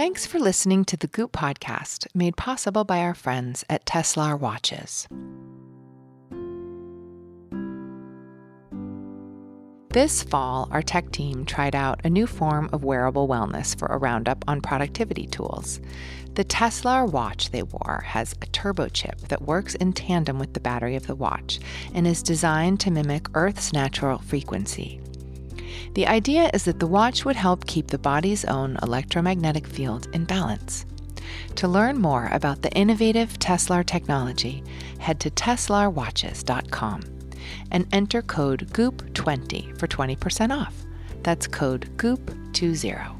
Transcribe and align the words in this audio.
Thanks 0.00 0.24
for 0.24 0.38
listening 0.38 0.86
to 0.86 0.96
the 0.96 1.08
Goop 1.08 1.30
podcast, 1.32 2.06
made 2.14 2.34
possible 2.34 2.84
by 2.84 3.00
our 3.00 3.12
friends 3.12 3.66
at 3.68 3.84
Tesla 3.84 4.34
Watches. 4.34 5.06
This 9.90 10.22
fall, 10.22 10.68
our 10.70 10.80
tech 10.80 11.12
team 11.12 11.44
tried 11.44 11.76
out 11.76 12.00
a 12.02 12.08
new 12.08 12.26
form 12.26 12.70
of 12.72 12.82
wearable 12.82 13.28
wellness 13.28 13.78
for 13.78 13.88
a 13.88 13.98
roundup 13.98 14.42
on 14.48 14.62
productivity 14.62 15.26
tools. 15.26 15.82
The 16.32 16.44
Tesla 16.44 17.04
watch 17.04 17.50
they 17.50 17.62
wore 17.62 18.02
has 18.06 18.32
a 18.40 18.46
turbo 18.46 18.88
chip 18.88 19.20
that 19.28 19.42
works 19.42 19.74
in 19.74 19.92
tandem 19.92 20.38
with 20.38 20.54
the 20.54 20.60
battery 20.60 20.96
of 20.96 21.08
the 21.08 21.14
watch 21.14 21.60
and 21.92 22.06
is 22.06 22.22
designed 22.22 22.80
to 22.80 22.90
mimic 22.90 23.26
Earth's 23.34 23.74
natural 23.74 24.16
frequency. 24.16 24.98
The 25.94 26.06
idea 26.06 26.50
is 26.54 26.64
that 26.64 26.80
the 26.80 26.86
watch 26.86 27.24
would 27.24 27.36
help 27.36 27.66
keep 27.66 27.88
the 27.88 27.98
body's 27.98 28.44
own 28.44 28.78
electromagnetic 28.82 29.66
field 29.66 30.08
in 30.12 30.24
balance. 30.24 30.86
To 31.56 31.68
learn 31.68 32.00
more 32.00 32.28
about 32.32 32.62
the 32.62 32.72
innovative 32.72 33.38
Tesla 33.38 33.84
technology, 33.84 34.62
head 34.98 35.20
to 35.20 35.30
teslarwatches.com 35.30 37.02
and 37.70 37.86
enter 37.92 38.22
code 38.22 38.68
GOOP20 38.72 39.78
for 39.78 39.86
20% 39.86 40.56
off. 40.56 40.74
That's 41.22 41.46
code 41.46 41.88
GOOP20. 41.96 43.16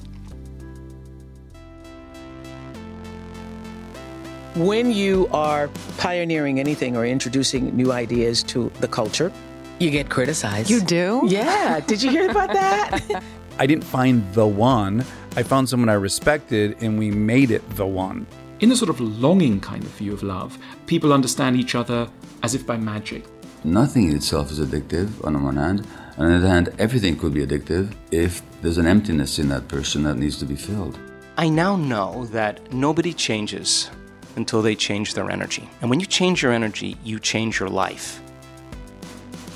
When 4.57 4.91
you 4.91 5.29
are 5.33 5.69
pioneering 5.97 6.59
anything 6.59 6.97
or 6.97 7.07
introducing 7.07 7.75
new 7.77 7.93
ideas 7.93 8.43
to 8.45 8.71
the 8.81 8.89
culture, 8.89 9.33
you 9.81 9.91
get 9.91 10.11
criticized. 10.11 10.71
You 10.71 10.81
do? 10.81 11.23
Yeah. 11.27 11.81
Did 11.81 12.03
you 12.03 12.11
hear 12.11 12.31
about 12.31 12.53
that? 12.53 13.23
I 13.59 13.67
didn't 13.67 13.85
find 13.85 14.33
the 14.35 14.47
one. 14.47 15.05
I 15.37 15.43
found 15.43 15.69
someone 15.69 15.89
I 15.89 15.95
respected 15.95 16.83
and 16.83 16.99
we 16.99 17.11
made 17.11 17.51
it 17.51 17.69
the 17.77 17.87
one. 17.87 18.27
In 18.61 18.71
a 18.73 18.77
sort 18.77 18.91
of 18.91 19.01
longing 19.01 19.59
kind 19.59 19.83
of 19.83 19.91
view 19.91 20.13
of 20.13 20.23
love, 20.23 20.59
people 20.87 21.13
understand 21.13 21.57
each 21.57 21.75
other 21.75 22.09
as 22.43 22.55
if 22.55 22.67
by 22.67 22.77
magic. 22.77 23.25
Nothing 23.65 24.11
in 24.11 24.17
itself 24.17 24.51
is 24.51 24.61
addictive 24.61 25.25
on 25.25 25.33
the 25.33 25.39
one 25.39 25.57
hand. 25.57 25.87
On 26.19 26.29
the 26.29 26.37
other 26.37 26.49
hand, 26.49 26.75
everything 26.79 27.17
could 27.17 27.33
be 27.33 27.47
addictive 27.47 27.93
if 28.11 28.43
there's 28.61 28.79
an 28.79 28.87
emptiness 28.87 29.39
in 29.39 29.49
that 29.49 29.69
person 29.69 30.03
that 30.03 30.17
needs 30.17 30.39
to 30.39 30.45
be 30.45 30.57
filled. 30.57 30.99
I 31.39 31.49
now 31.49 31.77
know 31.77 32.27
that 32.27 32.73
nobody 32.73 33.15
changes 33.15 33.91
until 34.37 34.61
they 34.61 34.75
change 34.75 35.15
their 35.15 35.31
energy. 35.31 35.69
And 35.81 35.89
when 35.89 36.01
you 36.01 36.07
change 36.07 36.43
your 36.43 36.53
energy, 36.53 36.97
you 37.03 37.19
change 37.19 37.61
your 37.61 37.71
life. 37.71 38.21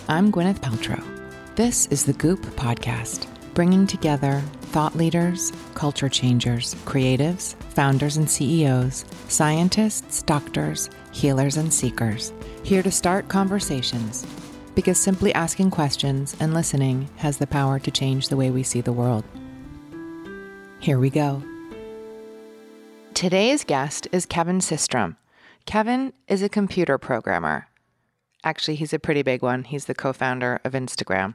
I'm 0.06 0.30
Gwyneth 0.30 0.58
Paltrow. 0.58 1.02
This 1.56 1.86
is 1.86 2.04
the 2.04 2.12
Goop 2.12 2.42
Podcast, 2.56 3.26
bringing 3.54 3.86
together 3.86 4.42
thought 4.64 4.94
leaders, 4.94 5.50
culture 5.72 6.10
changers, 6.10 6.74
creatives, 6.84 7.54
founders 7.70 8.18
and 8.18 8.28
CEOs, 8.28 9.06
scientists, 9.28 10.22
doctors, 10.22 10.90
healers, 11.12 11.56
and 11.56 11.72
seekers, 11.72 12.34
here 12.64 12.82
to 12.82 12.90
start 12.90 13.28
conversations. 13.28 14.26
Because 14.74 15.00
simply 15.00 15.32
asking 15.32 15.70
questions 15.70 16.36
and 16.38 16.52
listening 16.52 17.08
has 17.16 17.38
the 17.38 17.46
power 17.46 17.78
to 17.78 17.90
change 17.90 18.28
the 18.28 18.36
way 18.36 18.50
we 18.50 18.62
see 18.62 18.82
the 18.82 18.92
world. 18.92 19.24
Here 20.80 20.98
we 20.98 21.08
go. 21.08 21.42
Today's 23.14 23.64
guest 23.64 24.06
is 24.12 24.26
Kevin 24.26 24.58
Systrom. 24.58 25.16
Kevin 25.64 26.12
is 26.28 26.42
a 26.42 26.50
computer 26.50 26.98
programmer. 26.98 27.68
Actually, 28.44 28.76
he's 28.76 28.92
a 28.92 28.98
pretty 28.98 29.22
big 29.22 29.42
one. 29.42 29.64
He's 29.64 29.86
the 29.86 29.94
co 29.94 30.12
founder 30.12 30.60
of 30.64 30.72
Instagram. 30.74 31.34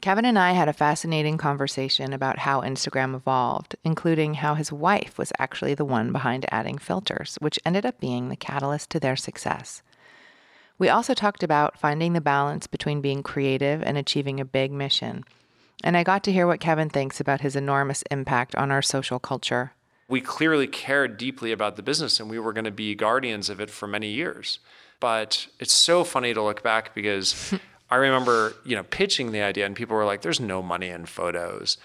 Kevin 0.00 0.24
and 0.24 0.38
I 0.38 0.52
had 0.52 0.68
a 0.68 0.72
fascinating 0.72 1.38
conversation 1.38 2.12
about 2.12 2.40
how 2.40 2.60
Instagram 2.60 3.16
evolved, 3.16 3.74
including 3.82 4.34
how 4.34 4.54
his 4.54 4.70
wife 4.70 5.18
was 5.18 5.32
actually 5.40 5.74
the 5.74 5.84
one 5.84 6.12
behind 6.12 6.46
adding 6.52 6.78
filters, 6.78 7.36
which 7.40 7.58
ended 7.64 7.84
up 7.84 7.98
being 7.98 8.28
the 8.28 8.36
catalyst 8.36 8.90
to 8.90 9.00
their 9.00 9.16
success. 9.16 9.82
We 10.78 10.88
also 10.88 11.14
talked 11.14 11.42
about 11.42 11.80
finding 11.80 12.12
the 12.12 12.20
balance 12.20 12.68
between 12.68 13.00
being 13.00 13.24
creative 13.24 13.82
and 13.82 13.98
achieving 13.98 14.38
a 14.38 14.44
big 14.44 14.70
mission. 14.70 15.24
And 15.82 15.96
I 15.96 16.04
got 16.04 16.22
to 16.24 16.32
hear 16.32 16.46
what 16.46 16.60
Kevin 16.60 16.90
thinks 16.90 17.18
about 17.18 17.40
his 17.40 17.56
enormous 17.56 18.02
impact 18.10 18.54
on 18.54 18.70
our 18.70 18.82
social 18.82 19.18
culture. 19.18 19.72
We 20.08 20.20
clearly 20.20 20.68
cared 20.68 21.16
deeply 21.16 21.50
about 21.50 21.74
the 21.74 21.82
business 21.82 22.20
and 22.20 22.30
we 22.30 22.38
were 22.38 22.52
going 22.52 22.64
to 22.64 22.70
be 22.70 22.94
guardians 22.94 23.50
of 23.50 23.60
it 23.60 23.70
for 23.70 23.88
many 23.88 24.10
years. 24.10 24.60
But 25.00 25.46
it's 25.60 25.72
so 25.72 26.02
funny 26.04 26.34
to 26.34 26.42
look 26.42 26.62
back 26.62 26.94
because 26.94 27.54
I 27.90 27.96
remember, 27.96 28.54
you 28.64 28.74
know, 28.76 28.82
pitching 28.82 29.32
the 29.32 29.40
idea 29.42 29.64
and 29.66 29.76
people 29.76 29.96
were 29.96 30.04
like, 30.04 30.22
there's 30.22 30.40
no 30.40 30.60
money 30.62 30.88
in 30.88 31.06
photos. 31.06 31.78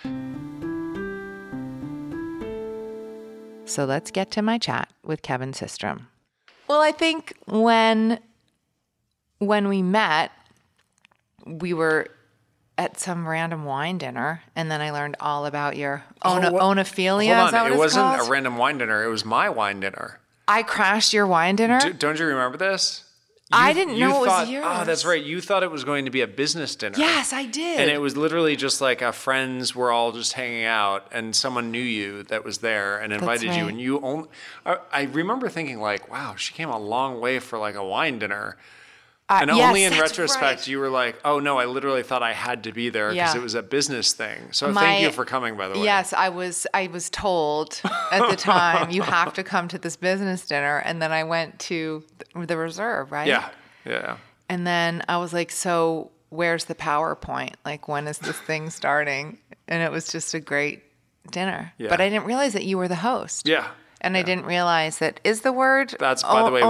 So 3.66 3.86
let's 3.86 4.12
get 4.12 4.30
to 4.32 4.42
my 4.42 4.58
chat 4.58 4.90
with 5.04 5.22
Kevin 5.22 5.52
Systrom. 5.52 6.08
Well, 6.68 6.82
I 6.82 6.92
think 6.92 7.34
when 7.46 8.20
when 9.40 9.68
we 9.68 9.82
met, 9.82 10.32
we 11.46 11.74
were 11.74 12.08
at 12.78 13.00
some 13.00 13.28
random 13.28 13.66
wine 13.66 13.98
dinner, 13.98 14.42
and 14.56 14.70
then 14.72 14.82
I 14.82 14.92
learned 14.92 15.16
all 15.20 15.46
about 15.46 15.76
your 15.78 16.04
ona- 16.24 16.50
Oh, 16.50 16.52
what- 16.54 16.62
oenophilia. 16.64 17.36
Hold 17.36 17.48
is 17.48 17.52
that 17.52 17.54
on, 17.54 17.62
what 17.64 17.66
it 17.68 17.72
it's 17.74 17.78
wasn't 17.78 18.06
called? 18.18 18.28
a 18.28 18.32
random 18.32 18.58
wine 18.58 18.78
dinner. 18.80 19.04
It 19.04 19.10
was 19.10 19.24
my 19.26 19.50
wine 19.50 19.80
dinner. 19.80 20.20
I 20.48 20.64
crashed 20.64 21.14
your 21.14 21.28
wine 21.28 21.56
dinner. 21.56 21.80
D- 21.80 21.94
don't 21.94 22.20
you 22.20 22.26
remember 22.26 22.58
this? 22.58 23.04
I 23.52 23.74
didn't 23.74 23.96
you 23.96 24.02
know 24.02 24.18
it 24.18 24.20
was 24.20 24.28
thought, 24.28 24.48
yours. 24.48 24.66
Oh, 24.68 24.84
that's 24.84 25.06
right. 25.06 25.24
You 25.24 25.40
thought 25.40 25.62
it 25.64 25.70
was 25.70 25.84
going 25.84 26.06
to 26.06 26.12
be 26.12 26.22
a 26.22 26.28
business 26.28 26.76
dinner. 26.76 26.98
yes, 26.98 27.34
I 27.34 27.46
did. 27.46 27.80
And 27.80 27.92
it 27.92 28.00
was 28.00 28.18
literally 28.18 28.56
just 28.56 28.82
like 28.82 29.02
a 29.02 29.12
friends 29.12 29.76
were 29.76 29.92
all 29.92 30.12
just 30.12 30.34
hanging 30.34 30.66
out, 30.66 31.08
and 31.12 31.36
someone 31.36 31.72
knew 31.72 31.82
you 31.82 32.24
that 32.24 32.44
was 32.44 32.60
there 32.60 32.98
and 32.98 33.14
invited 33.14 33.54
you, 33.56 33.68
and 33.68 33.80
you 33.80 34.00
only. 34.02 34.30
I, 34.66 34.78
I 34.92 35.04
remember 35.04 35.50
thinking 35.50 35.80
like, 35.80 36.12
"Wow, 36.12 36.36
she 36.36 36.54
came 36.54 36.70
a 36.70 36.80
long 36.80 37.20
way 37.20 37.40
for 37.40 37.60
like 37.60 37.76
a 37.76 37.86
wine 37.86 38.18
dinner." 38.20 38.58
Uh, 39.30 39.40
and 39.42 39.52
yes, 39.56 39.68
only 39.68 39.84
in 39.86 39.94
retrospect, 39.94 40.42
right. 40.42 40.68
you 40.68 40.80
were 40.80 40.90
like, 40.90 41.20
"Oh 41.24 41.40
no, 41.40 41.58
I 41.58 41.66
literally 41.66 42.04
thought 42.04 42.22
I 42.22 42.34
had 42.34 42.66
to 42.66 42.74
be 42.74 42.90
there 42.90 43.10
because 43.12 43.34
Yeah. 43.34 43.40
it 43.40 43.44
was 43.44 43.56
a 43.56 43.64
business 43.64 44.12
thing." 44.14 44.52
So 44.52 44.70
My- 44.72 44.82
thank 44.82 45.02
you 45.04 45.12
for 45.12 45.24
coming, 45.24 45.56
by 45.56 45.70
the 45.70 45.80
way. 45.80 45.86
Yes, 45.86 46.12
I 46.12 46.28
was. 46.30 46.68
I 46.74 46.88
was 46.88 47.10
told 47.10 47.80
at 48.12 48.30
the 48.30 48.36
time 48.52 48.92
you 48.92 49.02
have 49.02 49.34
to 49.36 49.44
come 49.44 49.68
to 49.70 49.78
this 49.78 49.96
business 49.96 50.46
dinner, 50.46 50.78
and 50.80 51.02
then 51.02 51.12
I 51.14 51.24
went 51.24 51.58
to 51.60 52.04
the 52.36 52.58
reserve, 52.58 53.12
right? 53.14 53.28
Yeah. 53.28 53.50
Yeah. 53.86 54.18
And 54.50 54.68
then 54.68 55.04
I 55.08 55.18
was 55.18 55.32
like, 55.34 55.52
so 55.52 56.12
where's 56.30 56.66
the 56.66 56.76
PowerPoint? 56.76 57.54
Like, 57.66 57.88
when 57.88 58.08
is 58.08 58.18
this 58.18 58.38
thing 58.38 58.70
starting? 58.70 59.38
And 59.68 59.82
it 59.82 59.92
was 59.92 60.08
just 60.10 60.34
a 60.34 60.40
great 60.40 60.84
dinner. 61.32 61.72
Yeah. 61.78 61.90
But 61.90 62.02
I 62.02 62.10
didn't 62.10 62.26
realize 62.26 62.54
that 62.54 62.66
you 62.66 62.78
were 62.78 62.88
the 62.90 62.96
host. 62.96 63.48
Yeah. 63.48 63.68
And 64.02 64.18
I 64.18 64.22
didn't 64.22 64.46
realize 64.46 64.98
that 65.00 65.22
is 65.24 65.42
the 65.42 65.54
word 65.54 65.96
That's, 65.98 66.24
by 66.24 66.44
the 66.44 66.52
way, 66.52 66.62
we- 66.62 66.68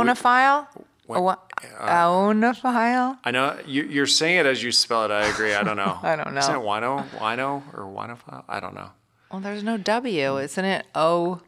What- 1.05 1.39
uh, 1.63 1.67
O- 1.81 2.33
oenophile? 2.33 3.17
I 3.23 3.31
know 3.31 3.57
you, 3.65 3.83
you're 3.83 4.07
saying 4.07 4.37
it 4.39 4.45
as 4.45 4.63
you 4.63 4.71
spell 4.71 5.03
it. 5.05 5.11
I 5.11 5.25
agree. 5.27 5.53
I 5.53 5.63
don't 5.63 5.77
know. 5.77 5.99
I 6.03 6.15
don't 6.15 6.33
know. 6.33 6.39
Isn't 6.39 6.55
it 6.55 6.59
wino, 6.61 7.07
wino, 7.17 7.61
or 7.73 7.83
winophile? 7.85 8.43
I 8.47 8.59
don't 8.59 8.73
know. 8.75 8.89
Well, 9.31 9.41
there's 9.41 9.63
no 9.63 9.77
W, 9.77 10.37
isn't 10.39 10.65
it? 10.65 10.85
O 10.95 11.41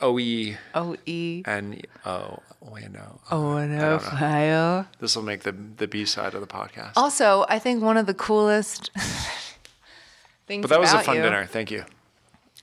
O 0.00 0.18
E 0.18 0.56
O 0.74 0.96
E 1.06 1.42
N 1.46 1.80
O. 2.04 2.40
Wino. 2.64 3.20
oenophile. 3.30 4.86
This 4.98 5.14
will 5.14 5.22
make 5.22 5.42
the 5.42 5.52
the 5.52 5.86
B 5.86 6.04
side 6.04 6.34
of 6.34 6.40
the 6.40 6.46
podcast. 6.46 6.92
Also, 6.96 7.44
I 7.48 7.58
think 7.58 7.82
one 7.82 7.96
of 7.96 8.06
the 8.06 8.14
coolest 8.14 8.90
things 10.46 10.62
but 10.62 10.70
that 10.70 10.80
was 10.80 10.92
a 10.92 11.00
fun 11.00 11.16
you- 11.16 11.22
dinner. 11.22 11.46
Thank 11.46 11.70
you. 11.70 11.84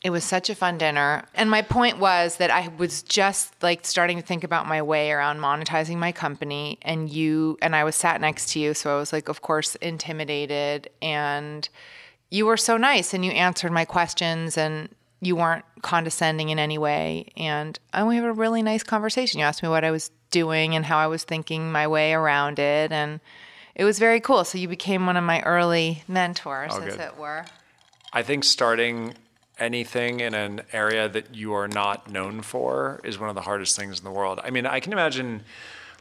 It 0.03 0.09
was 0.09 0.25
such 0.25 0.49
a 0.49 0.55
fun 0.55 0.77
dinner. 0.77 1.23
And 1.33 1.49
my 1.49 1.61
point 1.61 1.97
was 1.97 2.35
that 2.37 2.51
I 2.51 2.67
was 2.77 3.03
just 3.03 3.53
like 3.63 3.85
starting 3.85 4.17
to 4.17 4.23
think 4.25 4.43
about 4.43 4.67
my 4.67 4.81
way 4.81 5.11
around 5.11 5.39
monetizing 5.39 5.95
my 5.97 6.11
company 6.11 6.77
and 6.81 7.09
you 7.09 7.57
and 7.61 7.73
I 7.75 7.85
was 7.85 7.95
sat 7.95 8.19
next 8.19 8.51
to 8.51 8.59
you, 8.59 8.73
so 8.73 8.93
I 8.95 8.99
was 8.99 9.13
like 9.13 9.29
of 9.29 9.41
course 9.41 9.75
intimidated 9.75 10.89
and 11.01 11.67
you 12.29 12.45
were 12.45 12.57
so 12.57 12.75
nice 12.77 13.13
and 13.13 13.23
you 13.23 13.31
answered 13.31 13.71
my 13.71 13.85
questions 13.85 14.57
and 14.57 14.89
you 15.21 15.37
weren't 15.37 15.63
condescending 15.83 16.49
in 16.49 16.59
any 16.59 16.77
way 16.77 17.31
and 17.37 17.79
and 17.93 18.07
we 18.07 18.15
had 18.17 18.25
a 18.25 18.33
really 18.33 18.61
nice 18.61 18.83
conversation. 18.83 19.39
You 19.39 19.45
asked 19.45 19.63
me 19.63 19.69
what 19.69 19.85
I 19.85 19.91
was 19.91 20.11
doing 20.31 20.75
and 20.75 20.85
how 20.85 20.97
I 20.97 21.07
was 21.07 21.23
thinking 21.23 21.71
my 21.71 21.87
way 21.87 22.11
around 22.13 22.59
it 22.59 22.91
and 22.91 23.21
it 23.75 23.85
was 23.85 23.99
very 23.99 24.19
cool. 24.19 24.43
So 24.43 24.57
you 24.57 24.67
became 24.67 25.05
one 25.05 25.15
of 25.15 25.23
my 25.23 25.41
early 25.43 26.03
mentors, 26.09 26.73
Oh, 26.75 26.81
as 26.81 26.97
good. 26.97 27.01
it 27.05 27.17
were. 27.17 27.45
I 28.11 28.21
think 28.21 28.43
starting 28.43 29.13
anything 29.59 30.19
in 30.19 30.33
an 30.33 30.61
area 30.71 31.07
that 31.09 31.35
you 31.35 31.53
are 31.53 31.67
not 31.67 32.09
known 32.09 32.41
for 32.41 32.99
is 33.03 33.19
one 33.19 33.29
of 33.29 33.35
the 33.35 33.41
hardest 33.41 33.75
things 33.75 33.99
in 33.99 34.05
the 34.05 34.11
world. 34.11 34.39
I 34.43 34.49
mean, 34.49 34.65
I 34.65 34.79
can 34.79 34.93
imagine 34.93 35.43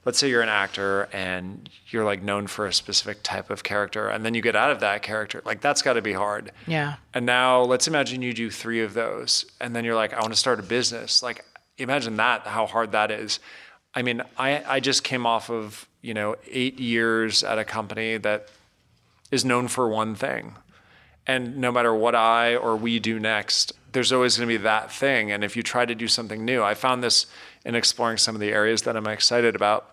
let's 0.05 0.19
say 0.19 0.29
you're 0.29 0.43
an 0.43 0.49
actor 0.49 1.09
and 1.13 1.69
you're 1.89 2.05
like 2.05 2.23
known 2.23 2.47
for 2.47 2.67
a 2.67 2.73
specific 2.73 3.23
type 3.23 3.51
of 3.51 3.63
character 3.63 4.09
and 4.09 4.25
then 4.25 4.35
you 4.35 4.43
get 4.43 4.57
out 4.57 4.71
of 4.71 4.81
that 4.81 5.03
character. 5.03 5.41
Like 5.45 5.61
that's 5.61 5.83
got 5.83 5.93
to 5.93 6.03
be 6.03 6.13
hard. 6.13 6.51
Yeah. 6.67 6.97
And 7.15 7.25
now 7.25 7.63
let's 7.63 7.87
imagine 7.87 8.23
you 8.23 8.33
do 8.33 8.51
3 8.51 8.83
of 8.83 8.95
those 8.95 9.47
and 9.61 9.77
then 9.77 9.85
you're 9.85 9.95
like 9.95 10.13
I 10.13 10.21
want 10.21 10.33
to 10.33 10.39
start 10.39 10.59
a 10.59 10.63
business. 10.65 11.23
Like 11.23 11.45
imagine 11.79 12.17
that 12.17 12.43
how 12.43 12.67
hard 12.67 12.93
that 12.93 13.11
is. 13.11 13.39
I 13.95 14.03
mean, 14.03 14.23
I 14.37 14.63
I 14.67 14.81
just 14.81 15.05
came 15.05 15.27
off 15.27 15.51
of, 15.51 15.87
you 16.01 16.15
know, 16.15 16.37
8 16.51 16.81
years 16.81 17.45
at 17.45 17.59
a 17.59 17.65
company 17.65 18.17
that 18.17 18.49
is 19.31 19.45
known 19.45 19.69
for 19.69 19.89
one 19.89 20.15
thing. 20.15 20.57
And 21.27 21.59
no 21.59 21.71
matter 21.71 21.95
what 21.95 22.15
I 22.15 22.57
or 22.57 22.77
we 22.77 22.99
do 22.99 23.21
next, 23.21 23.73
there's 23.93 24.13
always 24.13 24.37
going 24.37 24.49
to 24.49 24.59
be 24.59 24.63
that 24.63 24.91
thing. 24.91 25.31
And 25.31 25.45
if 25.45 25.57
you 25.57 25.63
try 25.63 25.85
to 25.85 25.95
do 25.95 26.09
something 26.09 26.45
new, 26.45 26.63
I 26.63 26.75
found 26.75 27.03
this 27.03 27.27
in 27.65 27.75
exploring 27.75 28.19
some 28.19 28.35
of 28.35 28.41
the 28.41 28.51
areas 28.51 28.83
that 28.83 28.97
I'm 28.97 29.07
excited 29.07 29.55
about 29.55 29.89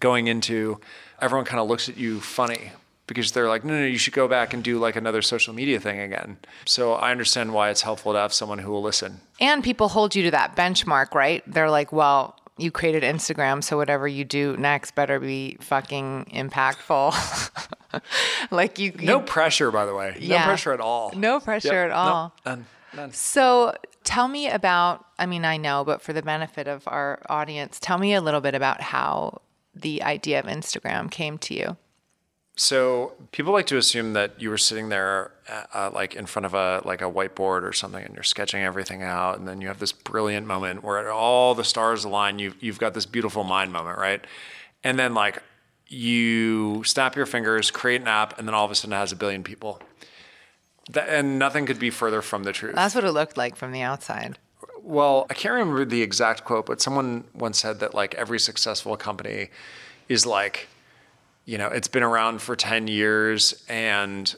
going 0.00 0.26
into. 0.26 0.80
Everyone 1.20 1.46
kind 1.46 1.60
of 1.60 1.68
looks 1.68 1.88
at 1.88 1.96
you 1.96 2.20
funny 2.20 2.72
because 3.06 3.32
they're 3.32 3.48
like, 3.48 3.64
no, 3.64 3.74
no, 3.78 3.86
you 3.86 3.98
should 3.98 4.14
go 4.14 4.28
back 4.28 4.52
and 4.54 4.62
do 4.62 4.78
like 4.78 4.96
another 4.96 5.22
social 5.22 5.54
media 5.54 5.78
thing 5.78 6.00
again. 6.00 6.38
So 6.64 6.94
I 6.94 7.10
understand 7.10 7.52
why 7.52 7.70
it's 7.70 7.82
helpful 7.82 8.12
to 8.12 8.18
have 8.18 8.32
someone 8.32 8.58
who 8.58 8.70
will 8.70 8.82
listen. 8.82 9.20
And 9.40 9.62
people 9.62 9.88
hold 9.88 10.14
you 10.14 10.22
to 10.24 10.30
that 10.32 10.56
benchmark, 10.56 11.14
right? 11.14 11.42
They're 11.46 11.70
like, 11.70 11.92
well, 11.92 12.38
you 12.56 12.70
created 12.70 13.02
Instagram, 13.02 13.62
so 13.64 13.76
whatever 13.76 14.06
you 14.06 14.24
do 14.24 14.56
next 14.56 14.94
better 14.94 15.18
be 15.18 15.56
fucking 15.60 16.26
impactful. 16.32 17.12
like 18.50 18.78
you, 18.78 18.92
No 19.00 19.20
pressure, 19.20 19.70
by 19.70 19.84
the 19.86 19.94
way. 19.94 20.16
Yeah. 20.20 20.40
No 20.40 20.44
pressure 20.46 20.72
at 20.72 20.80
all. 20.80 21.12
No 21.16 21.40
pressure 21.40 21.68
Yep. 21.68 21.86
at 21.86 21.90
all. 21.90 22.34
No, 22.44 22.50
none. 22.52 22.66
None. 22.96 23.12
So 23.12 23.74
tell 24.04 24.28
me 24.28 24.48
about, 24.48 25.04
I 25.18 25.26
mean, 25.26 25.44
I 25.44 25.56
know, 25.56 25.84
but 25.84 26.00
for 26.00 26.12
the 26.12 26.22
benefit 26.22 26.68
of 26.68 26.84
our 26.86 27.20
audience, 27.28 27.80
tell 27.80 27.98
me 27.98 28.14
a 28.14 28.20
little 28.20 28.40
bit 28.40 28.54
about 28.54 28.80
how 28.80 29.40
the 29.74 30.02
idea 30.04 30.38
of 30.38 30.44
Instagram 30.46 31.10
came 31.10 31.36
to 31.38 31.54
you. 31.54 31.76
So 32.56 33.14
people 33.32 33.52
like 33.52 33.66
to 33.66 33.76
assume 33.76 34.12
that 34.12 34.40
you 34.40 34.48
were 34.48 34.58
sitting 34.58 34.88
there, 34.88 35.32
uh, 35.48 35.64
uh, 35.74 35.90
like 35.92 36.14
in 36.14 36.26
front 36.26 36.46
of 36.46 36.54
a 36.54 36.82
like 36.84 37.02
a 37.02 37.10
whiteboard 37.10 37.62
or 37.62 37.72
something, 37.72 38.04
and 38.04 38.14
you're 38.14 38.22
sketching 38.22 38.62
everything 38.62 39.02
out, 39.02 39.38
and 39.38 39.48
then 39.48 39.60
you 39.60 39.66
have 39.66 39.80
this 39.80 39.90
brilliant 39.90 40.46
moment 40.46 40.84
where 40.84 41.10
all 41.10 41.54
the 41.54 41.64
stars 41.64 42.04
align. 42.04 42.38
You've 42.38 42.56
you've 42.62 42.78
got 42.78 42.94
this 42.94 43.06
beautiful 43.06 43.42
mind 43.42 43.72
moment, 43.72 43.98
right? 43.98 44.24
And 44.84 44.98
then 44.98 45.14
like 45.14 45.42
you 45.88 46.84
snap 46.84 47.16
your 47.16 47.26
fingers, 47.26 47.70
create 47.70 48.00
an 48.00 48.08
app, 48.08 48.38
and 48.38 48.46
then 48.46 48.54
all 48.54 48.64
of 48.64 48.70
a 48.70 48.74
sudden 48.74 48.92
it 48.92 48.96
has 48.96 49.10
a 49.10 49.16
billion 49.16 49.42
people. 49.42 49.80
That, 50.90 51.08
and 51.08 51.38
nothing 51.38 51.66
could 51.66 51.78
be 51.78 51.90
further 51.90 52.22
from 52.22 52.44
the 52.44 52.52
truth. 52.52 52.74
That's 52.74 52.94
what 52.94 53.04
it 53.04 53.12
looked 53.12 53.36
like 53.36 53.56
from 53.56 53.72
the 53.72 53.82
outside. 53.82 54.38
Well, 54.80 55.26
I 55.30 55.34
can't 55.34 55.54
remember 55.54 55.84
the 55.84 56.02
exact 56.02 56.44
quote, 56.44 56.66
but 56.66 56.80
someone 56.80 57.24
once 57.34 57.58
said 57.58 57.80
that 57.80 57.94
like 57.94 58.14
every 58.14 58.38
successful 58.38 58.96
company 58.96 59.48
is 60.08 60.26
like, 60.26 60.68
you 61.44 61.58
know, 61.58 61.68
it's 61.68 61.88
been 61.88 62.02
around 62.02 62.40
for 62.40 62.56
10 62.56 62.88
years 62.88 63.64
and, 63.68 64.34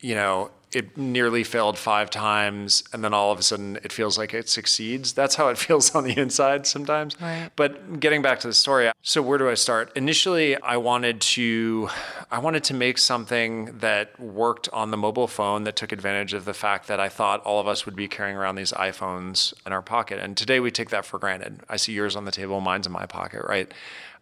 you 0.00 0.14
know, 0.14 0.50
it 0.72 0.96
nearly 0.96 1.42
failed 1.42 1.76
five 1.76 2.10
times 2.10 2.84
and 2.92 3.02
then 3.02 3.12
all 3.12 3.32
of 3.32 3.38
a 3.38 3.42
sudden 3.42 3.76
it 3.82 3.92
feels 3.92 4.16
like 4.16 4.32
it 4.32 4.48
succeeds. 4.48 5.12
That's 5.12 5.34
how 5.34 5.48
it 5.48 5.58
feels 5.66 5.94
on 5.94 6.04
the 6.04 6.16
inside 6.16 6.66
sometimes. 6.66 7.20
Right. 7.20 7.50
But 7.56 7.98
getting 8.00 8.22
back 8.22 8.40
to 8.40 8.46
the 8.46 8.54
story, 8.54 8.90
so 9.02 9.20
where 9.20 9.38
do 9.38 9.48
I 9.48 9.54
start? 9.54 9.92
Initially, 9.96 10.60
I 10.60 10.76
wanted 10.76 11.20
to 11.22 11.88
I 12.30 12.38
wanted 12.38 12.62
to 12.64 12.74
make 12.74 12.98
something 12.98 13.78
that 13.78 14.18
worked 14.20 14.68
on 14.72 14.92
the 14.92 14.96
mobile 14.96 15.26
phone 15.26 15.64
that 15.64 15.74
took 15.74 15.90
advantage 15.90 16.32
of 16.32 16.44
the 16.44 16.54
fact 16.54 16.86
that 16.86 17.00
I 17.00 17.08
thought 17.08 17.42
all 17.42 17.58
of 17.58 17.66
us 17.66 17.84
would 17.86 17.96
be 17.96 18.06
carrying 18.06 18.36
around 18.36 18.54
these 18.54 18.72
iPhones 18.72 19.52
in 19.66 19.72
our 19.72 19.82
pocket. 19.82 20.20
And 20.20 20.36
today 20.36 20.60
we 20.60 20.70
take 20.70 20.90
that 20.90 21.04
for 21.04 21.18
granted. 21.18 21.60
I 21.68 21.76
see 21.76 21.92
yours 21.92 22.14
on 22.14 22.24
the 22.26 22.30
table, 22.30 22.60
mine's 22.60 22.86
in 22.86 22.92
my 22.92 23.06
pocket, 23.06 23.42
right? 23.48 23.72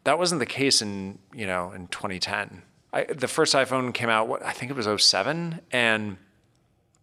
That 0.08 0.19
wasn't 0.19 0.38
the 0.38 0.46
case 0.46 0.81
in, 0.81 1.19
you 1.34 1.46
know, 1.46 1.70
in 1.72 1.87
2010. 1.88 2.62
I, 2.94 3.05
the 3.05 3.28
first 3.28 3.55
iPhone 3.55 3.93
came 3.93 4.08
out, 4.08 4.26
what 4.26 4.43
I 4.43 4.52
think 4.52 4.70
it 4.70 4.75
was 4.75 4.88
07, 5.05 5.60
and 5.70 6.16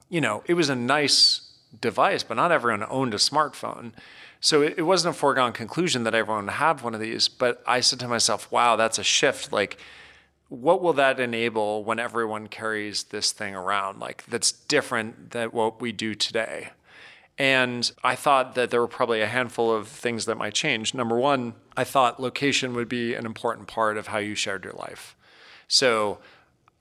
you 0.10 0.22
know, 0.22 0.42
it 0.48 0.56
was 0.56 0.70
a 0.70 0.76
nice 0.76 1.52
device, 1.80 2.24
but 2.24 2.34
not 2.34 2.52
everyone 2.52 2.84
owned 2.90 3.14
a 3.14 3.18
smartphone. 3.18 3.92
So 4.40 4.64
it, 4.64 4.80
it 4.80 4.82
wasn't 4.82 5.16
a 5.16 5.20
foregone 5.20 5.54
conclusion 5.54 6.04
that 6.06 6.16
everyone 6.16 6.48
have 6.48 6.84
one 6.84 6.96
of 6.96 7.00
these. 7.00 7.28
But 7.28 7.62
I 7.68 7.80
said 7.80 8.00
to 8.00 8.08
myself, 8.08 8.52
wow, 8.52 8.76
that's 8.76 8.98
a 8.98 9.04
shift. 9.04 9.54
Like, 9.54 9.78
what 10.50 10.82
will 10.82 10.94
that 10.94 11.20
enable 11.20 11.84
when 11.84 12.00
everyone 12.00 12.48
carries 12.48 13.04
this 13.04 13.32
thing 13.32 13.54
around? 13.54 14.00
Like, 14.00 14.26
that's 14.26 14.52
different 14.52 15.30
than 15.30 15.50
what 15.50 15.80
we 15.80 15.92
do 15.92 16.16
today. 16.16 16.70
And 17.38 17.92
I 18.04 18.16
thought 18.16 18.56
that 18.56 18.72
there 18.72 18.80
were 18.80 18.88
probably 18.88 19.22
a 19.22 19.28
handful 19.28 19.74
of 19.74 19.88
things 19.88 20.26
that 20.26 20.36
might 20.36 20.54
change. 20.54 20.94
Number 20.94 21.18
one, 21.18 21.54
I 21.76 21.84
thought 21.84 22.20
location 22.20 22.74
would 22.76 22.88
be 22.88 23.14
an 23.14 23.26
important 23.26 23.68
part 23.68 23.98
of 23.98 24.08
how 24.08 24.20
you 24.20 24.36
shared 24.36 24.64
your 24.64 24.74
life. 24.74 25.16
So, 25.68 26.20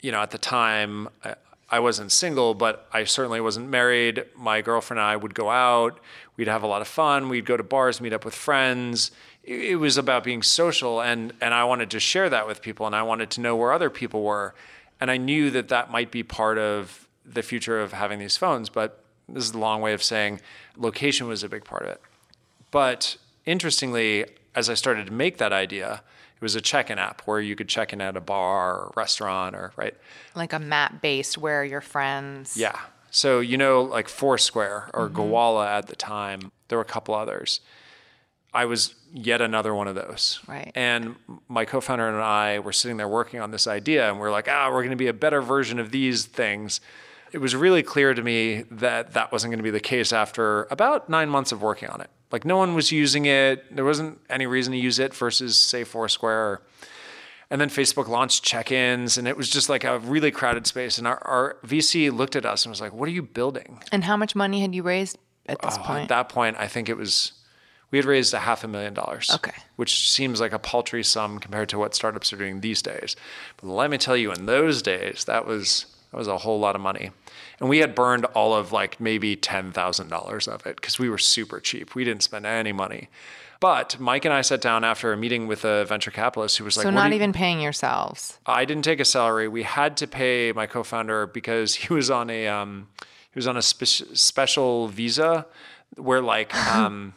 you 0.00 0.12
know, 0.12 0.20
at 0.20 0.30
the 0.30 0.38
time, 0.38 1.08
I- 1.24 1.36
wasn't 1.80 2.12
single, 2.12 2.54
but 2.54 2.86
I 2.92 3.02
certainly 3.02 3.40
wasn't 3.40 3.68
married. 3.68 4.26
My 4.36 4.60
girlfriend 4.60 5.00
and 5.00 5.08
I 5.08 5.16
would 5.16 5.34
go 5.34 5.50
out. 5.50 5.98
We'd 6.36 6.46
have 6.46 6.62
a 6.62 6.68
lot 6.68 6.82
of 6.82 6.86
fun. 6.86 7.28
We'd 7.28 7.46
go 7.46 7.56
to 7.56 7.64
bars, 7.64 8.00
meet 8.00 8.12
up 8.12 8.24
with 8.24 8.34
friends. 8.34 9.10
It 9.42 9.72
it 9.72 9.76
was 9.76 9.96
about 9.98 10.22
being 10.22 10.42
social, 10.42 11.02
and 11.02 11.32
and 11.40 11.52
I 11.52 11.64
wanted 11.64 11.90
to 11.90 11.98
share 12.00 12.30
that 12.30 12.46
with 12.46 12.62
people, 12.62 12.86
and 12.86 12.94
I 12.94 13.02
wanted 13.02 13.28
to 13.30 13.40
know 13.40 13.56
where 13.56 13.72
other 13.72 13.90
people 13.90 14.22
were, 14.22 14.54
and 15.00 15.10
I 15.10 15.16
knew 15.16 15.50
that 15.50 15.66
that 15.68 15.90
might 15.90 16.12
be 16.12 16.22
part 16.22 16.58
of 16.58 17.08
the 17.24 17.42
future 17.42 17.80
of 17.80 17.92
having 17.92 18.20
these 18.20 18.36
phones. 18.36 18.68
But 18.68 19.03
this 19.28 19.44
is 19.44 19.52
a 19.52 19.58
long 19.58 19.80
way 19.80 19.92
of 19.92 20.02
saying 20.02 20.40
location 20.76 21.26
was 21.26 21.42
a 21.42 21.48
big 21.48 21.64
part 21.64 21.82
of 21.82 21.88
it. 21.88 22.00
But 22.70 23.16
interestingly, 23.46 24.26
as 24.54 24.68
I 24.68 24.74
started 24.74 25.06
to 25.06 25.12
make 25.12 25.38
that 25.38 25.52
idea, 25.52 26.02
it 26.36 26.42
was 26.42 26.54
a 26.54 26.60
check-in 26.60 26.98
app 26.98 27.22
where 27.22 27.40
you 27.40 27.56
could 27.56 27.68
check 27.68 27.92
in 27.92 28.00
at 28.00 28.16
a 28.16 28.20
bar 28.20 28.74
or 28.74 28.92
restaurant 28.96 29.54
or 29.54 29.72
right. 29.76 29.94
Like 30.34 30.52
a 30.52 30.58
map 30.58 31.00
based 31.00 31.38
where 31.38 31.64
your 31.64 31.80
friends. 31.80 32.56
Yeah. 32.56 32.78
So 33.10 33.40
you 33.40 33.56
know, 33.56 33.82
like 33.82 34.08
Foursquare 34.08 34.90
or 34.92 35.08
Gowalla 35.08 35.66
at 35.66 35.86
the 35.86 35.96
time, 35.96 36.50
there 36.68 36.78
were 36.78 36.82
a 36.82 36.86
couple 36.86 37.14
others. 37.14 37.60
I 38.52 38.66
was 38.66 38.94
yet 39.12 39.40
another 39.40 39.74
one 39.74 39.88
of 39.88 39.96
those. 39.96 40.40
Right. 40.46 40.70
And 40.74 41.16
my 41.48 41.64
co-founder 41.64 42.08
and 42.08 42.18
I 42.18 42.60
were 42.60 42.72
sitting 42.72 42.96
there 42.96 43.08
working 43.08 43.40
on 43.40 43.50
this 43.50 43.66
idea, 43.66 44.08
and 44.08 44.20
we 44.20 44.26
are 44.26 44.30
like, 44.30 44.48
ah, 44.48 44.68
we're 44.70 44.82
going 44.82 44.90
to 44.90 44.96
be 44.96 45.08
a 45.08 45.12
better 45.12 45.42
version 45.42 45.80
of 45.80 45.90
these 45.90 46.24
things. 46.24 46.80
It 47.34 47.40
was 47.40 47.56
really 47.56 47.82
clear 47.82 48.14
to 48.14 48.22
me 48.22 48.62
that 48.70 49.12
that 49.14 49.32
wasn't 49.32 49.50
going 49.50 49.58
to 49.58 49.64
be 49.64 49.70
the 49.70 49.80
case 49.80 50.12
after 50.12 50.68
about 50.70 51.08
nine 51.08 51.28
months 51.28 51.50
of 51.50 51.62
working 51.62 51.88
on 51.88 52.00
it. 52.00 52.08
Like 52.30 52.44
no 52.44 52.56
one 52.56 52.74
was 52.74 52.92
using 52.92 53.26
it. 53.26 53.74
There 53.74 53.84
wasn't 53.84 54.20
any 54.30 54.46
reason 54.46 54.72
to 54.72 54.78
use 54.78 55.00
it 55.00 55.12
versus 55.12 55.60
say 55.60 55.82
Foursquare. 55.82 56.62
And 57.50 57.60
then 57.60 57.68
Facebook 57.70 58.06
launched 58.06 58.44
check-ins, 58.44 59.18
and 59.18 59.26
it 59.26 59.36
was 59.36 59.50
just 59.50 59.68
like 59.68 59.82
a 59.82 59.98
really 59.98 60.30
crowded 60.30 60.66
space. 60.68 60.96
And 60.96 61.08
our, 61.08 61.18
our 61.26 61.56
VC 61.66 62.16
looked 62.16 62.36
at 62.36 62.46
us 62.46 62.64
and 62.64 62.70
was 62.70 62.80
like, 62.80 62.92
"What 62.92 63.08
are 63.08 63.12
you 63.12 63.22
building?" 63.22 63.80
And 63.92 64.04
how 64.04 64.16
much 64.16 64.34
money 64.36 64.60
had 64.62 64.72
you 64.74 64.84
raised 64.84 65.18
at 65.46 65.60
this 65.60 65.76
Oh, 65.78 65.82
point? 65.82 66.02
At 66.04 66.08
that 66.10 66.28
point, 66.28 66.56
I 66.58 66.68
think 66.68 66.88
it 66.88 66.96
was 66.96 67.32
we 67.90 67.98
had 67.98 68.04
raised 68.06 68.32
a 68.32 68.38
half 68.40 68.64
a 68.64 68.68
million 68.68 68.94
dollars. 68.94 69.30
Okay. 69.34 69.52
Which 69.76 70.10
seems 70.10 70.40
like 70.40 70.52
a 70.52 70.58
paltry 70.58 71.04
sum 71.04 71.38
compared 71.38 71.68
to 71.68 71.78
what 71.78 71.94
startups 71.94 72.32
are 72.32 72.36
doing 72.36 72.60
these 72.60 72.80
days. 72.80 73.14
But 73.56 73.68
let 73.68 73.90
me 73.90 73.98
tell 73.98 74.16
you, 74.16 74.32
in 74.32 74.46
those 74.46 74.82
days, 74.82 75.24
that 75.26 75.46
was 75.46 75.86
that 76.10 76.18
was 76.18 76.28
a 76.28 76.38
whole 76.38 76.58
lot 76.58 76.74
of 76.74 76.80
money. 76.80 77.10
And 77.64 77.70
we 77.70 77.78
had 77.78 77.94
burned 77.94 78.26
all 78.34 78.52
of 78.52 78.72
like 78.72 79.00
maybe 79.00 79.36
ten 79.36 79.72
thousand 79.72 80.08
dollars 80.08 80.46
of 80.48 80.66
it 80.66 80.76
because 80.76 80.98
we 80.98 81.08
were 81.08 81.16
super 81.16 81.60
cheap. 81.60 81.94
We 81.94 82.04
didn't 82.04 82.22
spend 82.22 82.44
any 82.44 82.72
money. 82.72 83.08
But 83.58 83.98
Mike 83.98 84.26
and 84.26 84.34
I 84.34 84.42
sat 84.42 84.60
down 84.60 84.84
after 84.84 85.14
a 85.14 85.16
meeting 85.16 85.46
with 85.46 85.64
a 85.64 85.86
venture 85.86 86.10
capitalist 86.10 86.58
who 86.58 86.64
was 86.64 86.76
like, 86.76 86.82
so 86.84 86.90
not 86.90 87.08
you- 87.08 87.14
even 87.14 87.32
paying 87.32 87.62
yourselves. 87.62 88.38
I 88.44 88.66
didn't 88.66 88.84
take 88.84 89.00
a 89.00 89.04
salary. 89.06 89.48
We 89.48 89.62
had 89.62 89.96
to 89.96 90.06
pay 90.06 90.52
my 90.52 90.66
co-founder 90.66 91.28
because 91.28 91.74
he 91.76 91.94
was 91.94 92.10
on 92.10 92.28
a 92.28 92.46
um, 92.48 92.88
he 93.32 93.38
was 93.38 93.46
on 93.46 93.56
a 93.56 93.62
spe- 93.62 94.12
special 94.12 94.88
visa 94.88 95.46
where 95.96 96.20
like 96.20 96.54
um, 96.76 97.14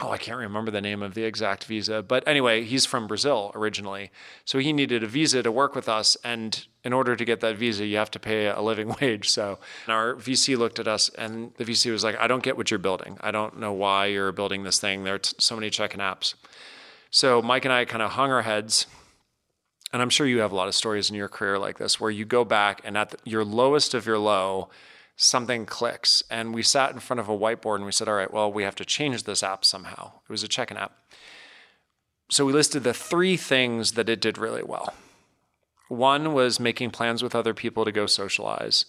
oh 0.00 0.10
I 0.10 0.18
can't 0.18 0.38
remember 0.38 0.70
the 0.70 0.80
name 0.80 1.02
of 1.02 1.14
the 1.14 1.24
exact 1.24 1.64
visa, 1.64 2.02
but 2.02 2.26
anyway, 2.26 2.64
he's 2.64 2.84
from 2.84 3.06
Brazil 3.06 3.50
originally, 3.54 4.10
so 4.44 4.58
he 4.58 4.72
needed 4.72 5.02
a 5.02 5.06
visa 5.06 5.42
to 5.42 5.50
work 5.50 5.74
with 5.74 5.88
us, 5.88 6.16
and 6.22 6.66
in 6.84 6.92
order 6.92 7.16
to 7.16 7.24
get 7.24 7.40
that 7.40 7.56
visa, 7.56 7.86
you 7.86 7.96
have 7.96 8.10
to 8.12 8.18
pay 8.18 8.46
a 8.46 8.60
living 8.60 8.94
wage. 9.00 9.30
So 9.30 9.58
our 9.88 10.14
VC 10.14 10.56
looked 10.56 10.78
at 10.78 10.86
us, 10.86 11.08
and 11.10 11.52
the 11.56 11.64
VC 11.64 11.90
was 11.90 12.04
like, 12.04 12.18
I 12.18 12.26
don't 12.26 12.42
get 12.42 12.56
what 12.56 12.70
you're 12.70 12.78
building. 12.78 13.18
I 13.20 13.30
don't 13.30 13.58
know 13.58 13.72
why 13.72 14.06
you're 14.06 14.32
building 14.32 14.64
this 14.64 14.78
thing. 14.78 15.04
There 15.04 15.14
are 15.14 15.18
t- 15.18 15.34
so 15.38 15.54
many 15.54 15.70
check-in 15.70 16.00
apps. 16.00 16.34
So 17.10 17.40
Mike 17.40 17.64
and 17.64 17.72
I 17.72 17.84
kind 17.86 18.02
of 18.02 18.12
hung 18.12 18.30
our 18.30 18.42
heads 18.42 18.86
and 19.92 20.02
I'm 20.02 20.10
sure 20.10 20.26
you 20.26 20.40
have 20.40 20.52
a 20.52 20.54
lot 20.54 20.68
of 20.68 20.74
stories 20.74 21.10
in 21.10 21.16
your 21.16 21.28
career 21.28 21.58
like 21.58 21.78
this 21.78 22.00
where 22.00 22.10
you 22.10 22.24
go 22.24 22.44
back 22.44 22.80
and 22.84 22.98
at 22.98 23.10
the, 23.10 23.18
your 23.24 23.44
lowest 23.44 23.94
of 23.94 24.04
your 24.04 24.18
low, 24.18 24.68
something 25.16 25.66
clicks. 25.66 26.22
And 26.30 26.54
we 26.54 26.62
sat 26.62 26.92
in 26.92 27.00
front 27.00 27.20
of 27.20 27.28
a 27.28 27.36
whiteboard 27.36 27.76
and 27.76 27.86
we 27.86 27.92
said, 27.92 28.08
all 28.08 28.14
right, 28.14 28.32
well, 28.32 28.52
we 28.52 28.62
have 28.62 28.76
to 28.76 28.84
change 28.84 29.24
this 29.24 29.42
app 29.42 29.64
somehow. 29.64 30.12
It 30.28 30.30
was 30.30 30.42
a 30.42 30.48
check 30.48 30.70
in 30.70 30.76
app. 30.76 30.92
So 32.30 32.44
we 32.44 32.52
listed 32.52 32.84
the 32.84 32.94
three 32.94 33.36
things 33.36 33.92
that 33.92 34.08
it 34.08 34.20
did 34.20 34.36
really 34.36 34.62
well. 34.62 34.94
One 35.88 36.34
was 36.34 36.60
making 36.60 36.90
plans 36.90 37.22
with 37.22 37.34
other 37.34 37.54
people 37.54 37.84
to 37.84 37.92
go 37.92 38.06
socialize. 38.06 38.86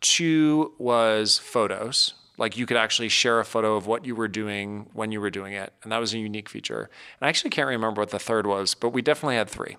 Two 0.00 0.72
was 0.78 1.38
photos. 1.38 2.14
Like 2.36 2.56
you 2.56 2.66
could 2.66 2.76
actually 2.76 3.08
share 3.08 3.38
a 3.38 3.44
photo 3.44 3.76
of 3.76 3.86
what 3.86 4.04
you 4.04 4.14
were 4.14 4.28
doing 4.28 4.88
when 4.92 5.12
you 5.12 5.20
were 5.20 5.30
doing 5.30 5.52
it. 5.52 5.72
And 5.82 5.92
that 5.92 5.98
was 5.98 6.12
a 6.12 6.18
unique 6.18 6.48
feature. 6.48 6.90
And 7.20 7.26
I 7.26 7.28
actually 7.28 7.50
can't 7.50 7.68
remember 7.68 8.00
what 8.00 8.10
the 8.10 8.18
third 8.18 8.46
was, 8.46 8.74
but 8.74 8.90
we 8.90 9.02
definitely 9.02 9.36
had 9.36 9.48
three. 9.48 9.76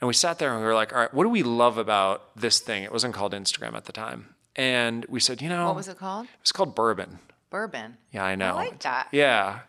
And 0.00 0.08
we 0.08 0.14
sat 0.14 0.38
there 0.38 0.50
and 0.50 0.60
we 0.60 0.66
were 0.66 0.74
like, 0.74 0.92
all 0.92 0.98
right, 0.98 1.14
what 1.14 1.22
do 1.22 1.28
we 1.28 1.42
love 1.42 1.78
about 1.78 2.34
this 2.34 2.58
thing? 2.58 2.82
It 2.82 2.92
wasn't 2.92 3.14
called 3.14 3.32
Instagram 3.32 3.74
at 3.74 3.84
the 3.84 3.92
time. 3.92 4.33
And 4.56 5.04
we 5.08 5.20
said, 5.20 5.42
you 5.42 5.48
know, 5.48 5.66
What 5.66 5.76
was 5.76 5.88
it 5.88 5.98
called? 5.98 6.26
It 6.26 6.40
was 6.42 6.52
called 6.52 6.76
Burbn. 6.76 7.18
Burbn. 7.50 7.94
Yeah, 8.12 8.24
I 8.24 8.34
know. 8.34 8.50
I 8.50 8.66
like 8.66 8.80
that. 8.82 9.08
Yeah. 9.12 9.60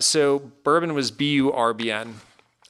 So 0.00 0.50
Burbn 0.64 0.94
was 0.94 1.10
B 1.10 1.32
U 1.34 1.52
R 1.52 1.72
B 1.74 1.90
N. 1.90 2.16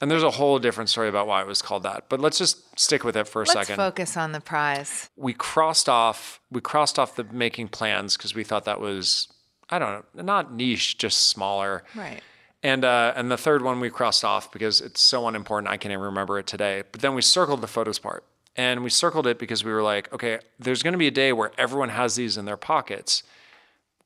And 0.01 0.11
there's 0.11 0.23
a 0.23 0.31
whole 0.31 0.59
different 0.59 0.89
story 0.89 1.07
about 1.07 1.25
why 1.25 1.39
it 1.41 1.47
was 1.47 1.61
called 1.61 1.83
that. 1.83 2.05
But 2.09 2.19
let's 2.19 2.37
just 2.37 2.77
stick 2.77 3.03
with 3.05 3.15
it 3.15 3.27
for 3.29 3.41
a 3.41 3.45
Let's 3.45 3.53
second. 3.53 3.77
focus 3.77 4.17
on 4.17 4.33
the 4.33 4.41
prize. 4.41 5.09
we 5.15 5.33
crossed 5.33 5.87
off 5.87 6.41
we 6.51 6.59
crossed 6.61 6.99
off 6.99 7.15
the 7.15 7.23
making 7.23 7.69
plans 7.69 8.17
because 8.17 8.35
we 8.35 8.43
thought 8.43 8.65
that 8.65 8.79
was 8.81 9.27
I 9.69 9.79
don't 9.79 10.05
know, 10.13 10.21
not 10.23 10.53
niche, 10.53 10.97
just 10.97 11.29
smaller. 11.29 11.83
Right. 11.95 12.21
And 12.61 12.83
uh, 12.83 13.13
and 13.15 13.31
the 13.31 13.37
third 13.37 13.61
one 13.63 13.79
we 13.79 13.89
crossed 13.89 14.25
off 14.25 14.51
because 14.51 14.81
it's 14.81 15.01
so 15.01 15.27
unimportant 15.27 15.71
I 15.71 15.77
can't 15.77 15.91
even 15.93 16.03
remember 16.03 16.39
it 16.39 16.47
today. 16.47 16.83
But 16.91 17.01
then 17.01 17.15
we 17.15 17.21
circled 17.21 17.61
the 17.61 17.67
photos 17.67 17.97
part, 17.97 18.25
and 18.55 18.83
we 18.83 18.89
circled 18.89 19.27
it 19.27 19.37
because 19.37 19.63
we 19.63 19.71
were 19.71 19.83
like, 19.83 20.11
okay, 20.13 20.39
there's 20.59 20.81
going 20.81 20.93
to 20.93 20.97
be 20.97 21.07
a 21.07 21.11
day 21.11 21.33
where 21.33 21.51
everyone 21.57 21.89
has 21.89 22.15
these 22.15 22.37
in 22.37 22.45
their 22.45 22.57
pockets. 22.57 23.23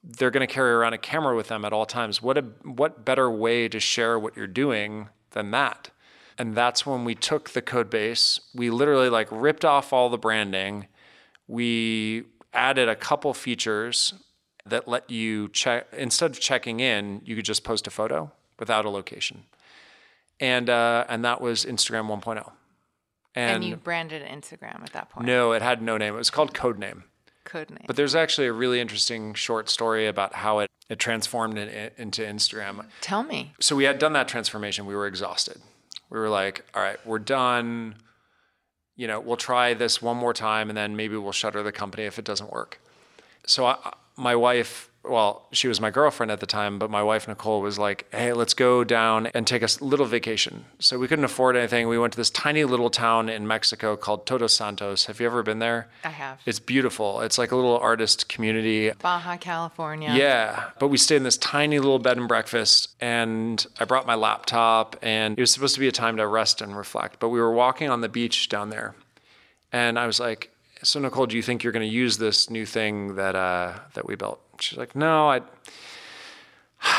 They're 0.03 0.31
going 0.31 0.47
to 0.47 0.53
carry 0.53 0.71
around 0.71 0.93
a 0.93 0.97
camera 0.97 1.35
with 1.35 1.49
them 1.49 1.65
at 1.65 1.73
all 1.73 1.85
times. 1.85 2.21
What 2.21 2.37
a 2.37 2.41
what 2.63 3.05
better 3.05 3.29
way 3.29 3.67
to 3.67 3.79
share 3.79 4.17
what 4.17 4.35
you're 4.35 4.47
doing 4.47 5.09
than 5.31 5.51
that? 5.51 5.91
And 6.37 6.55
that's 6.55 6.85
when 6.85 7.03
we 7.03 7.15
took 7.15 7.49
the 7.49 7.61
code 7.61 7.89
base. 7.89 8.39
We 8.55 8.69
literally 8.69 9.09
like 9.09 9.27
ripped 9.29 9.65
off 9.65 9.91
all 9.91 10.09
the 10.09 10.17
branding. 10.17 10.87
We 11.47 12.23
added 12.53 12.87
a 12.87 12.95
couple 12.95 13.33
features 13.33 14.13
that 14.65 14.87
let 14.87 15.09
you 15.09 15.49
check 15.49 15.87
instead 15.95 16.31
of 16.31 16.39
checking 16.39 16.79
in, 16.79 17.21
you 17.25 17.35
could 17.35 17.45
just 17.45 17.63
post 17.63 17.87
a 17.87 17.91
photo 17.91 18.31
without 18.57 18.85
a 18.85 18.89
location. 18.89 19.43
And 20.39 20.69
uh, 20.69 21.05
and 21.09 21.25
that 21.25 21.41
was 21.41 21.65
Instagram 21.65 22.07
1.0. 22.07 22.49
And, 23.39 23.63
you 23.63 23.75
branded 23.75 24.27
Instagram 24.27 24.81
at 24.81 24.93
that 24.93 25.09
point. 25.09 25.25
no, 25.25 25.51
it 25.53 25.61
had 25.61 25.81
no 25.81 25.97
name. 25.97 26.13
It 26.13 26.17
was 26.17 26.29
called 26.29 26.53
Codename. 26.53 27.03
Code 27.45 27.69
name. 27.69 27.85
But 27.87 27.95
there's 27.95 28.15
actually 28.15 28.47
a 28.47 28.53
really 28.53 28.79
interesting 28.79 29.33
short 29.33 29.69
story 29.69 30.07
about 30.07 30.35
how 30.35 30.59
it, 30.59 30.69
it 30.89 30.99
transformed 30.99 31.57
in, 31.57 31.91
into 31.97 32.21
Instagram. 32.21 32.85
Tell 33.01 33.23
me. 33.23 33.53
So 33.59 33.75
we 33.75 33.85
had 33.85 33.97
done 33.97 34.13
that 34.13 34.27
transformation. 34.27 34.85
We 34.85 34.95
were 34.95 35.07
exhausted. 35.07 35.57
We 36.09 36.19
were 36.19 36.29
like, 36.29 36.65
all 36.75 36.81
right, 36.83 36.97
we're 37.05 37.19
done. 37.19 37.95
You 38.95 39.07
know, 39.07 39.19
we'll 39.19 39.37
try 39.37 39.73
this 39.73 40.01
one 40.01 40.17
more 40.17 40.33
time 40.33 40.69
and 40.69 40.77
then 40.77 40.95
maybe 40.95 41.15
we'll 41.17 41.31
shutter 41.31 41.63
the 41.63 41.71
company 41.71 42.03
if 42.03 42.19
it 42.19 42.25
doesn't 42.25 42.51
work. 42.51 42.81
So 43.45 43.65
I, 43.65 43.93
my 44.15 44.35
wife, 44.35 44.88
well, 45.03 45.47
she 45.51 45.67
was 45.67 45.79
my 45.79 45.89
girlfriend 45.89 46.31
at 46.31 46.39
the 46.39 46.45
time, 46.45 46.77
but 46.77 46.91
my 46.91 47.01
wife 47.01 47.27
Nicole 47.27 47.61
was 47.61 47.79
like, 47.79 48.05
"Hey, 48.11 48.33
let's 48.33 48.53
go 48.53 48.83
down 48.83 49.27
and 49.27 49.47
take 49.47 49.63
a 49.63 49.69
little 49.83 50.05
vacation." 50.05 50.65
So 50.79 50.99
we 50.99 51.07
couldn't 51.07 51.25
afford 51.25 51.55
anything. 51.55 51.87
We 51.87 51.97
went 51.97 52.13
to 52.13 52.17
this 52.17 52.29
tiny 52.29 52.65
little 52.65 52.89
town 52.89 53.29
in 53.29 53.47
Mexico 53.47 53.95
called 53.95 54.25
Todos 54.25 54.53
Santos. 54.53 55.05
Have 55.05 55.19
you 55.19 55.25
ever 55.25 55.41
been 55.41 55.59
there? 55.59 55.87
I 56.03 56.09
have. 56.09 56.41
It's 56.45 56.59
beautiful. 56.59 57.21
It's 57.21 57.37
like 57.37 57.51
a 57.51 57.55
little 57.55 57.77
artist 57.77 58.27
community. 58.27 58.91
Baja 59.01 59.37
California. 59.37 60.13
Yeah, 60.13 60.71
but 60.79 60.89
we 60.89 60.97
stayed 60.97 61.17
in 61.17 61.23
this 61.23 61.37
tiny 61.37 61.79
little 61.79 61.99
bed 61.99 62.17
and 62.17 62.27
breakfast, 62.27 62.89
and 62.99 63.65
I 63.79 63.85
brought 63.85 64.05
my 64.05 64.15
laptop, 64.15 64.97
and 65.01 65.37
it 65.37 65.41
was 65.41 65.51
supposed 65.51 65.75
to 65.75 65.79
be 65.79 65.87
a 65.87 65.93
time 65.93 66.17
to 66.17 66.27
rest 66.27 66.61
and 66.61 66.75
reflect. 66.75 67.19
But 67.19 67.29
we 67.29 67.39
were 67.39 67.53
walking 67.53 67.89
on 67.89 68.01
the 68.01 68.09
beach 68.09 68.49
down 68.49 68.69
there, 68.69 68.95
and 69.71 69.97
I 69.97 70.05
was 70.07 70.19
like, 70.19 70.51
"So 70.83 70.99
Nicole, 70.99 71.25
do 71.25 71.37
you 71.37 71.43
think 71.43 71.63
you're 71.63 71.73
going 71.73 71.89
to 71.89 71.95
use 71.95 72.17
this 72.17 72.49
new 72.49 72.65
thing 72.65 73.15
that 73.15 73.35
uh, 73.35 73.73
that 73.93 74.05
we 74.05 74.15
built?" 74.15 74.41
She's 74.61 74.77
like, 74.77 74.95
"No, 74.95 75.29
I 75.29 75.41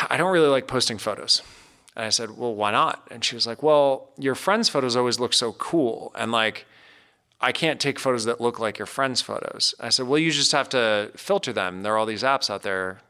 I 0.08 0.16
don't 0.16 0.32
really 0.32 0.48
like 0.48 0.66
posting 0.66 0.98
photos." 0.98 1.42
And 1.96 2.04
I 2.04 2.10
said, 2.10 2.36
"Well, 2.36 2.54
why 2.54 2.70
not?" 2.70 3.06
And 3.10 3.24
she 3.24 3.34
was 3.34 3.46
like, 3.46 3.62
"Well, 3.62 4.10
your 4.18 4.34
friends' 4.34 4.68
photos 4.68 4.96
always 4.96 5.18
look 5.20 5.32
so 5.32 5.52
cool, 5.52 6.12
and 6.14 6.32
like." 6.32 6.66
I 7.42 7.52
can't 7.52 7.80
take 7.80 7.98
photos 7.98 8.26
that 8.26 8.38
look 8.38 8.58
like 8.58 8.78
your 8.78 8.84
friends' 8.84 9.22
photos. 9.22 9.74
I 9.80 9.88
said, 9.88 10.06
well, 10.06 10.18
you 10.18 10.30
just 10.30 10.52
have 10.52 10.68
to 10.70 11.10
filter 11.16 11.54
them. 11.54 11.82
There 11.82 11.94
are 11.94 11.96
all 11.96 12.04
these 12.04 12.22
apps 12.22 12.50
out 12.50 12.60
there. 12.60 13.00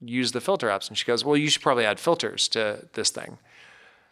Use 0.00 0.30
the 0.30 0.40
filter 0.40 0.68
apps. 0.68 0.86
And 0.88 0.96
she 0.96 1.04
goes, 1.04 1.24
well, 1.24 1.36
you 1.36 1.50
should 1.50 1.60
probably 1.60 1.84
add 1.84 1.98
filters 1.98 2.46
to 2.50 2.86
this 2.92 3.10
thing. 3.10 3.38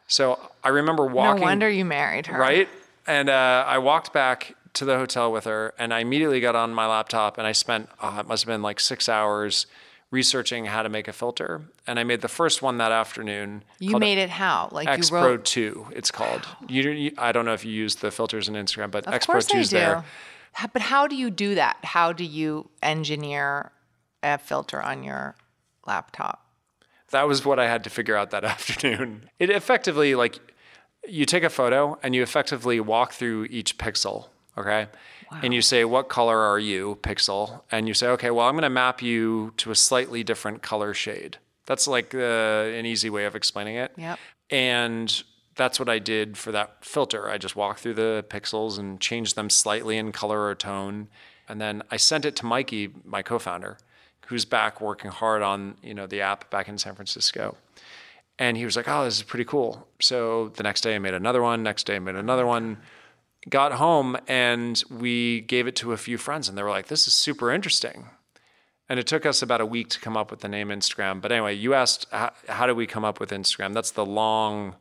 So 0.08 0.36
I 0.64 0.70
remember 0.70 1.06
walking. 1.06 1.42
No 1.42 1.46
wonder 1.46 1.70
you 1.70 1.84
married 1.84 2.26
her. 2.26 2.36
Right? 2.36 2.68
And 3.06 3.28
uh, 3.28 3.64
I 3.64 3.78
walked 3.78 4.12
back 4.12 4.56
to 4.74 4.84
the 4.84 4.96
hotel 4.96 5.30
with 5.30 5.44
her 5.44 5.74
and 5.78 5.92
I 5.92 6.00
immediately 6.00 6.40
got 6.40 6.56
on 6.56 6.72
my 6.72 6.86
laptop 6.86 7.38
and 7.38 7.46
I 7.46 7.52
spent, 7.52 7.88
oh, 8.02 8.18
it 8.18 8.26
must 8.26 8.44
have 8.44 8.48
been 8.48 8.62
like 8.62 8.80
six 8.80 9.08
hours 9.08 9.66
researching 10.10 10.66
how 10.66 10.82
to 10.82 10.88
make 10.88 11.08
a 11.08 11.12
filter. 11.12 11.62
And 11.86 11.98
I 11.98 12.04
made 12.04 12.20
the 12.20 12.28
first 12.28 12.62
one 12.62 12.78
that 12.78 12.92
afternoon. 12.92 13.64
You 13.78 13.98
made 13.98 14.18
it 14.18 14.30
how? 14.30 14.68
Like 14.70 14.88
X 14.88 15.10
you 15.10 15.18
Pro 15.18 15.30
wrote. 15.30 15.44
2, 15.44 15.86
it's 15.92 16.10
called. 16.10 16.46
You, 16.68 16.90
you, 16.90 17.12
I 17.18 17.32
don't 17.32 17.44
know 17.44 17.54
if 17.54 17.64
you 17.64 17.72
use 17.72 17.96
the 17.96 18.10
filters 18.10 18.48
in 18.48 18.54
Instagram, 18.54 18.90
but 18.90 19.06
Of 19.06 19.14
X 19.14 19.26
Pro 19.26 19.40
2 19.40 19.56
I 19.56 19.60
is 19.60 19.70
there. 19.70 20.04
But 20.72 20.82
how 20.82 21.06
do 21.06 21.16
you 21.16 21.30
do 21.30 21.54
that? 21.54 21.78
How 21.82 22.12
do 22.12 22.24
you 22.24 22.68
engineer 22.82 23.72
a 24.22 24.36
filter 24.36 24.82
on 24.82 25.02
your 25.02 25.34
laptop? 25.86 26.42
that 27.12 27.28
was 27.28 27.44
what 27.44 27.58
I 27.58 27.68
had 27.68 27.84
to 27.84 27.90
figure 27.90 28.16
out 28.16 28.30
that 28.30 28.44
afternoon. 28.56 29.30
It 29.38 29.48
effectively 29.50 30.14
like 30.14 30.40
you 31.08 31.24
take 31.24 31.44
a 31.44 31.50
photo 31.50 31.98
and 32.02 32.14
you 32.14 32.22
effectively 32.22 32.80
walk 32.80 33.12
through 33.12 33.46
each 33.50 33.78
pixel, 33.78 34.28
okay? 34.56 34.88
And 35.42 35.54
you 35.54 35.62
say 35.62 35.84
what 35.84 36.10
color 36.10 36.38
are 36.38 36.58
you, 36.58 36.98
pixel, 37.02 37.62
and 37.70 37.88
you 37.88 37.94
say 37.94 38.08
okay, 38.08 38.30
well 38.30 38.46
I'm 38.46 38.54
going 38.54 38.62
to 38.62 38.70
map 38.70 39.00
you 39.00 39.54
to 39.56 39.70
a 39.70 39.74
slightly 39.74 40.22
different 40.22 40.62
color 40.62 40.92
shade. 40.92 41.38
That's 41.64 41.86
like 41.86 42.14
uh, 42.14 42.18
an 42.18 42.84
easy 42.84 43.08
way 43.08 43.24
of 43.24 43.34
explaining 43.34 43.76
it. 43.76 43.92
Yep. 43.96 44.18
And 44.50 45.22
that's 45.54 45.78
what 45.78 45.88
I 45.88 45.98
did 45.98 46.36
for 46.36 46.52
that 46.52 46.84
filter. 46.84 47.28
I 47.28 47.38
just 47.38 47.56
walked 47.56 47.80
through 47.80 47.94
the 47.94 48.24
pixels 48.28 48.78
and 48.78 49.00
changed 49.00 49.36
them 49.36 49.48
slightly 49.50 49.96
in 49.96 50.12
color 50.12 50.44
or 50.44 50.54
tone. 50.54 51.08
And 51.48 51.60
then 51.60 51.82
I 51.90 51.96
sent 51.96 52.24
it 52.24 52.36
to 52.36 52.46
Mikey, 52.46 52.90
my 53.04 53.22
co-founder, 53.22 53.78
who's 54.26 54.44
back 54.44 54.80
working 54.80 55.10
hard 55.10 55.42
on, 55.42 55.76
you 55.82 55.94
know, 55.94 56.06
the 56.06 56.20
app 56.20 56.50
back 56.50 56.68
in 56.68 56.78
San 56.78 56.94
Francisco. 56.94 57.56
And 58.38 58.56
he 58.56 58.64
was 58.64 58.76
like, 58.76 58.88
"Oh, 58.88 59.04
this 59.04 59.16
is 59.16 59.22
pretty 59.22 59.44
cool." 59.44 59.86
So 60.00 60.48
the 60.56 60.62
next 60.62 60.80
day 60.80 60.94
I 60.94 60.98
made 60.98 61.14
another 61.14 61.42
one, 61.42 61.62
next 61.62 61.84
day 61.84 61.96
I 61.96 61.98
made 61.98 62.16
another 62.16 62.46
one. 62.46 62.78
Got 63.48 63.72
home 63.72 64.16
and 64.28 64.82
we 64.88 65.40
gave 65.42 65.66
it 65.66 65.74
to 65.76 65.92
a 65.92 65.96
few 65.96 66.16
friends 66.16 66.48
and 66.48 66.56
they 66.56 66.62
were 66.62 66.70
like, 66.70 66.86
"This 66.86 67.06
is 67.08 67.14
super 67.14 67.50
interesting." 67.50 68.10
And 68.88 68.98
it 68.98 69.06
took 69.06 69.24
us 69.24 69.42
about 69.42 69.60
a 69.60 69.66
week 69.66 69.88
to 69.90 70.00
come 70.00 70.16
up 70.16 70.30
with 70.30 70.40
the 70.40 70.48
name 70.48 70.68
Instagram. 70.68 71.20
But 71.20 71.32
anyway, 71.32 71.54
you 71.54 71.72
asked 71.74 72.06
how, 72.12 72.32
how 72.48 72.66
did 72.66 72.76
we 72.76 72.86
come 72.86 73.04
up 73.04 73.18
with 73.20 73.30
Instagram? 73.30 73.72
That's 73.72 73.90
the 73.90 74.04
long 74.04 74.74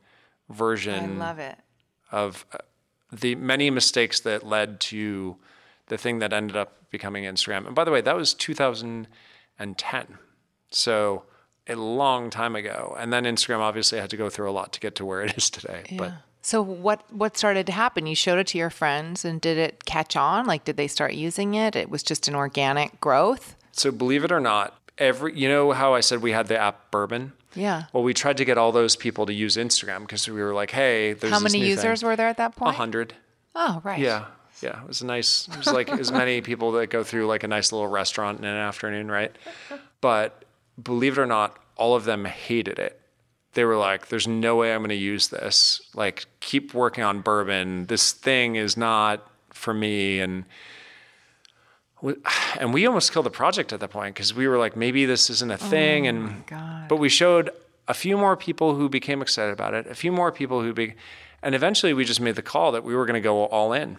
I 0.49 0.53
version 0.53 1.17
love 1.17 1.39
it. 1.39 1.57
of 2.11 2.45
uh, 2.51 2.57
the 3.11 3.35
many 3.35 3.69
mistakes 3.69 4.19
that 4.21 4.45
led 4.45 4.79
to 4.81 5.37
the 5.87 5.97
thing 5.97 6.19
that 6.19 6.33
ended 6.33 6.57
up 6.57 6.89
becoming 6.89 7.23
Instagram. 7.23 7.65
And 7.65 7.75
by 7.75 7.83
the 7.83 7.91
way, 7.91 8.01
that 8.01 8.15
was 8.15 8.33
2010. 8.33 10.17
So 10.71 11.23
a 11.67 11.75
long 11.75 12.29
time 12.29 12.55
ago. 12.55 12.95
And 12.99 13.11
then 13.13 13.23
Instagram 13.23 13.59
obviously 13.59 13.99
had 13.99 14.09
to 14.09 14.17
go 14.17 14.29
through 14.29 14.49
a 14.49 14.53
lot 14.53 14.73
to 14.73 14.79
get 14.79 14.95
to 14.95 15.05
where 15.05 15.21
it 15.21 15.37
is 15.37 15.49
today. 15.49 15.83
But 15.97 16.13
So 16.41 16.61
what 16.61 17.03
what 17.11 17.37
started 17.37 17.65
to 17.67 17.71
happen? 17.71 18.07
You 18.07 18.15
showed 18.15 18.39
it 18.39 18.47
to 18.47 18.57
your 18.57 18.69
friends, 18.71 19.23
and 19.25 19.39
did 19.39 19.57
it 19.57 19.85
catch 19.85 20.15
on? 20.15 20.45
Like, 20.45 20.63
did 20.63 20.75
they 20.77 20.87
start 20.87 21.13
using 21.13 21.53
it? 21.53 21.75
It 21.75 21.89
was 21.89 22.01
just 22.03 22.27
an 22.27 22.35
organic 22.35 22.99
growth. 22.99 23.55
so 23.71 23.91
believe 23.91 24.23
it 24.23 24.31
or 24.31 24.39
not, 24.39 24.75
every 24.97 25.37
you 25.37 25.47
know 25.47 25.71
how 25.71 25.93
I 25.93 25.99
said 25.99 26.21
we 26.21 26.31
had 26.31 26.47
the 26.47 26.57
app 26.57 26.91
Burbn? 26.91 27.31
Yeah. 27.53 27.83
Well, 27.93 28.03
we 28.03 28.13
tried 28.13 28.37
to 28.37 28.45
get 28.45 28.57
all 28.57 28.71
those 28.71 28.95
people 28.95 29.25
to 29.25 29.33
use 29.33 29.57
Instagram 29.57 30.01
because 30.01 30.25
we 30.27 30.41
were 30.41 30.53
like, 30.53 30.71
hey, 30.71 31.11
there's 31.13 31.33
How 31.33 31.39
many 31.41 31.59
users 31.59 31.99
thing. 31.99 32.07
were 32.07 32.15
there 32.15 32.29
at 32.29 32.37
that 32.37 32.53
A 32.55 32.59
point? 32.59 32.75
hundred. 32.77 33.13
Oh, 33.55 33.81
right. 33.83 33.99
Yeah. 33.99 34.25
Yeah. 34.61 34.81
It 34.81 34.87
was 34.87 35.01
a 35.01 35.05
nice, 35.05 35.49
it 35.49 35.57
was 35.57 35.67
like 35.67 35.89
as 35.89 36.13
many 36.13 36.39
people 36.49 36.71
that 36.73 36.87
go 36.89 37.03
through 37.03 37.27
like 37.27 37.43
a 37.43 37.49
nice 37.49 37.73
little 37.73 37.89
restaurant 37.89 38.39
in 38.39 38.45
an 38.45 38.55
afternoon, 38.55 39.11
right? 39.11 39.35
But 39.99 40.45
believe 40.81 41.17
it 41.17 41.21
or 41.21 41.25
not, 41.25 41.57
all 41.75 41.93
of 41.93 42.05
them 42.05 42.23
hated 42.23 42.79
it. 42.79 43.00
They 43.53 43.65
were 43.65 43.77
like, 43.77 44.07
there's 44.07 44.27
no 44.27 44.55
way 44.55 44.73
I'm 44.73 44.79
going 44.79 44.89
to 44.89 44.95
use 44.95 45.27
this. 45.27 45.81
Like, 45.93 46.25
keep 46.39 46.73
working 46.73 47.03
on 47.03 47.21
Burbn. 47.21 47.87
This 47.87 48.13
thing 48.13 48.55
is 48.55 48.77
not 48.77 49.29
for 49.49 49.73
me. 49.73 50.19
And, 50.19 50.45
we- 52.01 52.15
and 52.59 52.73
we 52.73 52.85
almost 52.85 53.11
killed 53.11 53.25
the 53.25 53.31
project 53.31 53.73
at 53.73 53.79
that 53.81 53.89
point 53.89 54.15
because 54.15 54.33
we 54.33 54.47
were 54.47 54.57
like, 54.57 54.75
maybe 54.75 55.05
this 55.05 55.29
isn't 55.29 55.51
a 55.51 55.55
oh 55.55 55.57
thing. 55.57 56.07
and, 56.07 56.45
God. 56.45 56.87
but 56.87 56.97
we 56.97 57.09
showed 57.09 57.49
a 57.87 57.93
few 57.93 58.17
more 58.17 58.37
people 58.37 58.75
who 58.75 58.87
became 58.87 59.21
excited 59.21 59.51
about 59.51 59.73
it, 59.73 59.87
a 59.87 59.95
few 59.95 60.11
more 60.11 60.31
people 60.31 60.61
who 60.61 60.71
be, 60.73 60.93
and 61.43 61.53
eventually 61.53 61.93
we 61.93 62.05
just 62.05 62.21
made 62.21 62.35
the 62.35 62.41
call 62.41 62.71
that 62.71 62.83
we 62.83 62.95
were 62.95 63.05
going 63.05 63.15
to 63.15 63.21
go 63.21 63.45
all 63.45 63.73
in. 63.73 63.97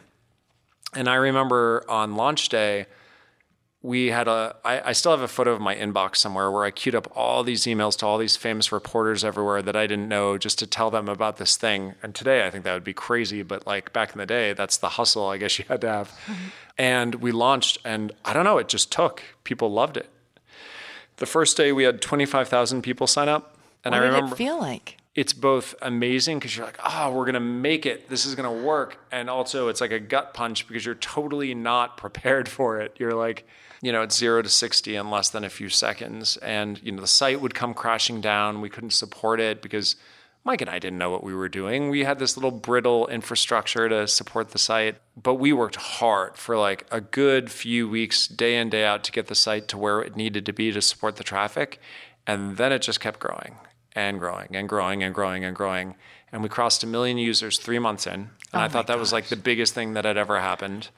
And 0.94 1.08
I 1.08 1.16
remember 1.16 1.84
on 1.88 2.16
launch 2.16 2.48
day, 2.48 2.86
we 3.84 4.08
had 4.08 4.28
a, 4.28 4.54
I, 4.64 4.90
I 4.90 4.92
still 4.92 5.10
have 5.10 5.22
a 5.22 5.28
photo 5.28 5.52
of 5.52 5.60
my 5.60 5.74
inbox 5.74 6.16
somewhere 6.16 6.50
where 6.52 6.64
I 6.64 6.70
queued 6.70 6.94
up 6.94 7.10
all 7.16 7.42
these 7.42 7.64
emails 7.64 7.96
to 7.98 8.06
all 8.06 8.16
these 8.16 8.36
famous 8.36 8.70
reporters 8.70 9.24
everywhere 9.24 9.60
that 9.60 9.74
I 9.74 9.88
didn't 9.88 10.08
know 10.08 10.38
just 10.38 10.60
to 10.60 10.68
tell 10.68 10.88
them 10.90 11.08
about 11.08 11.38
this 11.38 11.56
thing. 11.56 11.94
And 12.00 12.14
today 12.14 12.46
I 12.46 12.50
think 12.50 12.62
that 12.62 12.74
would 12.74 12.84
be 12.84 12.94
crazy, 12.94 13.42
but 13.42 13.66
like 13.66 13.92
back 13.92 14.12
in 14.12 14.18
the 14.18 14.26
day, 14.26 14.52
that's 14.52 14.76
the 14.76 14.90
hustle 14.90 15.26
I 15.26 15.36
guess 15.38 15.58
you 15.58 15.64
had 15.68 15.80
to 15.80 15.88
have. 15.88 16.08
Mm-hmm. 16.26 16.48
and 16.78 17.14
we 17.16 17.32
launched, 17.32 17.78
and 17.84 18.12
I 18.24 18.32
don't 18.32 18.44
know, 18.44 18.58
it 18.58 18.68
just 18.68 18.92
took. 18.92 19.22
People 19.42 19.72
loved 19.72 19.96
it. 19.96 20.08
The 21.16 21.26
first 21.26 21.56
day 21.56 21.72
we 21.72 21.82
had 21.82 22.00
25,000 22.00 22.82
people 22.82 23.06
sign 23.08 23.28
up. 23.28 23.56
And 23.84 23.92
What 23.92 23.98
I 24.02 24.06
did 24.06 24.12
remember 24.14 24.34
it 24.34 24.38
feel 24.38 24.60
like? 24.60 24.98
it's 25.16 25.32
both 25.32 25.74
amazing 25.82 26.38
because 26.38 26.56
you're 26.56 26.64
like, 26.64 26.78
oh, 26.84 27.12
we're 27.12 27.26
gonna 27.26 27.40
make 27.40 27.84
it. 27.84 28.08
This 28.08 28.24
is 28.26 28.36
gonna 28.36 28.52
work, 28.52 28.98
and 29.10 29.28
also 29.28 29.66
it's 29.66 29.80
like 29.80 29.90
a 29.90 29.98
gut 29.98 30.34
punch 30.34 30.68
because 30.68 30.86
you're 30.86 30.94
totally 30.94 31.52
not 31.52 31.96
prepared 31.96 32.48
for 32.56 32.80
it. 32.80 32.94
You're 33.00 33.14
like, 33.14 33.44
you 33.82 33.92
know, 33.92 34.02
it's 34.02 34.16
zero 34.16 34.40
to 34.40 34.48
sixty 34.48 34.96
in 34.96 35.10
less 35.10 35.28
than 35.28 35.44
a 35.44 35.50
few 35.50 35.68
seconds, 35.68 36.38
and 36.38 36.80
you 36.82 36.92
know 36.92 37.00
the 37.00 37.06
site 37.06 37.40
would 37.40 37.54
come 37.54 37.74
crashing 37.74 38.20
down. 38.20 38.60
We 38.60 38.70
couldn't 38.70 38.90
support 38.90 39.40
it 39.40 39.60
because 39.60 39.96
Mike 40.44 40.60
and 40.60 40.70
I 40.70 40.78
didn't 40.78 40.98
know 40.98 41.10
what 41.10 41.22
we 41.22 41.34
were 41.34 41.48
doing. 41.48 41.88
We 41.88 42.04
had 42.04 42.18
this 42.18 42.36
little 42.36 42.50
brittle 42.50 43.06
infrastructure 43.06 43.88
to 43.88 44.08
support 44.08 44.50
the 44.50 44.58
site, 44.58 44.96
but 45.20 45.34
we 45.34 45.52
worked 45.52 45.76
hard 45.76 46.36
for 46.36 46.56
like 46.56 46.84
a 46.90 47.00
good 47.00 47.50
few 47.50 47.88
weeks, 47.88 48.26
day 48.26 48.56
in, 48.56 48.68
day 48.68 48.84
out, 48.84 49.04
to 49.04 49.12
get 49.12 49.28
the 49.28 49.36
site 49.36 49.68
to 49.68 49.78
where 49.78 50.00
it 50.00 50.16
needed 50.16 50.46
to 50.46 50.52
be 50.52 50.72
to 50.72 50.82
support 50.82 51.16
the 51.16 51.24
traffic. 51.24 51.80
And 52.26 52.56
then 52.56 52.72
it 52.72 52.82
just 52.82 53.00
kept 53.00 53.20
growing 53.20 53.56
and 53.94 54.18
growing 54.18 54.48
and 54.52 54.68
growing 54.68 55.02
and 55.02 55.14
growing 55.14 55.44
and 55.44 55.54
growing. 55.54 55.94
And 56.32 56.42
we 56.42 56.48
crossed 56.48 56.82
a 56.82 56.86
million 56.86 57.18
users 57.18 57.58
three 57.58 57.78
months 57.78 58.06
in. 58.06 58.12
And 58.12 58.30
oh 58.54 58.60
I 58.60 58.68
thought 58.68 58.88
that 58.88 58.98
was 58.98 59.12
like 59.12 59.26
the 59.26 59.36
biggest 59.36 59.74
thing 59.74 59.94
that 59.94 60.04
had 60.04 60.16
ever 60.16 60.40
happened. 60.40 60.88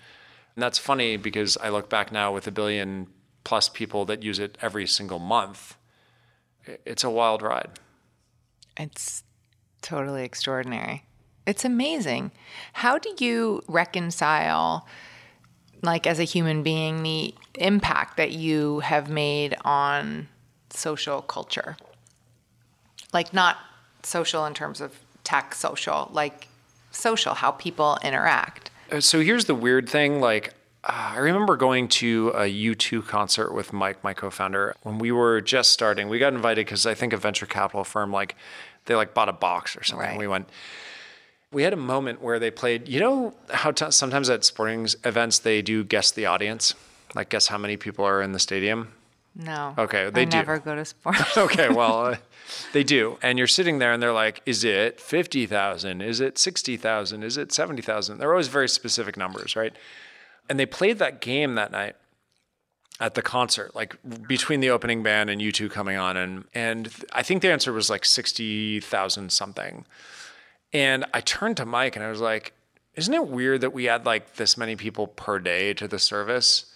And 0.57 0.63
that's 0.63 0.79
funny 0.79 1.17
because 1.17 1.57
I 1.59 1.69
look 1.69 1.89
back 1.89 2.13
now 2.13 2.33
with 2.33 2.47
a 2.47 2.51
billion 2.53 3.09
plus 3.43 3.69
people 3.69 4.05
that 4.07 4.23
use 4.23 4.39
it 4.39 4.57
every 4.63 4.87
single 4.87 5.19
month. 5.19 5.77
It's 6.85 7.05
a 7.05 7.11
wild 7.11 7.43
ride. 7.43 7.71
It's 8.77 9.23
totally 9.83 10.25
extraordinary. 10.25 11.05
It's 11.47 11.65
amazing. 11.65 12.31
How 12.73 12.99
do 12.99 13.15
you 13.19 13.63
reconcile, 13.69 14.87
like 15.83 16.07
as 16.07 16.19
a 16.19 16.25
human 16.25 16.63
being, 16.63 17.03
the 17.03 17.35
impact 17.57 18.17
that 18.17 18.33
you 18.33 18.81
have 18.81 19.11
made 19.11 19.55
on 19.65 20.29
social 20.71 21.21
culture? 21.21 21.77
Like, 23.13 23.35
not 23.35 23.59
social 24.03 24.47
in 24.47 24.55
terms 24.55 24.81
of 24.81 24.99
tech 25.23 25.55
social, 25.55 26.09
like 26.13 26.49
social, 26.91 27.35
how 27.35 27.51
people 27.51 27.99
interact. 28.03 28.71
Uh, 28.91 29.00
So 29.00 29.21
here's 29.21 29.45
the 29.47 29.55
weird 29.55 29.88
thing. 29.88 30.21
Like, 30.21 30.55
uh, 30.85 31.12
I 31.14 31.19
remember 31.19 31.57
going 31.57 31.88
to 31.88 32.29
a 32.35 32.43
U2 32.50 33.07
concert 33.07 33.53
with 33.53 33.73
Mike, 33.73 34.03
my 34.05 34.14
co-founder, 34.14 34.75
when 34.83 34.99
we 34.99 35.12
were 35.12 35.41
just 35.41 35.71
starting. 35.73 36.09
We 36.09 36.19
got 36.19 36.33
invited 36.33 36.67
because 36.67 36.87
I 36.87 36.95
think 36.95 37.12
a 37.12 37.17
venture 37.17 37.47
capital 37.47 37.85
firm, 37.85 38.12
like, 38.12 38.37
they 38.87 38.95
like 38.95 39.14
bought 39.14 39.29
a 39.29 39.33
box 39.33 39.76
or 39.76 39.83
something. 39.83 40.09
Right. 40.09 40.19
We 40.19 40.26
went. 40.26 40.49
We 41.50 41.62
had 41.62 41.73
a 41.73 41.76
moment 41.76 42.21
where 42.21 42.38
they 42.38 42.50
played. 42.50 42.88
You 42.88 43.00
know 43.00 43.35
how 43.50 43.71
t- 43.71 43.91
sometimes 43.91 44.29
at 44.29 44.45
sporting 44.45 44.87
events 45.05 45.38
they 45.38 45.62
do 45.62 45.85
guess 45.85 46.11
the 46.11 46.26
audience, 46.26 46.75
like 47.14 47.29
guess 47.31 47.47
how 47.47 47.57
many 47.59 47.76
people 47.76 48.05
are 48.05 48.21
in 48.21 48.33
the 48.33 48.38
stadium. 48.38 48.93
No. 49.37 49.75
Okay, 49.76 50.11
they 50.11 50.23
I 50.23 50.25
do. 50.26 50.37
never 50.37 50.59
go 50.59 50.75
to 50.75 50.85
sports. 50.85 51.37
okay, 51.37 51.69
well, 51.69 52.07
uh, 52.07 52.17
they 52.73 52.85
do. 52.85 53.19
And 53.23 53.38
you're 53.38 53.47
sitting 53.49 53.79
there 53.79 53.93
and 53.93 54.03
they're 54.03 54.12
like, 54.12 54.43
is 54.47 54.64
it 54.64 55.00
50,000? 55.00 56.00
Is 56.00 56.21
it 56.21 56.38
60,000? 56.38 57.23
Is 57.23 57.37
it 57.37 57.53
70,000? 57.53 58.19
They're 58.19 58.31
always 58.31 58.49
very 58.49 58.69
specific 58.69 59.17
numbers, 59.17 59.57
right? 59.57 59.73
And 60.49 60.59
they 60.59 60.67
played 60.67 60.99
that 60.99 61.21
game 61.21 61.57
that 61.57 61.73
night 61.73 61.97
at 63.00 63.14
the 63.14 63.23
concert, 63.23 63.75
like 63.75 63.97
between 64.29 64.61
the 64.61 64.71
opening 64.71 65.03
band 65.03 65.31
and 65.31 65.41
U2 65.41 65.71
coming 65.71 65.97
on. 65.97 66.17
And, 66.17 66.45
and 66.55 66.91
I 67.12 67.23
think 67.23 67.43
the 67.43 67.50
answer 67.50 67.73
was 67.73 67.91
like 67.91 68.05
60,000 68.05 69.33
something. 69.33 69.85
And 70.73 71.05
I 71.12 71.21
turned 71.21 71.57
to 71.57 71.67
Mike 71.67 71.97
and 71.97 72.05
I 72.05 72.09
was 72.09 72.21
like, 72.21 72.53
isn't 72.95 73.12
it 73.12 73.26
weird 73.26 73.62
that 73.62 73.73
we 73.73 73.88
add 73.88 74.07
like 74.07 74.37
this 74.37 74.57
many 74.57 74.76
people 74.76 75.09
per 75.09 75.41
day 75.41 75.75
to 75.75 75.88
the 75.88 75.99
service? 75.99 76.67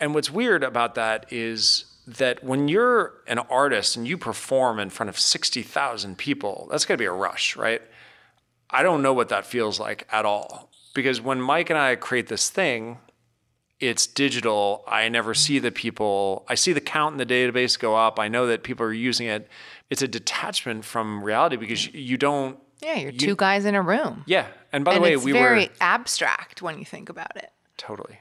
And 0.00 0.14
what's 0.14 0.30
weird 0.30 0.64
about 0.64 0.94
that 0.96 1.26
is 1.30 1.84
that 2.06 2.42
when 2.42 2.66
you're 2.68 3.12
an 3.26 3.38
artist 3.38 3.96
and 3.96 4.08
you 4.08 4.16
perform 4.18 4.78
in 4.80 4.90
front 4.90 5.10
of 5.10 5.18
60,000 5.18 6.16
people, 6.18 6.66
that's 6.70 6.84
got 6.84 6.94
to 6.94 6.98
be 6.98 7.04
a 7.04 7.12
rush, 7.12 7.54
right? 7.56 7.82
I 8.70 8.82
don't 8.82 9.02
know 9.02 9.12
what 9.12 9.28
that 9.28 9.46
feels 9.46 9.78
like 9.78 10.08
at 10.10 10.24
all. 10.24 10.70
Because 10.94 11.20
when 11.20 11.40
Mike 11.40 11.70
and 11.70 11.78
I 11.78 11.94
create 11.96 12.28
this 12.28 12.50
thing, 12.50 12.98
it's 13.78 14.06
digital. 14.06 14.84
I 14.88 15.08
never 15.08 15.34
see 15.34 15.58
the 15.58 15.70
people. 15.70 16.44
I 16.48 16.54
see 16.54 16.72
the 16.72 16.80
count 16.80 17.12
in 17.12 17.18
the 17.18 17.26
database 17.26 17.78
go 17.78 17.94
up. 17.96 18.18
I 18.18 18.28
know 18.28 18.46
that 18.48 18.62
people 18.62 18.84
are 18.86 18.92
using 18.92 19.26
it. 19.26 19.48
It's 19.88 20.02
a 20.02 20.08
detachment 20.08 20.84
from 20.84 21.22
reality 21.22 21.56
because 21.56 21.92
you 21.94 22.16
don't. 22.16 22.58
yeah, 22.80 22.96
you're 22.96 23.12
you- 23.12 23.18
two 23.18 23.36
guys 23.36 23.64
in 23.64 23.74
a 23.74 23.82
room. 23.82 24.24
Yeah. 24.26 24.46
And 24.72 24.84
by 24.84 24.92
the 24.92 24.96
and 24.96 25.02
way, 25.02 25.12
it's 25.14 25.24
we 25.24 25.32
very 25.32 25.70
abstract 25.80 26.62
when 26.62 26.78
you 26.78 26.84
think 26.84 27.08
about 27.08 27.36
it. 27.36 27.50
Totally. 27.76 28.18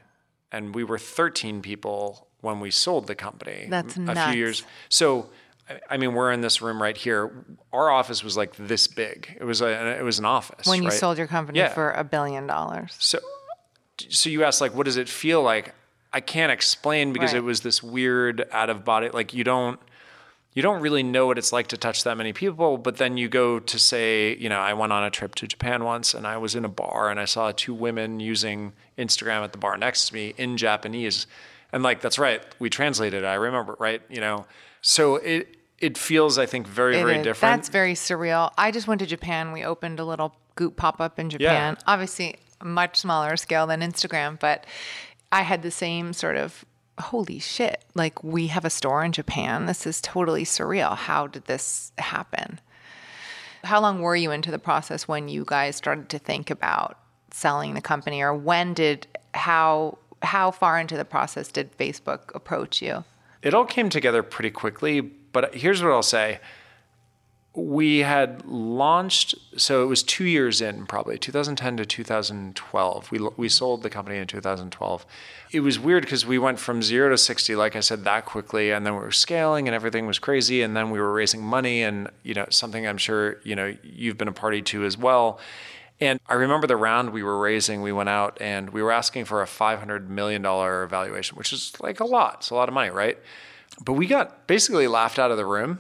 And 0.52 0.74
we 0.74 0.84
were 0.84 0.98
13 0.98 1.62
people 1.62 2.28
when 2.42 2.60
we 2.60 2.72
sold 2.72 3.08
the 3.08 3.16
company. 3.16 3.68
That's 3.70 3.96
a 3.98 4.00
nuts. 4.02 4.32
few 4.32 4.38
years. 4.40 4.64
So, 4.90 5.30
I- 5.90 5.98
mean, 5.98 6.14
we're 6.14 6.32
in 6.32 6.42
this 6.42 6.62
room 6.62 6.82
right 6.82 6.98
here. 6.98 7.46
Our 7.72 7.92
office 7.92 8.24
was 8.24 8.36
like 8.36 8.56
this 8.56 8.88
big. 8.88 9.38
It 9.40 9.44
was 9.44 9.62
a, 9.62 9.98
it 10.00 10.04
was 10.04 10.18
an 10.18 10.26
office. 10.26 10.66
When 10.66 10.82
you 10.82 10.90
right? 10.90 10.98
sold 10.98 11.18
your 11.18 11.28
company 11.28 11.60
Yeah. 11.60 11.70
for 11.70 11.92
a 11.92 12.04
billion 12.04 12.48
dollars. 12.48 12.96
So, 13.00 13.20
so 14.10 14.30
you 14.30 14.44
asked 14.44 14.62
like, 14.62 14.74
what 14.74 14.86
does 14.86 14.98
it 14.98 15.08
feel 15.10 15.44
like? 15.44 15.74
I 16.12 16.22
can't 16.22 16.52
explain 16.52 17.14
because 17.14 17.34
Right. 17.34 17.40
it 17.40 17.44
was 17.44 17.62
this 17.62 17.84
weird 17.84 18.48
out 18.52 18.72
of 18.72 18.84
body. 18.84 19.10
Like 19.10 19.34
you 19.36 19.44
don't, 19.44 19.80
you 20.54 20.62
don't 20.62 20.82
really 20.82 21.04
know 21.04 21.28
what 21.28 21.38
it's 21.38 21.54
like 21.54 21.68
to 21.68 21.78
touch 21.78 22.04
that 22.04 22.18
many 22.18 22.34
people. 22.34 22.78
But 22.78 22.98
then 22.98 23.18
you 23.18 23.30
go 23.30 23.60
to 23.60 23.80
say, 23.80 24.36
you 24.38 24.50
know, 24.50 24.60
I 24.60 24.74
went 24.74 24.92
on 24.92 25.04
a 25.04 25.10
trip 25.12 25.36
to 25.36 25.48
Japan 25.48 25.84
once, 25.84 26.14
and 26.14 26.26
I 26.26 26.38
was 26.38 26.56
in 26.56 26.66
a 26.66 26.70
bar, 26.70 27.10
and 27.10 27.20
I 27.20 27.26
saw 27.26 27.52
two 27.52 27.74
women 27.74 28.20
using 28.20 28.74
Instagram 28.98 29.44
at 29.44 29.52
the 29.52 29.58
bar 29.60 29.78
next 29.78 30.08
to 30.10 30.14
me 30.14 30.34
in 30.38 30.58
Japanese, 30.58 31.28
and 31.72 31.84
like 31.84 32.02
that's 32.02 32.18
right, 32.18 32.42
we 32.60 32.70
translated. 32.70 33.24
it, 33.24 33.28
I 33.28 33.36
remember, 33.36 33.76
right? 33.80 34.02
You 34.10 34.22
know, 34.22 34.46
so 34.82 35.18
it 35.18 35.56
it 35.78 35.98
feels, 35.98 36.38
I 36.38 36.46
think, 36.46 36.68
very 36.68 36.98
It 36.98 37.04
very 37.06 37.18
is. 37.20 37.24
different. 37.24 37.56
That's 37.58 37.70
very 37.70 37.94
surreal. 37.94 38.52
I 38.58 38.72
just 38.72 38.88
went 38.88 39.00
to 39.00 39.06
Japan. 39.06 39.52
We 39.54 39.64
opened 39.64 40.00
a 40.00 40.06
little 40.06 40.36
Goop 40.56 40.76
pop 40.76 41.00
up 41.00 41.20
in 41.20 41.30
Japan. 41.30 41.76
Yeah. 41.78 41.84
Obviously, 41.88 42.36
much 42.62 42.98
smaller 42.98 43.38
scale 43.38 43.66
than 43.68 43.82
Instagram, 43.82 44.38
but 44.40 44.66
I 45.32 45.44
had 45.44 45.62
the 45.62 45.72
same 45.72 46.12
sort 46.12 46.36
of 46.36 46.66
holy 47.00 47.40
shit. 47.40 47.84
Like, 47.96 48.24
we 48.24 48.48
have 48.48 48.66
a 48.66 48.70
store 48.70 49.04
in 49.04 49.12
Japan. 49.12 49.66
This 49.66 49.88
is 49.88 50.02
totally 50.02 50.44
surreal. 50.44 50.96
How 50.96 51.28
did 51.28 51.46
this 51.46 51.92
happen? 51.98 52.60
How 53.64 53.82
long 53.82 54.02
were 54.02 54.16
you 54.16 54.32
into 54.32 54.52
the 54.52 54.60
process 54.60 55.08
when 55.08 55.28
you 55.28 55.44
guys 55.46 55.76
started 55.76 56.10
to 56.10 56.20
think 56.20 56.50
about 56.50 56.98
selling 57.32 57.74
the 57.74 57.82
company, 57.82 58.22
or 58.22 58.34
when 58.34 58.74
did 58.74 59.08
how 59.34 59.98
how 60.22 60.52
far 60.52 60.80
into 60.80 60.98
the 60.98 61.06
process 61.06 61.50
did 61.50 61.78
Facebook 61.78 62.34
approach 62.36 62.82
you? 62.82 63.04
it 63.42 63.54
all 63.54 63.66
came 63.66 63.90
together 63.90 64.24
pretty 64.24 64.52
quickly. 64.52 65.02
But 65.02 65.56
here's 65.56 65.84
what 65.84 65.92
I'll 65.92 66.04
say. 66.04 66.40
We 67.60 68.00
had 68.00 68.46
launched, 68.46 69.36
so 69.58 69.84
it 69.84 69.88
was 69.88 70.02
two 70.04 70.26
years 70.26 70.62
in, 70.62 70.86
probably 70.86 71.18
2010 71.18 71.78
to 71.78 71.86
2012. 71.86 73.12
We 73.12 73.20
we 73.38 73.50
sold 73.50 73.84
the 73.84 73.90
company 73.90 74.18
in 74.18 74.28
2012. 74.28 75.06
It 75.52 75.60
was 75.60 75.78
weird 75.78 76.04
because 76.04 76.26
we 76.26 76.40
went 76.40 76.60
from 76.60 76.82
zero 76.82 77.10
to 77.10 77.18
60, 77.18 77.56
like 77.56 77.76
I 77.76 77.82
said, 77.82 78.04
that 78.06 78.26
quickly, 78.26 78.72
and 78.72 78.86
then 78.86 78.94
we 78.94 79.02
were 79.02 79.12
scaling, 79.12 79.68
and 79.68 79.76
everything 79.76 80.08
was 80.08 80.20
crazy, 80.20 80.62
and 80.62 80.76
then 80.76 80.90
we 80.90 81.00
were 81.00 81.12
raising 81.12 81.44
money, 81.44 81.84
and 81.84 82.10
you 82.24 82.34
know 82.34 82.46
something 82.50 82.88
I'm 82.88 82.98
sure 82.98 83.40
you 83.44 83.56
know 83.56 83.76
you've 83.84 84.18
been 84.18 84.28
a 84.28 84.34
party 84.34 84.62
to 84.64 84.86
as 84.86 84.98
well. 84.98 85.40
And 86.02 86.20
I 86.28 86.36
remember 86.36 86.66
the 86.66 86.78
round 86.78 87.12
we 87.12 87.24
were 87.24 87.38
raising, 87.38 87.82
we 87.82 87.92
went 87.92 88.08
out 88.08 88.38
and 88.40 88.70
we 88.70 88.82
were 88.82 88.92
asking 88.92 89.26
for 89.26 89.42
a 89.42 89.46
$500 89.46 90.08
million 90.08 90.42
valuation, 90.42 91.38
which 91.38 91.52
is 91.52 91.74
like 91.82 92.00
a 92.00 92.06
lot. 92.06 92.36
It's 92.40 92.52
a 92.52 92.56
lot 92.56 92.70
of 92.70 92.74
money, 92.74 92.90
right? 92.90 93.18
But 93.84 93.94
we 93.94 94.08
got 94.08 94.48
basically 94.48 94.88
laughed 94.88 95.20
out 95.20 95.30
of 95.32 95.38
the 95.38 95.46
room. 95.46 95.80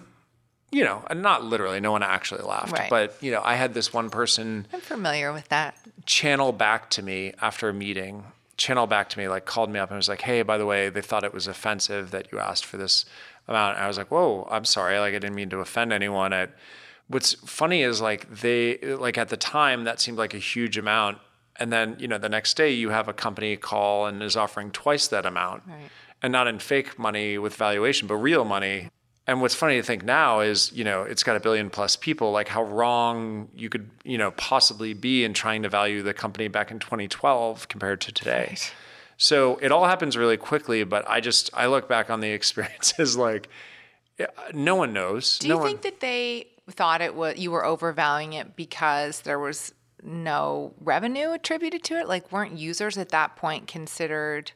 You 0.71 0.84
know, 0.84 1.03
and 1.10 1.21
not 1.23 1.43
literally, 1.43 1.79
no 1.79 1.91
one 1.91 2.03
actually 2.03 2.43
laughed. 2.43 2.73
Right. 2.73 2.89
But, 2.89 3.15
you 3.21 3.32
know, 3.32 3.41
I 3.43 3.55
had 3.55 3.73
this 3.73 3.91
one 3.91 4.10
person 4.12 4.67
I'm 4.71 4.82
familiar 4.82 5.34
with 5.34 5.47
that. 5.49 5.75
channel 6.05 6.51
back 6.51 6.91
to 6.91 7.01
me 7.01 7.34
after 7.41 7.69
a 7.69 7.73
meeting, 7.73 8.25
channel 8.55 8.86
back 8.86 9.10
to 9.10 9.17
me, 9.17 9.27
like 9.27 9.45
called 9.45 9.71
me 9.71 9.79
up 9.79 9.89
and 9.89 9.97
was 9.97 10.10
like, 10.10 10.21
hey, 10.21 10.43
by 10.43 10.58
the 10.60 10.65
way, 10.67 10.89
they 10.89 11.01
thought 11.01 11.23
it 11.23 11.34
was 11.34 11.47
offensive 11.47 12.12
that 12.12 12.32
you 12.32 12.38
asked 12.38 12.65
for 12.65 12.77
this 12.77 13.05
amount. 13.47 13.77
And 13.77 13.86
I 13.86 13.88
was 13.88 13.97
like, 13.97 14.12
whoa, 14.12 14.47
I'm 14.51 14.65
sorry. 14.65 14.99
Like, 14.99 15.15
I 15.15 15.19
didn't 15.19 15.36
mean 15.36 15.49
to 15.49 15.58
offend 15.58 15.91
anyone. 15.91 16.34
I, 16.34 16.49
what's 17.08 17.34
funny 17.34 17.82
is 17.82 17.99
like 17.99 18.29
they, 18.29 18.77
like 18.77 19.17
at 19.17 19.29
the 19.29 19.38
time, 19.38 19.86
that 19.86 19.99
seemed 19.99 20.19
like 20.19 20.36
a 20.36 20.39
huge 20.39 20.77
amount. 20.77 21.17
And 21.55 21.73
then, 21.73 21.95
you 21.99 22.08
know, 22.08 22.19
the 22.19 22.29
next 22.29 22.55
day 22.55 22.71
you 22.71 22.89
have 22.91 23.08
a 23.08 23.13
company 23.13 23.58
call 23.58 24.05
and 24.05 24.21
is 24.21 24.38
offering 24.38 24.69
twice 24.71 25.08
that 25.08 25.25
amount. 25.25 25.63
Right. 25.67 25.89
And 26.21 26.32
not 26.32 26.47
in 26.47 26.60
fake 26.60 26.99
money 26.99 27.38
with 27.38 27.55
valuation, 27.55 28.08
but 28.08 28.15
real 28.17 28.45
money. 28.45 28.89
And 29.29 29.41
what's 29.41 29.53
funny 29.53 29.75
to 29.75 29.83
think 29.83 30.03
now 30.03 30.39
is, 30.39 30.71
you 30.73 30.83
know, 30.83 31.03
it's 31.03 31.21
got 31.21 31.35
a 31.35 31.39
billion 31.39 31.69
plus 31.69 31.95
people, 31.95 32.31
like 32.31 32.47
how 32.47 32.63
wrong 32.63 33.47
you 33.55 33.69
could, 33.69 33.87
you 34.03 34.17
know, 34.17 34.31
possibly 34.31 34.95
be 34.95 35.23
in 35.23 35.35
trying 35.35 35.61
to 35.61 35.69
value 35.69 36.01
the 36.01 36.15
company 36.15 36.47
back 36.47 36.71
in 36.71 36.79
2012 36.79 37.67
compared 37.67 38.01
to 38.01 38.11
today. 38.11 38.57
So 39.17 39.57
it 39.57 39.71
all 39.71 39.85
happens 39.85 40.17
really 40.17 40.35
quickly, 40.35 40.83
but 40.83 41.07
I 41.07 41.19
just, 41.19 41.51
I 41.53 41.67
look 41.67 41.87
back 41.87 42.09
on 42.09 42.21
the 42.21 42.29
experiences 42.31 43.17
like, 43.17 43.49
no 44.51 44.73
one 44.73 44.93
knows. 44.93 45.37
Do 45.37 45.49
no 45.49 45.53
you 45.53 45.59
one, 45.59 45.67
think 45.69 45.81
that 45.83 45.99
they 45.99 46.47
thought 46.71 46.99
it 46.99 47.13
was 47.13 47.37
you 47.37 47.51
were 47.51 47.63
overvaluing 47.63 48.33
it 48.33 48.55
because 48.55 49.21
there 49.21 49.37
was 49.37 49.75
no 50.01 50.73
revenue 50.79 51.33
attributed 51.33 51.83
to 51.83 51.99
it? 51.99 52.07
Like, 52.07 52.31
weren't 52.31 52.57
users 52.57 52.97
at 52.97 53.09
that 53.09 53.35
point 53.35 53.67
considered 53.67 54.53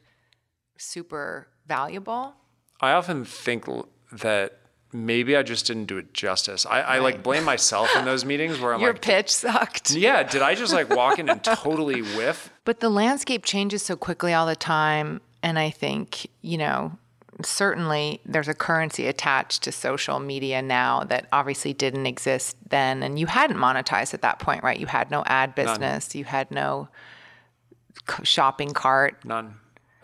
super 0.78 1.46
valuable? 1.64 2.34
I 2.80 2.90
often 2.90 3.24
think 3.24 3.66
that 4.10 4.58
maybe 4.94 5.36
I 5.36 5.42
just 5.42 5.66
didn't 5.66 5.86
do 5.86 5.98
it 5.98 6.14
justice. 6.14 6.64
I, 6.64 6.80
I 6.80 6.98
like 7.00 7.22
blame 7.22 7.44
myself 7.44 7.94
in 7.96 8.04
those 8.04 8.24
meetings 8.24 8.60
where 8.60 8.72
I'm 8.72 8.80
like 8.80 8.82
Your 8.86 8.92
like, 8.92 9.02
pitch 9.02 9.30
sucked. 9.30 9.90
yeah, 9.90 10.22
did 10.22 10.40
I 10.40 10.54
just 10.54 10.72
like 10.72 10.88
walk 10.88 11.18
in 11.18 11.28
and 11.28 11.42
totally 11.44 12.00
whiff? 12.00 12.50
But 12.64 12.80
the 12.80 12.88
landscape 12.88 13.44
changes 13.44 13.82
so 13.82 13.96
quickly 13.96 14.32
all 14.32 14.46
the 14.46 14.56
time. 14.56 15.20
And 15.42 15.58
I 15.58 15.68
think, 15.70 16.28
you 16.40 16.56
know, 16.56 16.92
certainly 17.42 18.20
there's 18.24 18.48
a 18.48 18.54
currency 18.54 19.08
attached 19.08 19.64
to 19.64 19.72
social 19.72 20.20
media 20.20 20.62
now 20.62 21.02
that 21.04 21.26
obviously 21.32 21.72
didn't 21.72 22.06
exist 22.06 22.56
then 22.68 23.02
and 23.02 23.18
you 23.18 23.26
hadn't 23.26 23.56
monetized 23.56 24.14
at 24.14 24.22
that 24.22 24.38
point 24.38 24.62
right 24.62 24.78
you 24.78 24.86
had 24.86 25.10
no 25.10 25.24
ad 25.26 25.52
business 25.52 26.14
you 26.14 26.24
had 26.24 26.48
no 26.52 26.88
shopping 28.22 28.70
cart 28.70 29.16
None. 29.24 29.56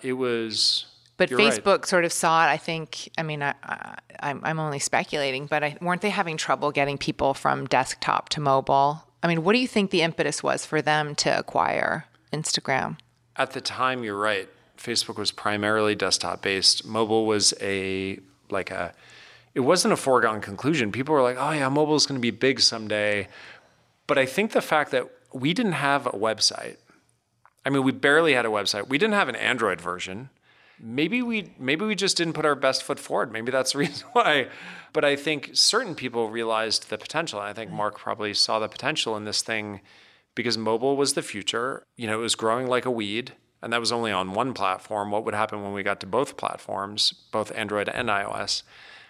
It 0.02 0.14
was. 0.14 0.86
But 1.20 1.30
you're 1.30 1.38
right. 1.38 1.52
facebook 1.52 1.86
sort 1.86 2.04
of 2.04 2.12
saw 2.12 2.44
it 2.44 2.48
i 2.48 2.56
think 2.56 3.08
i 3.16 3.22
mean 3.22 3.42
I, 3.42 3.54
I, 3.62 3.98
I'm, 4.20 4.40
I'm 4.42 4.58
only 4.58 4.80
speculating 4.80 5.46
but 5.46 5.62
I, 5.62 5.76
weren't 5.80 6.02
they 6.02 6.10
having 6.10 6.36
trouble 6.36 6.72
getting 6.72 6.98
people 6.98 7.34
from 7.34 7.66
desktop 7.66 8.28
to 8.30 8.40
mobile 8.40 9.04
i 9.22 9.28
mean 9.28 9.44
what 9.44 9.52
do 9.52 9.58
you 9.58 9.68
think 9.68 9.90
the 9.90 10.02
impetus 10.02 10.42
was 10.42 10.66
for 10.66 10.82
them 10.82 11.14
to 11.16 11.38
acquire 11.38 12.06
instagram 12.32 12.96
At 13.36 13.52
the 13.52 13.60
time, 13.62 14.04
you're 14.04 14.18
right. 14.20 14.48
Facebook 14.76 15.16
was 15.16 15.30
primarily 15.32 15.94
desktop 15.94 16.42
based. 16.42 16.84
Mobile 16.84 17.24
was 17.26 17.54
a 17.60 18.18
like 18.50 18.70
a 18.70 18.92
it 19.54 19.60
wasn't 19.60 19.92
a 19.92 19.96
foregone 19.96 20.40
conclusion. 20.40 20.92
People 20.92 21.14
were 21.14 21.22
like, 21.22 21.36
"Oh 21.38 21.52
yeah, 21.52 21.68
mobile 21.68 21.96
is 21.96 22.06
going 22.06 22.20
to 22.20 22.22
be 22.22 22.30
big 22.30 22.60
someday." 22.60 23.28
But 24.06 24.18
I 24.18 24.26
think 24.26 24.52
the 24.52 24.60
fact 24.60 24.90
that 24.90 25.08
we 25.32 25.54
didn't 25.54 25.72
have 25.72 26.06
a 26.06 26.10
website. 26.28 26.76
I 27.64 27.70
mean, 27.70 27.84
we 27.84 27.92
barely 27.92 28.32
had 28.34 28.46
a 28.46 28.48
website. 28.48 28.88
We 28.88 28.98
didn't 28.98 29.14
have 29.14 29.28
an 29.28 29.36
Android 29.36 29.80
version. 29.80 30.30
Maybe 30.82 31.22
we 31.22 31.52
maybe 31.58 31.84
we 31.84 31.94
just 31.94 32.16
didn't 32.16 32.32
put 32.32 32.46
our 32.46 32.54
best 32.54 32.82
foot 32.82 32.98
forward. 32.98 33.32
Maybe 33.32 33.50
that's 33.52 33.72
the 33.72 33.78
reason 33.80 34.06
why. 34.12 34.48
But 34.92 35.04
I 35.04 35.16
think 35.16 35.50
certain 35.52 35.94
people 35.94 36.30
realized 36.30 36.90
the 36.90 36.98
potential. 36.98 37.38
And 37.40 37.48
I 37.48 37.52
think 37.52 37.68
mm-hmm. 37.68 37.78
Mark 37.78 37.98
probably 37.98 38.34
saw 38.34 38.58
the 38.58 38.68
potential 38.68 39.16
in 39.16 39.24
this 39.24 39.42
thing 39.42 39.80
because 40.34 40.56
mobile 40.56 40.96
was 40.96 41.14
the 41.14 41.22
future. 41.22 41.84
You 41.96 42.06
know, 42.06 42.18
it 42.18 42.22
was 42.22 42.34
growing 42.34 42.66
like 42.66 42.84
a 42.84 42.90
weed, 42.90 43.32
and 43.62 43.72
that 43.72 43.80
was 43.80 43.92
only 43.92 44.12
on 44.12 44.32
one 44.32 44.54
platform. 44.54 45.10
What 45.10 45.24
would 45.24 45.34
happen 45.34 45.62
when 45.62 45.72
we 45.72 45.82
got 45.82 46.00
to 46.00 46.06
both 46.06 46.36
platforms, 46.36 47.12
both 47.32 47.52
Android 47.54 47.88
and 47.88 48.08
iOS? 48.08 48.62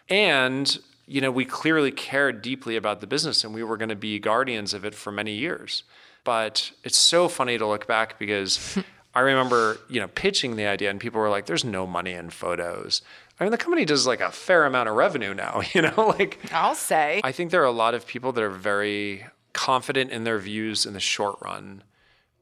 And, 0.09 0.79
you 1.07 1.21
know, 1.21 1.31
we 1.31 1.45
clearly 1.45 1.93
cared 1.93 2.43
deeply 2.43 2.77
about 2.77 3.01
the 3.01 3.07
business 3.07 3.45
and 3.45 3.55
we 3.55 3.63
were 3.63 3.77
going 3.77 3.91
to 3.91 3.97
be 3.97 4.19
guardians 4.19 4.75
of 4.75 4.85
it 4.85 4.95
for 4.95 5.13
many 5.13 5.35
years. 5.35 5.85
But 6.25 6.73
it's 6.85 6.99
so 6.99 7.29
funny 7.29 7.57
to 7.59 7.67
look 7.67 7.87
back 7.87 8.19
because 8.19 8.79
I 9.15 9.21
remember, 9.21 9.79
you 9.89 10.01
know, 10.01 10.09
pitching 10.09 10.57
the 10.57 10.67
idea 10.67 10.91
and 10.91 11.01
people 11.01 11.21
were 11.21 11.29
like, 11.29 11.47
there's 11.47 11.65
no 11.65 11.87
money 11.87 12.13
in 12.13 12.31
photos. 12.31 13.03
I 13.39 13.45
mean, 13.45 13.51
the 13.51 13.59
company 13.59 13.85
does 13.85 14.07
like 14.07 14.21
a 14.21 14.31
fair 14.31 14.67
amount 14.67 14.89
of 14.89 14.95
revenue 14.95 15.35
now, 15.35 15.63
you 15.75 15.83
know, 15.83 16.15
like 16.19 16.39
i'll 16.53 16.75
say 16.75 17.21
I 17.25 17.33
think 17.33 17.51
there 17.51 17.63
are 17.63 17.67
a 17.67 17.73
lot 17.73 17.95
of 17.95 18.07
people 18.07 18.33
that 18.33 18.45
are 18.45 18.51
very 18.51 19.27
confident 19.53 20.11
in 20.13 20.25
their 20.25 20.39
views 20.39 20.87
in 20.87 20.93
the 20.93 21.01
short 21.01 21.39
run, 21.43 21.83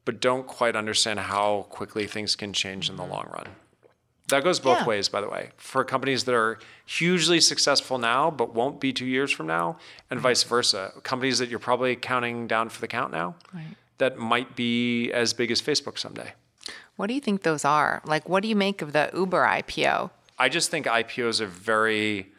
but 0.05 0.19
don't 0.19 0.45
quite 0.45 0.75
understand 0.75 1.19
how 1.19 1.65
quickly 1.69 2.05
things 2.05 2.35
can 2.35 2.53
change 2.53 2.89
in 2.89 2.97
the 2.97 3.05
long 3.05 3.27
run. 3.33 3.47
That 4.27 4.43
goes 4.43 4.59
both 4.59 4.79
Yeah. 4.79 4.85
ways, 4.85 5.09
by 5.09 5.21
the 5.21 5.29
way, 5.29 5.49
for 5.57 5.83
companies 5.83 6.25
that 6.25 6.35
are 6.35 6.59
hugely 6.85 7.41
successful 7.41 7.97
now, 7.97 8.29
but 8.29 8.53
won't 8.53 8.79
be 8.79 8.93
two 8.93 9.07
years 9.07 9.31
from 9.31 9.47
now, 9.47 9.79
and 10.09 10.19
mm-hmm. 10.19 10.27
vice 10.27 10.43
versa. 10.43 10.93
Companies 11.01 11.39
that 11.39 11.49
you're 11.49 11.57
probably 11.57 11.95
counting 11.95 12.45
down 12.45 12.69
for 12.69 12.79
the 12.79 12.87
count 12.87 13.11
now 13.11 13.35
that 13.97 14.17
might 14.17 14.55
be 14.55 15.11
as 15.11 15.33
big 15.33 15.49
as 15.49 15.61
Facebook 15.61 15.97
someday. 15.97 16.33
What 16.99 17.07
do 17.07 17.13
you 17.13 17.21
think 17.21 17.43
those 17.43 17.63
are? 17.63 18.01
Like, 18.03 18.27
what 18.27 18.43
do 18.43 18.49
you 18.49 18.57
make 18.57 18.81
of 18.81 18.91
the 18.91 19.09
Uber 19.13 19.45
IPO? 19.45 20.09
I 20.37 20.49
just 20.49 20.69
think 20.69 20.85
IPOs 20.85 21.39
are 21.39 21.47
very 21.47 22.33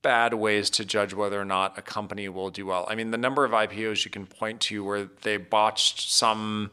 bad 0.00 0.32
ways 0.32 0.70
to 0.70 0.84
judge 0.86 1.12
whether 1.12 1.38
or 1.38 1.44
not 1.44 1.76
a 1.76 1.82
company 1.82 2.26
will 2.30 2.48
do 2.48 2.64
well. 2.64 2.86
I 2.88 2.94
mean, 2.94 3.10
the 3.10 3.18
number 3.18 3.44
of 3.44 3.50
IPOs 3.50 4.02
you 4.06 4.10
can 4.10 4.24
point 4.24 4.62
to 4.62 4.82
where 4.82 5.10
they 5.20 5.36
botched 5.36 6.10
some 6.10 6.70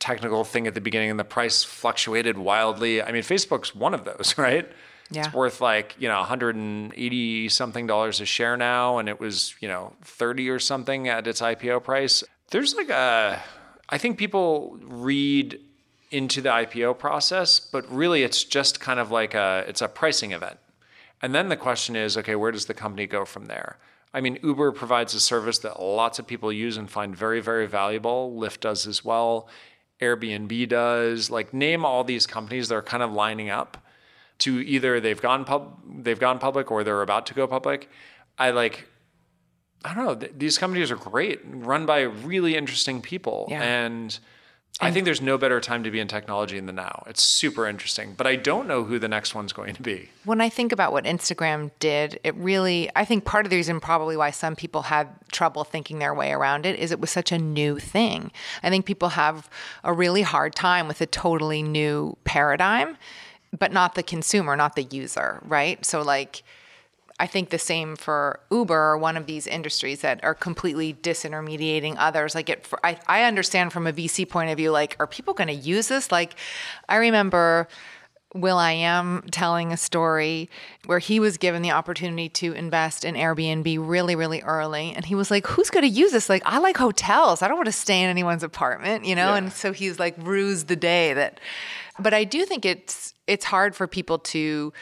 technical 0.00 0.44
thing 0.44 0.66
at 0.66 0.74
the 0.74 0.82
beginning 0.82 1.08
and 1.08 1.18
the 1.18 1.24
price 1.24 1.64
fluctuated 1.64 2.36
wildly. 2.36 3.02
I 3.02 3.10
mean, 3.10 3.22
Facebook's 3.22 3.74
one 3.74 3.94
of 3.94 4.04
those, 4.04 4.34
right? 4.36 4.70
Yeah. 5.10 5.24
It's 5.24 5.32
worth 5.32 5.62
like, 5.62 5.96
you 5.98 6.08
know, 6.08 6.18
180 6.18 7.48
something 7.48 7.86
dollars 7.86 8.20
a 8.20 8.26
share 8.26 8.58
now 8.58 8.98
and 8.98 9.08
it 9.08 9.18
was, 9.18 9.54
you 9.60 9.68
know, 9.68 9.94
30 10.04 10.50
or 10.50 10.58
something 10.58 11.08
at 11.08 11.26
its 11.26 11.40
IPO 11.40 11.84
price. 11.84 12.22
There's 12.50 12.74
like 12.74 12.90
a 12.90 13.42
I 13.88 13.96
think 13.96 14.18
people 14.18 14.78
read 14.82 15.58
into 16.10 16.40
the 16.40 16.48
IPO 16.50 16.98
process, 16.98 17.58
but 17.60 17.90
really 17.92 18.22
it's 18.22 18.42
just 18.44 18.80
kind 18.80 18.98
of 19.00 19.10
like 19.10 19.34
a 19.34 19.64
it's 19.68 19.82
a 19.82 19.88
pricing 19.88 20.32
event. 20.32 20.58
And 21.20 21.34
then 21.34 21.48
the 21.48 21.56
question 21.56 21.96
is, 21.96 22.16
okay, 22.16 22.36
where 22.36 22.52
does 22.52 22.66
the 22.66 22.74
company 22.74 23.06
go 23.06 23.24
from 23.24 23.46
there? 23.46 23.78
I 24.14 24.20
mean, 24.20 24.38
Uber 24.42 24.72
provides 24.72 25.14
a 25.14 25.20
service 25.20 25.58
that 25.58 25.80
lots 25.82 26.18
of 26.18 26.26
people 26.26 26.52
use 26.52 26.76
and 26.76 26.88
find 26.90 27.14
very, 27.14 27.40
very 27.40 27.66
valuable. 27.66 28.34
Lyft 28.38 28.60
does 28.60 28.86
as 28.86 29.04
well. 29.04 29.48
Airbnb 30.00 30.68
does. 30.68 31.28
Like, 31.28 31.52
name 31.52 31.84
all 31.84 32.04
these 32.04 32.26
companies 32.26 32.68
that 32.68 32.76
are 32.76 32.82
kind 32.82 33.02
of 33.02 33.12
lining 33.12 33.50
up 33.50 33.76
to 34.38 34.60
either 34.60 35.00
they've 35.00 35.20
gone 35.20 35.44
pub, 35.44 35.76
they've 36.04 36.18
gone 36.20 36.38
public 36.38 36.70
or 36.70 36.84
they're 36.84 37.02
about 37.02 37.26
to 37.26 37.34
go 37.34 37.46
public. 37.46 37.90
I 38.38 38.50
like, 38.50 38.86
I 39.84 39.94
don't 39.94 40.04
know. 40.04 40.14
th- 40.14 40.32
These 40.38 40.56
companies 40.56 40.90
are 40.92 40.96
great, 40.96 41.40
run 41.44 41.84
by 41.84 42.00
really 42.02 42.54
interesting 42.56 43.02
people, 43.02 43.48
Yeah. 43.50 43.60
and 43.62 44.16
I 44.80 44.92
think 44.92 45.04
there's 45.04 45.20
no 45.20 45.38
better 45.38 45.60
time 45.60 45.82
to 45.84 45.90
be 45.90 45.98
in 45.98 46.06
technology 46.06 46.58
than 46.60 46.74
now. 46.74 47.02
It's 47.06 47.22
super 47.22 47.66
interesting, 47.66 48.14
but 48.16 48.26
I 48.26 48.36
don't 48.36 48.68
know 48.68 48.84
who 48.84 48.98
the 48.98 49.08
next 49.08 49.34
one's 49.34 49.52
going 49.52 49.74
to 49.74 49.82
be. 49.82 50.10
When 50.24 50.40
I 50.40 50.48
think 50.48 50.70
about 50.70 50.92
what 50.92 51.04
Instagram 51.04 51.70
did, 51.80 52.20
it 52.22 52.34
really, 52.36 52.88
I 52.94 53.04
think 53.04 53.24
part 53.24 53.44
of 53.44 53.50
the 53.50 53.56
reason 53.56 53.80
probably 53.80 54.16
why 54.16 54.30
some 54.30 54.54
people 54.54 54.82
had 54.82 55.08
trouble 55.32 55.64
thinking 55.64 55.98
their 55.98 56.14
way 56.14 56.32
around 56.32 56.64
it 56.64 56.78
is 56.78 56.92
it 56.92 57.00
was 57.00 57.10
such 57.10 57.32
a 57.32 57.38
new 57.38 57.78
thing. 57.78 58.30
I 58.62 58.70
think 58.70 58.86
people 58.86 59.10
have 59.10 59.50
a 59.82 59.92
really 59.92 60.22
hard 60.22 60.54
time 60.54 60.86
with 60.86 61.00
a 61.00 61.06
totally 61.06 61.62
new 61.62 62.16
paradigm, 62.24 62.96
but 63.58 63.72
not 63.72 63.94
the 63.94 64.02
consumer, 64.02 64.54
not 64.54 64.76
the 64.76 64.84
user, 64.84 65.42
right? 65.44 65.84
So, 65.84 66.02
like, 66.02 66.42
I 67.20 67.26
think 67.26 67.50
the 67.50 67.58
same 67.58 67.96
for 67.96 68.40
Uber, 68.50 68.96
one 68.98 69.16
of 69.16 69.26
these 69.26 69.46
industries 69.46 70.02
that 70.02 70.22
are 70.22 70.34
completely 70.34 70.94
disintermediating 70.94 71.96
others. 71.98 72.34
Like 72.34 72.48
it, 72.48 72.68
I, 72.84 72.98
I 73.06 73.24
understand 73.24 73.72
from 73.72 73.86
a 73.86 73.92
VC 73.92 74.28
point 74.28 74.50
of 74.50 74.56
view, 74.56 74.70
like, 74.70 74.96
are 75.00 75.06
people 75.06 75.34
going 75.34 75.48
to 75.48 75.54
use 75.54 75.88
this? 75.88 76.12
Like, 76.12 76.36
I 76.88 76.96
remember 76.96 77.68
will.i.am 78.34 79.24
telling 79.30 79.72
a 79.72 79.76
story 79.76 80.50
where 80.84 80.98
he 80.98 81.18
was 81.18 81.38
given 81.38 81.62
the 81.62 81.70
opportunity 81.70 82.28
to 82.28 82.52
invest 82.52 83.04
in 83.04 83.14
Airbnb 83.14 83.78
really, 83.80 84.14
really 84.14 84.42
early. 84.42 84.92
And 84.94 85.04
he 85.04 85.14
was 85.14 85.30
like, 85.30 85.46
Who's 85.46 85.70
going 85.70 85.84
to 85.84 85.88
use 85.88 86.12
this? 86.12 86.28
Like, 86.28 86.42
I 86.44 86.58
like 86.58 86.76
hotels. 86.76 87.42
I 87.42 87.48
don't 87.48 87.56
want 87.56 87.66
to 87.66 87.72
stay 87.72 88.02
in 88.02 88.10
anyone's 88.10 88.42
apartment, 88.42 89.04
you 89.06 89.16
know? 89.16 89.30
Yeah. 89.30 89.36
And 89.36 89.52
so 89.52 89.72
he's 89.72 89.98
like, 89.98 90.14
rues 90.18 90.64
the 90.64 90.76
day 90.76 91.14
that. 91.14 91.40
But 91.98 92.14
I 92.14 92.24
do 92.24 92.44
think 92.44 92.64
it's 92.64 93.14
it's 93.26 93.44
hard 93.44 93.74
for 93.74 93.86
people 93.86 94.18
to 94.18 94.72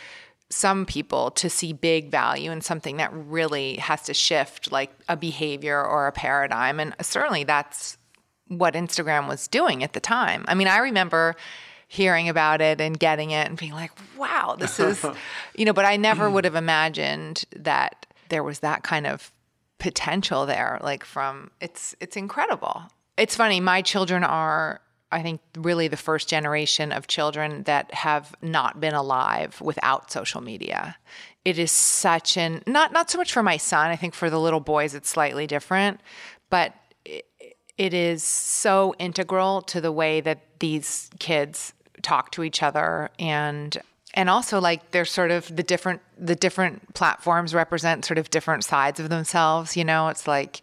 some 0.48 0.86
people 0.86 1.30
to 1.32 1.50
see 1.50 1.72
big 1.72 2.10
value 2.10 2.50
in 2.52 2.60
something 2.60 2.98
that 2.98 3.12
really 3.12 3.76
has 3.76 4.02
to 4.02 4.14
shift 4.14 4.70
like 4.70 4.92
a 5.08 5.16
behavior 5.16 5.82
or 5.82 6.06
a 6.06 6.12
paradigm 6.12 6.78
and 6.78 6.94
certainly 7.00 7.42
that's 7.42 7.98
what 8.48 8.74
Instagram 8.74 9.28
was 9.28 9.48
doing 9.48 9.82
at 9.82 9.92
the 9.92 10.00
time. 10.00 10.44
I 10.46 10.54
mean, 10.54 10.68
I 10.68 10.78
remember 10.78 11.34
hearing 11.88 12.28
about 12.28 12.60
it 12.60 12.80
and 12.80 12.98
getting 12.98 13.30
it 13.30 13.48
and 13.48 13.56
being 13.58 13.72
like, 13.72 13.92
wow, 14.16 14.56
this 14.58 14.78
is, 14.80 15.04
you 15.56 15.64
know, 15.64 15.72
but 15.72 15.84
I 15.84 15.96
never 15.96 16.28
would 16.30 16.44
have 16.44 16.54
imagined 16.54 17.44
that 17.56 18.06
there 18.28 18.42
was 18.42 18.60
that 18.60 18.82
kind 18.82 19.06
of 19.06 19.32
potential 19.78 20.46
there 20.46 20.80
like 20.82 21.04
from 21.04 21.50
it's 21.60 21.94
it's 22.00 22.16
incredible. 22.16 22.84
It's 23.18 23.36
funny, 23.36 23.60
my 23.60 23.82
children 23.82 24.24
are 24.24 24.80
I 25.12 25.22
think 25.22 25.40
really 25.56 25.88
the 25.88 25.96
first 25.96 26.28
generation 26.28 26.92
of 26.92 27.06
children 27.06 27.62
that 27.64 27.92
have 27.94 28.34
not 28.42 28.80
been 28.80 28.94
alive 28.94 29.60
without 29.60 30.10
social 30.10 30.40
media. 30.40 30.96
It 31.44 31.58
is 31.58 31.70
such 31.70 32.36
an 32.36 32.62
not 32.66 32.92
not 32.92 33.10
so 33.10 33.18
much 33.18 33.32
for 33.32 33.42
my 33.42 33.56
son, 33.56 33.90
I 33.90 33.96
think 33.96 34.14
for 34.14 34.30
the 34.30 34.40
little 34.40 34.60
boys 34.60 34.94
it's 34.94 35.08
slightly 35.08 35.46
different, 35.46 36.00
but 36.50 36.74
it, 37.04 37.24
it 37.78 37.94
is 37.94 38.24
so 38.24 38.94
integral 38.98 39.62
to 39.62 39.80
the 39.80 39.92
way 39.92 40.20
that 40.20 40.40
these 40.58 41.10
kids 41.18 41.72
talk 42.02 42.30
to 42.32 42.42
each 42.42 42.62
other 42.62 43.10
and 43.18 43.78
and 44.14 44.30
also 44.30 44.60
like 44.60 44.90
they're 44.90 45.04
sort 45.04 45.30
of 45.30 45.54
the 45.54 45.62
different 45.62 46.00
the 46.18 46.34
different 46.34 46.94
platforms 46.94 47.54
represent 47.54 48.04
sort 48.04 48.18
of 48.18 48.30
different 48.30 48.64
sides 48.64 48.98
of 48.98 49.08
themselves 49.08 49.76
you 49.76 49.84
know 49.84 50.08
it's 50.08 50.26
like 50.26 50.62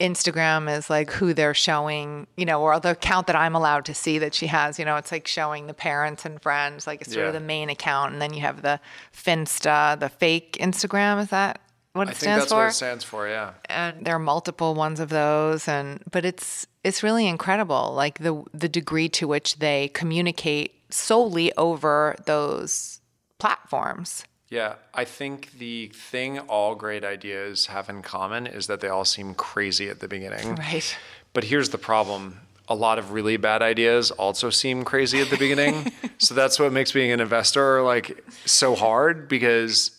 instagram 0.00 0.74
is 0.74 0.90
like 0.90 1.10
who 1.10 1.32
they're 1.32 1.54
showing 1.54 2.26
you 2.36 2.44
know 2.44 2.60
or 2.60 2.78
the 2.78 2.90
account 2.90 3.26
that 3.26 3.36
i'm 3.36 3.54
allowed 3.54 3.84
to 3.84 3.94
see 3.94 4.18
that 4.18 4.34
she 4.34 4.46
has 4.46 4.78
you 4.78 4.84
know 4.84 4.96
it's 4.96 5.10
like 5.10 5.26
showing 5.26 5.66
the 5.66 5.74
parents 5.74 6.24
and 6.24 6.40
friends 6.42 6.86
like 6.86 7.00
it's 7.00 7.12
sort 7.12 7.26
of 7.26 7.32
the 7.32 7.40
main 7.40 7.70
account 7.70 8.12
and 8.12 8.20
then 8.20 8.34
you 8.34 8.40
have 8.40 8.62
the 8.62 8.78
finsta 9.12 9.98
the 9.98 10.08
fake 10.08 10.58
instagram 10.60 11.20
is 11.20 11.28
that 11.28 11.60
what 11.96 12.08
it 12.08 12.10
I 12.10 12.12
think 12.12 12.20
stands 12.20 12.42
that's 12.42 12.52
for 12.52 12.58
what 12.58 12.68
it 12.68 12.72
stands 12.74 13.04
for, 13.04 13.26
yeah. 13.26 13.52
and 13.70 14.04
there 14.04 14.14
are 14.14 14.18
multiple 14.18 14.74
ones 14.74 15.00
of 15.00 15.08
those 15.08 15.66
and 15.66 16.02
but 16.10 16.24
it's 16.24 16.66
it's 16.84 17.02
really 17.02 17.26
incredible 17.26 17.92
like 17.94 18.18
the 18.18 18.44
the 18.52 18.68
degree 18.68 19.08
to 19.10 19.26
which 19.26 19.58
they 19.60 19.88
communicate 19.88 20.74
solely 20.90 21.52
over 21.56 22.14
those 22.26 23.00
platforms 23.38 24.24
Yeah, 24.48 24.74
I 24.94 25.04
think 25.04 25.58
the 25.58 25.88
thing 25.88 26.38
all 26.38 26.74
great 26.74 27.04
ideas 27.04 27.66
have 27.66 27.88
in 27.88 28.02
common 28.02 28.46
is 28.46 28.68
that 28.68 28.80
they 28.80 28.88
all 28.88 29.04
seem 29.04 29.34
crazy 29.34 29.88
at 29.88 30.00
the 30.00 30.08
beginning. 30.08 30.54
right 30.58 30.96
But 31.32 31.44
here's 31.44 31.70
the 31.70 31.78
problem 31.78 32.40
a 32.68 32.74
lot 32.74 32.98
of 32.98 33.12
really 33.12 33.36
bad 33.36 33.62
ideas 33.62 34.10
also 34.10 34.50
seem 34.50 34.84
crazy 34.84 35.20
at 35.20 35.30
the 35.30 35.36
beginning. 35.36 35.92
so 36.18 36.34
that's 36.34 36.58
what 36.58 36.72
makes 36.72 36.92
being 36.92 37.12
an 37.12 37.20
investor 37.20 37.82
like 37.82 38.24
so 38.44 38.74
hard 38.74 39.28
because 39.28 39.90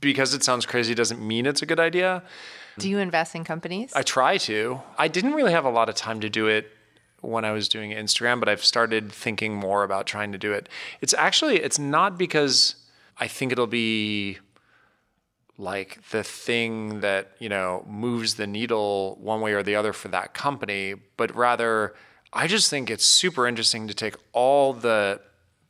because 0.00 0.34
it 0.34 0.42
sounds 0.42 0.64
crazy 0.66 0.94
doesn't 0.94 1.20
mean 1.20 1.46
it's 1.46 1.62
a 1.62 1.66
good 1.66 1.80
idea. 1.80 2.22
Do 2.78 2.88
you 2.88 2.98
invest 2.98 3.34
in 3.34 3.44
companies? 3.44 3.92
I 3.94 4.02
try 4.02 4.38
to. 4.38 4.80
I 4.98 5.08
didn't 5.08 5.34
really 5.34 5.52
have 5.52 5.64
a 5.64 5.70
lot 5.70 5.88
of 5.88 5.94
time 5.94 6.20
to 6.20 6.30
do 6.30 6.46
it 6.46 6.70
when 7.20 7.44
I 7.44 7.52
was 7.52 7.68
doing 7.68 7.92
Instagram, 7.92 8.40
but 8.40 8.48
I've 8.48 8.64
started 8.64 9.12
thinking 9.12 9.54
more 9.54 9.84
about 9.84 10.06
trying 10.06 10.32
to 10.32 10.38
do 10.38 10.52
it. 10.52 10.68
It's 11.00 11.14
actually 11.14 11.56
it's 11.60 11.78
not 11.78 12.18
because 12.18 12.76
I 13.18 13.28
think 13.28 13.52
it'll 13.52 13.66
be 13.66 14.38
like 15.56 16.08
the 16.10 16.24
thing 16.24 17.00
that, 17.00 17.32
you 17.38 17.48
know, 17.48 17.84
moves 17.88 18.34
the 18.34 18.46
needle 18.46 19.16
one 19.20 19.40
way 19.40 19.52
or 19.52 19.62
the 19.62 19.76
other 19.76 19.92
for 19.92 20.08
that 20.08 20.34
company, 20.34 20.94
but 21.16 21.34
rather 21.36 21.94
I 22.32 22.48
just 22.48 22.68
think 22.70 22.90
it's 22.90 23.04
super 23.04 23.46
interesting 23.46 23.86
to 23.88 23.94
take 23.94 24.16
all 24.32 24.72
the 24.72 25.20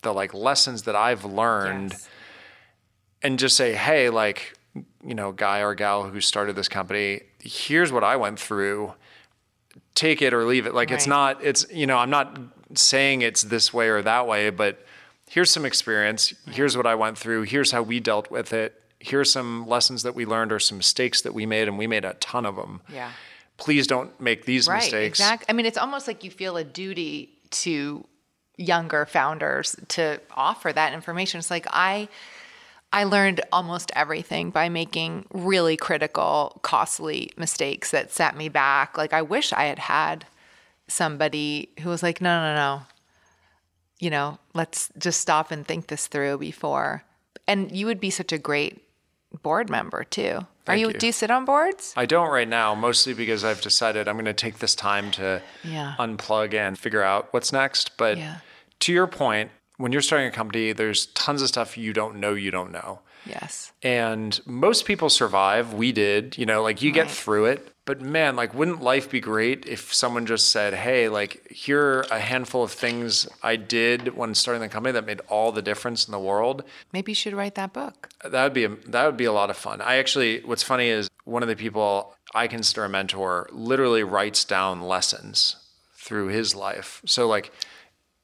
the 0.02 0.12
like 0.12 0.32
lessons 0.34 0.82
that 0.84 0.96
I've 0.96 1.24
learned 1.24 1.92
Yes. 1.92 2.08
and 3.22 3.38
just 3.38 3.56
say, 3.56 3.72
hey, 3.74 4.10
like, 4.10 4.52
you 5.06 5.14
know, 5.14 5.32
guy 5.32 5.60
or 5.60 5.74
gal 5.74 6.02
who 6.04 6.20
started 6.20 6.56
this 6.56 6.68
company, 6.68 7.20
here's 7.38 7.90
what 7.90 8.04
I 8.04 8.16
went 8.16 8.38
through. 8.38 8.92
Take 9.94 10.20
it 10.20 10.34
or 10.34 10.44
leave 10.44 10.66
it. 10.66 10.74
Like, 10.74 10.90
it's 10.90 11.06
not, 11.06 11.42
it's, 11.42 11.64
you 11.72 11.86
know, 11.86 11.96
I'm 11.96 12.10
not 12.10 12.38
saying 12.74 13.22
it's 13.22 13.42
this 13.42 13.72
way 13.72 13.88
or 13.88 14.02
that 14.02 14.26
way, 14.26 14.50
but 14.50 14.84
here's 15.28 15.50
some 15.50 15.64
experience. 15.64 16.32
Here's 16.50 16.76
what 16.76 16.86
I 16.86 16.94
went 16.94 17.18
through. 17.18 17.42
Here's 17.42 17.70
how 17.70 17.82
we 17.82 18.00
dealt 18.00 18.30
with 18.30 18.52
it. 18.52 18.80
Here's 18.98 19.30
some 19.30 19.66
lessons 19.66 20.02
that 20.02 20.14
we 20.14 20.24
learned 20.24 20.52
or 20.52 20.58
some 20.58 20.78
mistakes 20.78 21.22
that 21.22 21.34
we 21.34 21.46
made, 21.46 21.68
and 21.68 21.78
we 21.78 21.86
made 21.86 22.04
a 22.04 22.14
ton 22.14 22.46
of 22.46 22.56
them. 22.56 22.80
Yeah. 22.90 23.12
Please 23.56 23.86
don't 23.86 24.18
make 24.20 24.44
these 24.46 24.66
right. 24.66 24.76
mistakes. 24.76 25.20
Exactly. 25.20 25.46
I 25.48 25.52
mean, 25.52 25.66
it's 25.66 25.78
almost 25.78 26.06
like 26.06 26.24
you 26.24 26.30
feel 26.30 26.56
a 26.56 26.64
duty 26.64 27.30
to 27.50 28.06
younger 28.56 29.04
founders 29.06 29.76
to 29.88 30.20
offer 30.30 30.72
that 30.72 30.92
information. 30.92 31.38
It's 31.38 31.50
like 31.50 31.66
I 31.70 32.08
I 32.92 33.04
learned 33.04 33.40
almost 33.52 33.90
everything 33.96 34.50
by 34.50 34.68
making 34.68 35.26
really 35.32 35.76
critical, 35.76 36.60
costly 36.62 37.32
mistakes 37.36 37.90
that 37.90 38.12
set 38.12 38.36
me 38.36 38.48
back. 38.48 38.96
Like 38.96 39.12
I 39.12 39.22
wish 39.22 39.52
I 39.52 39.64
had 39.64 39.80
had 39.80 40.26
somebody 40.86 41.70
who 41.80 41.88
was 41.88 42.02
like, 42.02 42.20
"No, 42.20 42.40
no, 42.40 42.54
no. 42.54 42.82
You 44.00 44.10
know, 44.10 44.38
let's 44.54 44.90
just 44.98 45.20
stop 45.20 45.50
and 45.50 45.66
think 45.66 45.86
this 45.88 46.06
through 46.06 46.38
before." 46.38 47.04
And 47.46 47.70
you 47.72 47.86
would 47.86 48.00
be 48.00 48.10
such 48.10 48.32
a 48.32 48.38
great 48.38 48.82
board 49.42 49.68
member 49.68 50.04
too. 50.04 50.46
Are 50.66 50.76
you, 50.76 50.88
you. 50.88 50.94
do 50.94 51.06
you 51.06 51.12
sit 51.12 51.30
on 51.30 51.44
boards? 51.44 51.92
I 51.96 52.06
don't 52.06 52.30
right 52.30 52.48
now, 52.48 52.74
mostly 52.74 53.12
because 53.12 53.44
I've 53.44 53.60
decided 53.60 54.08
I'm 54.08 54.14
going 54.14 54.24
to 54.24 54.32
take 54.32 54.60
this 54.60 54.74
time 54.74 55.10
to 55.12 55.42
Yeah. 55.62 55.94
unplug 55.98 56.54
and 56.54 56.78
figure 56.78 57.02
out 57.02 57.28
what's 57.32 57.52
next. 57.52 57.98
But 57.98 58.16
Yeah. 58.16 58.36
to 58.80 58.92
your 58.92 59.06
point, 59.06 59.50
when 59.76 59.92
you're 59.92 60.00
starting 60.00 60.28
a 60.28 60.30
company, 60.30 60.72
there's 60.72 61.06
tons 61.06 61.42
of 61.42 61.48
stuff 61.48 61.76
you 61.76 61.92
don't 61.92 62.16
know 62.16 62.32
you 62.32 62.50
don't 62.50 62.72
know. 62.72 63.00
Yes. 63.26 63.72
And 63.82 64.40
most 64.46 64.86
people 64.86 65.10
survive. 65.10 65.74
We 65.74 65.92
did, 65.92 66.38
you 66.38 66.46
know, 66.46 66.62
like 66.62 66.80
you 66.80 66.92
get 66.92 67.10
through 67.10 67.46
it. 67.46 67.73
But 67.86 68.00
man, 68.00 68.34
like, 68.34 68.54
wouldn't 68.54 68.82
life 68.82 69.10
be 69.10 69.20
great 69.20 69.66
if 69.66 69.92
someone 69.92 70.24
just 70.24 70.50
said, 70.50 70.72
hey, 70.72 71.08
like, 71.10 71.50
here 71.50 71.80
are 71.80 72.06
a 72.10 72.18
handful 72.18 72.62
of 72.62 72.72
things 72.72 73.28
I 73.42 73.56
did 73.56 74.16
when 74.16 74.34
starting 74.34 74.62
the 74.62 74.70
company 74.70 74.92
that 74.92 75.04
made 75.04 75.20
all 75.28 75.52
the 75.52 75.60
difference 75.60 76.06
in 76.06 76.12
the 76.12 76.18
world? 76.18 76.64
Maybe 76.94 77.12
you 77.12 77.16
should 77.16 77.34
write 77.34 77.56
that 77.56 77.74
book. 77.74 78.08
That 78.24 78.42
would 78.42 78.54
be 78.54 78.64
a, 78.64 78.70
that 78.88 79.04
would 79.04 79.18
be 79.18 79.26
a 79.26 79.32
lot 79.32 79.50
of 79.50 79.58
fun. 79.58 79.82
I 79.82 79.96
actually, 79.96 80.40
what's 80.44 80.62
funny 80.62 80.88
is 80.88 81.10
one 81.24 81.42
of 81.42 81.48
the 81.48 81.56
people 81.56 82.16
I 82.34 82.46
consider 82.46 82.86
a 82.86 82.88
mentor 82.88 83.48
literally 83.52 84.02
writes 84.02 84.44
down 84.44 84.80
lessons 84.80 85.56
through 85.94 86.28
his 86.28 86.54
life. 86.54 87.02
So 87.04 87.28
like, 87.28 87.52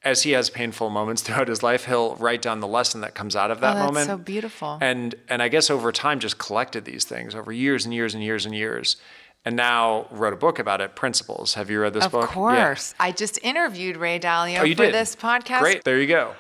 as 0.03 0.23
he 0.23 0.31
has 0.31 0.49
painful 0.49 0.89
moments 0.89 1.23
throughout 1.25 1.49
his 1.49 1.63
life, 1.63 1.85
he'll 1.85 2.17
write 2.17 2.41
down 2.43 2.61
the 2.61 2.67
lesson 2.67 3.03
that 3.03 3.15
comes 3.15 3.37
out 3.37 3.51
of 3.51 3.61
that 3.61 3.77
oh, 3.77 3.81
that's 3.81 3.93
moment. 3.93 4.07
so 4.07 4.17
beautiful. 4.17 4.79
And 4.81 5.15
and 5.29 5.43
I 5.43 5.49
guess 5.49 5.71
over 5.71 5.93
time 5.93 6.19
just 6.19 6.39
collected 6.39 6.85
these 6.85 7.05
things 7.05 7.35
over 7.35 7.53
years 7.53 7.85
and 7.85 7.95
years 7.95 8.15
and 8.15 8.23
years 8.23 8.47
and 8.47 8.55
years. 8.55 8.97
And 9.45 9.57
now 9.57 10.07
wrote 10.11 10.35
a 10.35 10.37
book 10.37 10.59
about 10.59 10.83
it, 10.83 10.95
Principles. 10.95 11.55
Have 11.55 11.71
you 11.71 11.81
read 11.81 11.95
this 11.95 12.05
of 12.05 12.13
book? 12.13 12.29
Yeah. 12.29 12.35
course. 12.35 12.95
I 13.01 13.11
just 13.11 13.39
interviewed 13.43 13.97
Ray 13.97 14.19
Dalio 14.21 14.59
Oh, 14.59 14.61
for 14.61 14.67
did? 14.75 14.93
this 14.95 15.17
podcast. 15.17 15.61
Great. 15.61 15.85
There 15.85 15.99
you 15.99 16.07
go. 16.07 16.35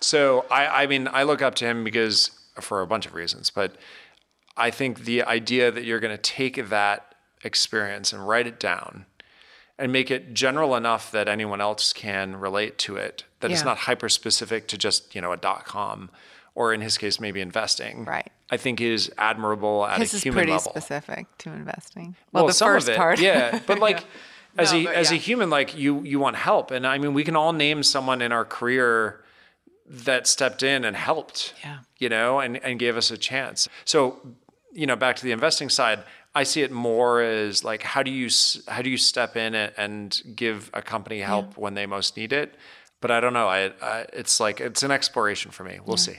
So 0.00 0.44
I, 0.50 0.82
I 0.82 0.86
mean, 0.88 1.08
I 1.12 1.22
look 1.22 1.40
up 1.40 1.54
to 1.56 1.64
him 1.66 1.84
because 1.84 2.32
for 2.60 2.80
a 2.82 2.86
bunch 2.86 3.06
of 3.06 3.14
reasons, 3.14 3.50
but 3.50 3.76
I 4.56 4.70
think 4.70 5.04
the 5.04 5.22
idea 5.22 5.70
that 5.70 5.84
you're 5.84 6.00
going 6.00 6.14
to 6.14 6.20
take 6.20 6.68
that 6.68 7.14
experience 7.44 8.12
and 8.12 8.26
write 8.26 8.48
it 8.48 8.58
down 8.58 9.06
and 9.78 9.92
make 9.92 10.10
it 10.10 10.34
general 10.34 10.74
enough 10.74 11.12
that 11.12 11.28
anyone 11.28 11.60
else 11.60 11.92
can 11.92 12.36
relate 12.36 12.76
to 12.78 12.96
it, 12.96 13.24
that 13.40 13.50
it's 13.52 13.64
not 13.64 13.78
hyper 13.78 14.08
specific 14.08 14.66
to 14.68 14.76
just, 14.76 15.14
you 15.14 15.20
know, 15.20 15.32
a 15.32 15.36
dot 15.36 15.64
com 15.64 16.10
or 16.54 16.72
in 16.74 16.80
his 16.80 16.98
case, 16.98 17.18
maybe 17.20 17.40
investing. 17.40 18.04
Right. 18.04 18.30
I 18.50 18.56
think 18.58 18.80
is 18.80 19.10
admirable 19.16 19.86
at 19.86 19.98
His 19.98 20.12
a 20.12 20.16
is 20.16 20.22
human 20.22 20.38
pretty 20.38 20.52
level. 20.52 20.70
specific 20.72 21.26
to 21.38 21.50
investing. 21.50 22.16
Well, 22.32 22.46
the 22.46 22.52
some 22.52 22.68
first 22.68 22.88
of 22.88 22.94
it, 22.94 22.96
part. 22.98 23.18
yeah. 23.20 23.60
But 23.66 23.78
like, 23.88 24.04
as 24.58 24.72
No, 24.72 24.78
a 24.80 24.94
as 24.94 25.10
a 25.10 25.16
human, 25.16 25.48
like 25.48 25.76
you 25.76 26.02
you 26.02 26.18
want 26.20 26.36
help, 26.36 26.70
and 26.70 26.86
I 26.86 26.98
mean, 26.98 27.14
we 27.14 27.24
can 27.24 27.36
all 27.36 27.52
name 27.54 27.82
someone 27.82 28.20
in 28.20 28.32
our 28.32 28.44
career 28.44 29.24
that 29.86 30.26
stepped 30.26 30.62
in 30.62 30.84
and 30.84 30.94
helped. 30.96 31.54
Yeah. 31.64 31.78
You 31.98 32.08
know, 32.10 32.38
and 32.40 32.58
and 32.62 32.78
gave 32.78 32.96
us 32.98 33.10
a 33.10 33.16
chance. 33.16 33.68
So, 33.86 34.20
you 34.72 34.86
know, 34.86 34.96
back 34.96 35.16
to 35.16 35.24
the 35.24 35.32
investing 35.32 35.70
side, 35.70 36.00
I 36.34 36.42
see 36.44 36.60
it 36.60 36.70
more 36.70 37.22
as 37.22 37.64
like 37.64 37.82
how 37.82 38.02
do 38.02 38.10
you 38.10 38.28
how 38.68 38.82
do 38.82 38.90
you 38.90 38.98
step 38.98 39.36
in 39.36 39.54
and, 39.54 39.72
and 39.78 40.22
give 40.36 40.68
a 40.74 40.82
company 40.82 41.20
help 41.20 41.56
when 41.56 41.72
they 41.72 41.86
most 41.86 42.16
need 42.18 42.32
it. 42.34 42.54
But 43.00 43.10
I 43.10 43.20
don't 43.20 43.32
know. 43.32 43.48
I, 43.48 43.72
I 43.80 44.04
it's 44.12 44.38
like 44.38 44.60
it's 44.60 44.82
an 44.82 44.90
exploration 44.90 45.50
for 45.50 45.64
me. 45.64 45.80
We'll 45.84 45.96
see. 45.96 46.18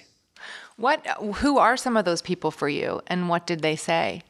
What? 0.78 1.06
Who 1.38 1.58
are 1.58 1.78
some 1.78 1.98
of 1.98 2.06
those 2.06 2.22
people 2.22 2.52
for 2.52 2.70
you, 2.70 3.02
and 3.08 3.30
what 3.30 3.46
did 3.46 3.62
they 3.62 3.76
say? 3.76 4.24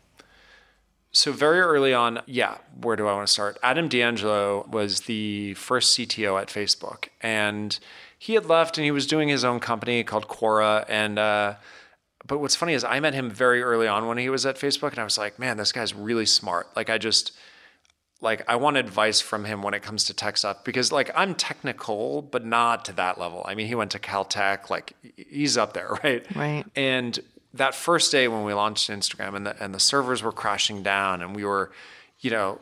So 1.15 1.32
very 1.32 1.60
early 1.60 1.93
on, 1.93 2.21
yeah, 2.25 2.58
where 2.82 2.95
do 2.95 3.08
I 3.08 3.13
want 3.13 3.27
to 3.27 3.32
start? 3.32 3.60
Adam 3.62 3.88
D'Angelo 3.88 4.65
was 4.67 5.01
the 5.01 5.53
first 5.53 5.95
CTO 5.95 6.41
at 6.41 6.47
Facebook, 6.47 7.10
and 7.21 7.77
he 8.17 8.34
had 8.34 8.47
left 8.47 8.79
and 8.79 8.86
he 8.86 8.89
was 8.89 9.06
doing 9.06 9.29
his 9.29 9.43
own 9.43 9.60
company 9.60 10.03
called 10.03 10.27
Quora. 10.27 10.86
And 10.89 11.19
uh, 11.19 11.56
but 12.25 12.39
what's 12.39 12.56
funny 12.56 12.73
is 12.73 12.84
I 12.84 12.99
met 12.99 13.13
him 13.13 13.29
very 13.29 13.62
early 13.62 13.88
on 13.88 14.08
when 14.08 14.17
he 14.17 14.29
was 14.29 14.45
at 14.45 14.56
Facebook, 14.56 14.91
and 14.91 14.99
I 14.99 15.03
was 15.03 15.17
like, 15.19 15.38
man, 15.38 15.58
this 15.58 15.71
guy's 15.71 15.93
really 15.93 16.25
smart. 16.25 16.67
Like 16.75 16.89
I 16.89 16.97
just 16.97 17.32
like 18.23 18.41
I 18.47 18.55
want 18.55 18.77
advice 18.77 19.21
from 19.21 19.45
him 19.45 19.62
when 19.62 19.73
it 19.75 19.83
comes 19.83 20.05
to 20.05 20.13
tech 20.13 20.38
stuff 20.38 20.63
because 20.63 20.91
like 20.91 21.12
I'm 21.15 21.36
technical, 21.36 22.21
but 22.23 22.43
not 22.45 22.86
to 22.86 22.93
that 22.93 23.19
level. 23.19 23.43
I 23.45 23.53
mean, 23.53 23.67
he 23.67 23.75
went 23.75 23.91
to 23.91 23.99
Caltech, 23.99 24.69
like 24.71 24.93
he's 25.17 25.57
up 25.57 25.73
there, 25.73 25.89
right? 26.03 26.25
Right. 26.36 26.63
And 26.75 27.19
that 27.53 27.75
first 27.75 28.12
day 28.12 28.27
when 28.27 28.43
we 28.45 28.53
launched 28.53 28.89
Instagram 28.89 29.36
and 29.36 29.45
the 29.45 29.63
and 29.63 29.75
the 29.75 29.79
servers 29.79 30.23
were 30.23 30.31
crashing 30.31 30.81
down 30.81 31.21
and 31.21 31.36
we 31.36 31.43
were, 31.45 31.71
you 32.21 32.31
know, 32.31 32.59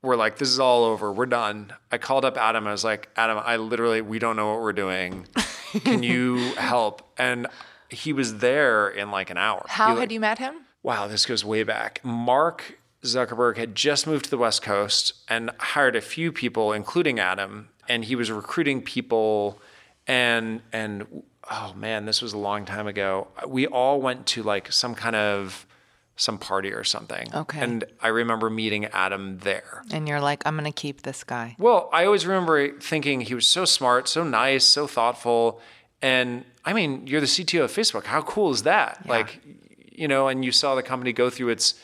we're 0.00 0.16
like, 0.16 0.38
this 0.38 0.48
is 0.48 0.60
all 0.60 0.84
over. 0.84 1.12
We're 1.12 1.26
done. 1.26 1.72
I 1.90 1.98
called 1.98 2.24
up 2.24 2.36
Adam. 2.36 2.66
I 2.66 2.72
was 2.72 2.84
like, 2.84 3.08
Adam, 3.16 3.40
I 3.42 3.56
literally, 3.56 4.00
we 4.02 4.18
don't 4.18 4.36
know 4.36 4.52
what 4.52 4.60
we're 4.62 4.72
doing. 4.74 5.26
Can 5.84 6.02
you 6.02 6.36
help? 6.56 7.02
And 7.18 7.46
he 7.88 8.12
was 8.12 8.38
there 8.38 8.88
in 8.88 9.10
like 9.10 9.30
an 9.30 9.38
hour. 9.38 9.64
How 9.66 9.86
He, 9.86 9.90
had 9.92 9.98
like- 10.00 10.10
you 10.12 10.20
met 10.20 10.38
him? 10.38 10.54
Wow, 10.82 11.06
this 11.08 11.24
goes 11.24 11.42
way 11.44 11.62
back. 11.62 12.00
Mark 12.04 12.78
Zuckerberg 13.04 13.56
had 13.56 13.74
just 13.74 14.06
moved 14.06 14.24
to 14.26 14.30
the 14.30 14.38
West 14.38 14.62
Coast 14.62 15.14
and 15.28 15.50
hired 15.58 15.96
a 15.96 16.00
few 16.00 16.32
people, 16.32 16.72
including 16.72 17.18
Adam, 17.18 17.68
and 17.88 18.04
he 18.04 18.16
was 18.16 18.30
recruiting 18.30 18.82
people 18.82 19.60
and 20.06 20.60
and 20.72 21.22
oh 21.50 21.72
man, 21.76 22.06
this 22.06 22.22
was 22.22 22.32
a 22.32 22.38
long 22.38 22.64
time 22.64 22.86
ago. 22.86 23.28
We 23.46 23.66
all 23.66 24.00
went 24.00 24.26
to 24.28 24.42
like 24.42 24.72
some 24.72 24.94
kind 24.94 25.16
of 25.16 25.66
some 26.16 26.38
party 26.38 26.72
or 26.72 26.84
something. 26.84 27.28
Okay. 27.34 27.60
And 27.60 27.84
I 28.00 28.08
remember 28.08 28.48
meeting 28.48 28.84
Adam 28.86 29.38
there. 29.38 29.82
And 29.92 30.06
you're 30.08 30.20
like, 30.20 30.42
I'm 30.46 30.56
going 30.56 30.70
to 30.70 30.80
keep 30.80 31.02
this 31.02 31.24
guy. 31.24 31.56
Well, 31.58 31.90
I 31.92 32.04
always 32.04 32.24
remember 32.24 32.78
thinking 32.78 33.22
he 33.22 33.34
was 33.34 33.48
so 33.48 33.64
smart, 33.64 34.08
so 34.08 34.22
nice, 34.22 34.64
so 34.64 34.86
thoughtful. 34.86 35.60
And 36.00 36.44
I 36.64 36.72
mean, 36.72 37.06
you're 37.08 37.20
the 37.20 37.26
CTO 37.26 37.64
of 37.64 37.72
Facebook. 37.72 38.04
How 38.04 38.22
cool 38.22 38.52
is 38.52 38.62
that? 38.62 39.04
Like, 39.08 39.40
you 39.90 40.06
know, 40.06 40.28
and 40.28 40.44
you 40.44 40.52
saw 40.52 40.76
the 40.76 40.84
company 40.84 41.12
go 41.12 41.30
through 41.30 41.48
its 41.48 41.74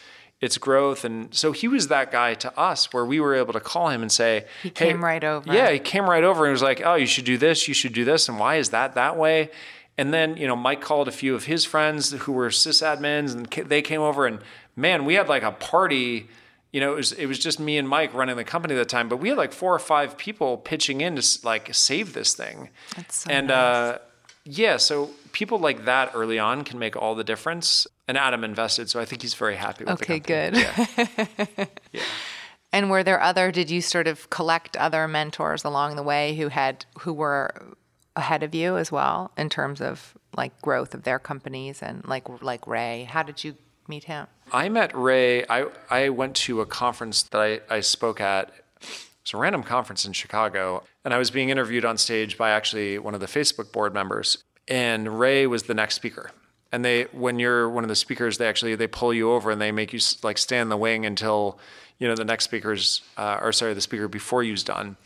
its 0.40 0.58
growth. 0.58 1.04
And 1.04 1.34
so 1.34 1.52
he 1.52 1.68
was 1.68 1.88
that 1.88 2.10
guy 2.10 2.34
to 2.34 2.58
us 2.58 2.92
where 2.92 3.04
we 3.04 3.20
were 3.20 3.34
able 3.34 3.52
to 3.52 3.60
call 3.60 3.88
him 3.88 4.02
and 4.02 4.10
say, 4.10 4.46
He 4.62 4.70
came 4.70 5.04
right 5.04 5.22
over. 5.22 5.52
Yeah, 5.52 5.70
he 5.70 5.78
came 5.78 6.08
right 6.08 6.24
over 6.24 6.44
and 6.44 6.52
was 6.52 6.62
like, 6.62 6.82
Oh, 6.84 6.94
you 6.94 7.06
should 7.06 7.24
do 7.24 7.38
this, 7.38 7.68
you 7.68 7.74
should 7.74 7.92
do 7.92 8.04
this, 8.04 8.28
and 8.28 8.38
why 8.38 8.56
is 8.56 8.70
that 8.70 8.94
that 8.94 9.16
way? 9.16 9.50
And 9.98 10.14
then, 10.14 10.36
you 10.38 10.46
know, 10.46 10.56
Mike 10.56 10.80
called 10.80 11.08
a 11.08 11.12
few 11.12 11.34
of 11.34 11.44
his 11.44 11.64
friends 11.66 12.12
who 12.12 12.32
were 12.32 12.48
sysadmins 12.48 13.34
and 13.34 13.46
they 13.68 13.82
came 13.82 14.00
over 14.00 14.26
and 14.26 14.40
man, 14.74 15.04
we 15.04 15.14
had 15.14 15.28
like 15.28 15.42
a 15.42 15.52
party 15.52 16.28
you 16.72 16.80
know, 16.80 16.92
it 16.92 16.96
was 16.96 17.12
it 17.12 17.26
was 17.26 17.38
just 17.38 17.58
me 17.58 17.78
and 17.78 17.88
Mike 17.88 18.14
running 18.14 18.36
the 18.36 18.44
company 18.44 18.74
at 18.74 18.78
the 18.78 18.84
time, 18.84 19.08
but 19.08 19.16
we 19.16 19.28
had 19.28 19.38
like 19.38 19.52
four 19.52 19.74
or 19.74 19.80
five 19.80 20.16
people 20.16 20.56
pitching 20.56 21.00
in 21.00 21.16
to 21.16 21.38
like 21.42 21.74
save 21.74 22.12
this 22.12 22.34
thing. 22.34 22.70
That's 22.94 23.16
so 23.16 23.30
and 23.30 23.48
nice. 23.48 23.56
uh, 23.56 23.98
yeah, 24.44 24.76
so 24.76 25.10
people 25.32 25.58
like 25.58 25.84
that 25.84 26.12
early 26.14 26.38
on 26.38 26.64
can 26.64 26.78
make 26.78 26.96
all 26.96 27.14
the 27.14 27.24
difference. 27.24 27.86
And 28.08 28.18
Adam 28.18 28.42
invested, 28.42 28.90
so 28.90 28.98
I 29.00 29.04
think 29.04 29.22
he's 29.22 29.34
very 29.34 29.56
happy 29.56 29.84
with 29.84 30.02
Okay, 30.02 30.18
the 30.18 30.50
company. 30.50 30.66
Okay, 30.66 31.48
good. 31.56 31.68
Yeah. 31.92 32.02
And 32.72 32.88
were 32.88 33.02
there 33.02 33.20
other? 33.20 33.50
Did 33.50 33.68
you 33.68 33.80
sort 33.80 34.06
of 34.06 34.30
collect 34.30 34.76
other 34.76 35.08
mentors 35.08 35.64
along 35.64 35.96
the 35.96 36.02
way 36.04 36.36
who 36.36 36.48
had 36.48 36.84
who 37.00 37.12
were 37.12 37.74
ahead 38.14 38.42
of 38.42 38.54
you 38.54 38.76
as 38.76 38.92
well 38.92 39.32
in 39.36 39.48
terms 39.48 39.80
of 39.80 40.16
like 40.36 40.60
growth 40.62 40.94
of 40.94 41.02
their 41.02 41.18
companies 41.18 41.82
and 41.82 42.06
like 42.06 42.28
like 42.42 42.66
Ray? 42.66 43.08
How 43.10 43.24
did 43.24 43.42
you 43.42 43.56
meet 43.88 44.04
him? 44.04 44.28
I 44.52 44.68
met 44.68 44.94
Ray. 44.94 45.44
I 45.46 45.66
I 45.90 46.10
went 46.10 46.36
to 46.36 46.60
a 46.60 46.66
conference 46.66 47.22
that 47.24 47.40
I, 47.40 47.60
I 47.68 47.80
spoke 47.80 48.20
at. 48.20 48.52
It's 49.22 49.34
a 49.34 49.36
random 49.36 49.62
conference 49.62 50.06
in 50.06 50.12
Chicago, 50.12 50.82
and 51.04 51.12
I 51.12 51.18
was 51.18 51.30
being 51.30 51.50
interviewed 51.50 51.84
on 51.84 51.98
stage 51.98 52.38
by 52.38 52.50
actually 52.50 52.98
one 52.98 53.14
of 53.14 53.20
the 53.20 53.26
Facebook 53.26 53.70
board 53.72 53.92
members, 53.92 54.42
and 54.66 55.18
Ray 55.18 55.46
was 55.46 55.64
the 55.64 55.74
next 55.74 55.94
speaker. 55.94 56.30
And 56.72 56.84
they, 56.84 57.04
when 57.12 57.38
you're 57.38 57.68
one 57.68 57.84
of 57.84 57.88
the 57.88 57.96
speakers, 57.96 58.38
they 58.38 58.48
actually 58.48 58.76
they 58.76 58.86
pull 58.86 59.12
you 59.12 59.32
over 59.32 59.50
and 59.50 59.60
they 59.60 59.72
make 59.72 59.92
you 59.92 59.98
like 60.22 60.38
stand 60.38 60.62
in 60.62 60.68
the 60.68 60.76
wing 60.76 61.04
until 61.04 61.58
you 61.98 62.06
know 62.06 62.14
the 62.14 62.24
next 62.24 62.44
speaker's 62.44 63.02
uh, 63.16 63.40
or 63.42 63.52
sorry 63.52 63.74
the 63.74 63.80
speaker 63.80 64.08
before 64.08 64.42
you's 64.42 64.62
done. 64.62 64.96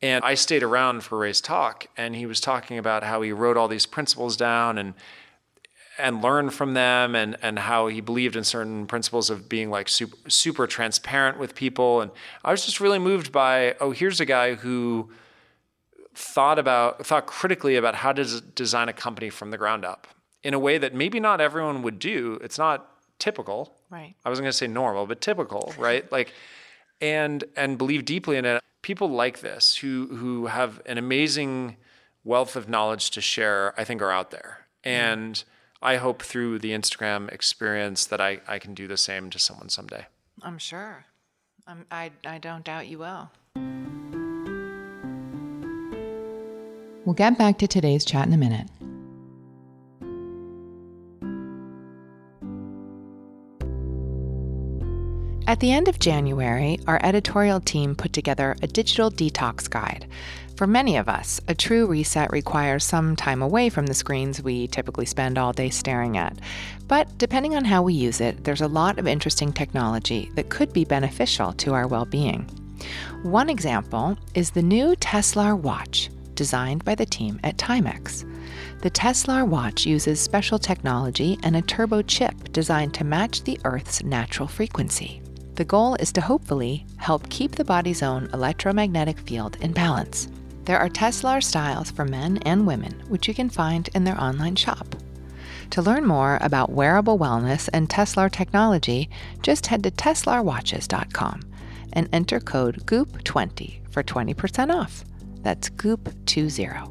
And 0.00 0.24
I 0.24 0.34
stayed 0.34 0.64
around 0.64 1.04
for 1.04 1.18
Ray's 1.18 1.40
talk, 1.40 1.86
and 1.96 2.16
he 2.16 2.26
was 2.26 2.40
talking 2.40 2.76
about 2.78 3.04
how 3.04 3.22
he 3.22 3.30
wrote 3.30 3.56
all 3.56 3.68
these 3.68 3.86
principles 3.86 4.36
down 4.36 4.76
and 4.76 4.94
and 5.98 6.22
learn 6.22 6.50
from 6.50 6.74
them, 6.74 7.14
and 7.14 7.36
and 7.42 7.58
how 7.58 7.88
he 7.88 8.00
believed 8.00 8.36
in 8.36 8.44
certain 8.44 8.86
principles 8.86 9.30
of 9.30 9.48
being 9.48 9.70
like 9.70 9.88
super, 9.88 10.16
super 10.28 10.66
transparent 10.66 11.38
with 11.38 11.54
people. 11.54 12.00
And 12.00 12.10
I 12.44 12.50
was 12.50 12.64
just 12.64 12.80
really 12.80 12.98
moved 12.98 13.32
by 13.32 13.74
oh, 13.80 13.90
here's 13.90 14.20
a 14.20 14.24
guy 14.24 14.54
who 14.54 15.10
thought 16.14 16.58
about 16.58 17.06
thought 17.06 17.26
critically 17.26 17.76
about 17.76 17.94
how 17.96 18.12
to 18.12 18.40
design 18.40 18.88
a 18.88 18.92
company 18.92 19.30
from 19.30 19.50
the 19.50 19.58
ground 19.58 19.84
up 19.84 20.06
in 20.42 20.54
a 20.54 20.58
way 20.58 20.78
that 20.78 20.94
maybe 20.94 21.20
not 21.20 21.40
everyone 21.40 21.82
would 21.82 21.98
do. 21.98 22.38
It's 22.42 22.58
not 22.58 22.88
typical. 23.18 23.76
Right. 23.90 24.14
I 24.24 24.28
wasn't 24.28 24.44
going 24.44 24.52
to 24.52 24.56
say 24.56 24.66
normal, 24.66 25.06
but 25.06 25.20
typical, 25.20 25.74
right? 25.78 26.10
like 26.10 26.32
and 27.00 27.44
and 27.56 27.78
believe 27.78 28.04
deeply 28.04 28.36
in 28.36 28.44
it. 28.44 28.62
People 28.82 29.10
like 29.10 29.40
this 29.40 29.76
who 29.76 30.08
who 30.08 30.46
have 30.46 30.80
an 30.86 30.98
amazing 30.98 31.76
wealth 32.24 32.56
of 32.56 32.68
knowledge 32.68 33.10
to 33.10 33.20
share, 33.20 33.74
I 33.78 33.84
think 33.84 34.02
are 34.02 34.10
out 34.10 34.30
there. 34.30 34.66
Mm-hmm. 34.84 34.90
And 34.90 35.44
I 35.82 35.96
hope 35.96 36.22
through 36.22 36.60
the 36.60 36.70
Instagram 36.70 37.30
experience 37.32 38.06
that 38.06 38.20
I, 38.20 38.40
I 38.46 38.60
can 38.60 38.72
do 38.72 38.86
the 38.86 38.96
same 38.96 39.30
to 39.30 39.38
someone 39.38 39.68
someday. 39.68 40.06
I'm 40.40 40.58
sure. 40.58 41.06
I'm, 41.66 41.86
I 41.90 42.12
I 42.24 42.38
don't 42.38 42.64
doubt 42.64 42.86
you 42.86 42.98
will. 43.00 43.30
We'll 47.04 47.14
get 47.14 47.36
back 47.36 47.58
to 47.58 47.66
today's 47.66 48.04
chat 48.04 48.28
in 48.28 48.32
a 48.32 48.36
minute. 48.36 48.68
At 55.52 55.60
the 55.60 55.70
end 55.70 55.86
of 55.86 55.98
January, 55.98 56.80
our 56.86 56.98
editorial 57.02 57.60
team 57.60 57.94
put 57.94 58.14
together 58.14 58.56
a 58.62 58.66
digital 58.66 59.10
detox 59.10 59.68
guide. 59.68 60.08
For 60.56 60.66
many 60.66 60.96
of 60.96 61.10
us, 61.10 61.42
a 61.46 61.54
true 61.54 61.86
reset 61.86 62.32
requires 62.32 62.84
some 62.84 63.16
time 63.16 63.42
away 63.42 63.68
from 63.68 63.84
the 63.84 63.92
screens 63.92 64.42
we 64.42 64.66
typically 64.66 65.04
spend 65.04 65.36
all 65.36 65.52
day 65.52 65.68
staring 65.68 66.16
at. 66.16 66.38
But 66.88 67.18
depending 67.18 67.54
on 67.54 67.66
how 67.66 67.82
we 67.82 67.92
use 67.92 68.22
it, 68.22 68.44
there's 68.44 68.62
a 68.62 68.66
lot 68.66 68.98
of 68.98 69.06
interesting 69.06 69.52
technology 69.52 70.30
that 70.36 70.48
could 70.48 70.72
be 70.72 70.86
beneficial 70.86 71.52
to 71.52 71.74
our 71.74 71.86
well 71.86 72.06
being. 72.06 72.44
One 73.22 73.50
example 73.50 74.16
is 74.34 74.52
the 74.52 74.62
new 74.62 74.96
Teslar 74.96 75.54
watch, 75.54 76.08
designed 76.34 76.82
by 76.82 76.94
the 76.94 77.04
team 77.04 77.38
at 77.44 77.58
Timex. 77.58 78.24
The 78.80 78.90
Teslar 78.90 79.46
watch 79.46 79.84
uses 79.84 80.18
special 80.18 80.58
technology 80.58 81.38
and 81.42 81.56
a 81.56 81.60
turbo 81.60 82.00
chip 82.00 82.52
designed 82.52 82.94
to 82.94 83.04
match 83.04 83.44
the 83.44 83.60
Earth's 83.64 84.02
natural 84.02 84.48
frequency. 84.48 85.21
The 85.54 85.64
goal 85.64 85.96
is 85.96 86.12
to 86.12 86.22
hopefully 86.22 86.86
help 86.96 87.28
keep 87.28 87.52
the 87.52 87.64
body's 87.64 88.02
own 88.02 88.30
electromagnetic 88.32 89.18
field 89.18 89.58
in 89.60 89.72
balance. 89.72 90.28
There 90.64 90.78
are 90.78 90.88
Teslar 90.88 91.42
styles 91.42 91.90
for 91.90 92.04
men 92.04 92.38
and 92.46 92.66
women, 92.66 93.02
which 93.08 93.28
you 93.28 93.34
can 93.34 93.50
find 93.50 93.88
in 93.94 94.04
their 94.04 94.18
online 94.18 94.56
shop. 94.56 94.94
To 95.70 95.82
learn 95.82 96.06
more 96.06 96.38
about 96.40 96.70
wearable 96.70 97.18
wellness 97.18 97.68
and 97.72 97.88
Teslar 97.88 98.30
technology, 98.30 99.10
just 99.42 99.66
head 99.66 99.82
to 99.84 99.90
teslarwatches.com 99.90 101.40
and 101.92 102.08
enter 102.12 102.40
code 102.40 102.86
GOOP20 102.86 103.90
for 103.90 104.02
20% 104.02 104.74
off. 104.74 105.04
That's 105.42 105.68
GOOP20. 105.68 106.88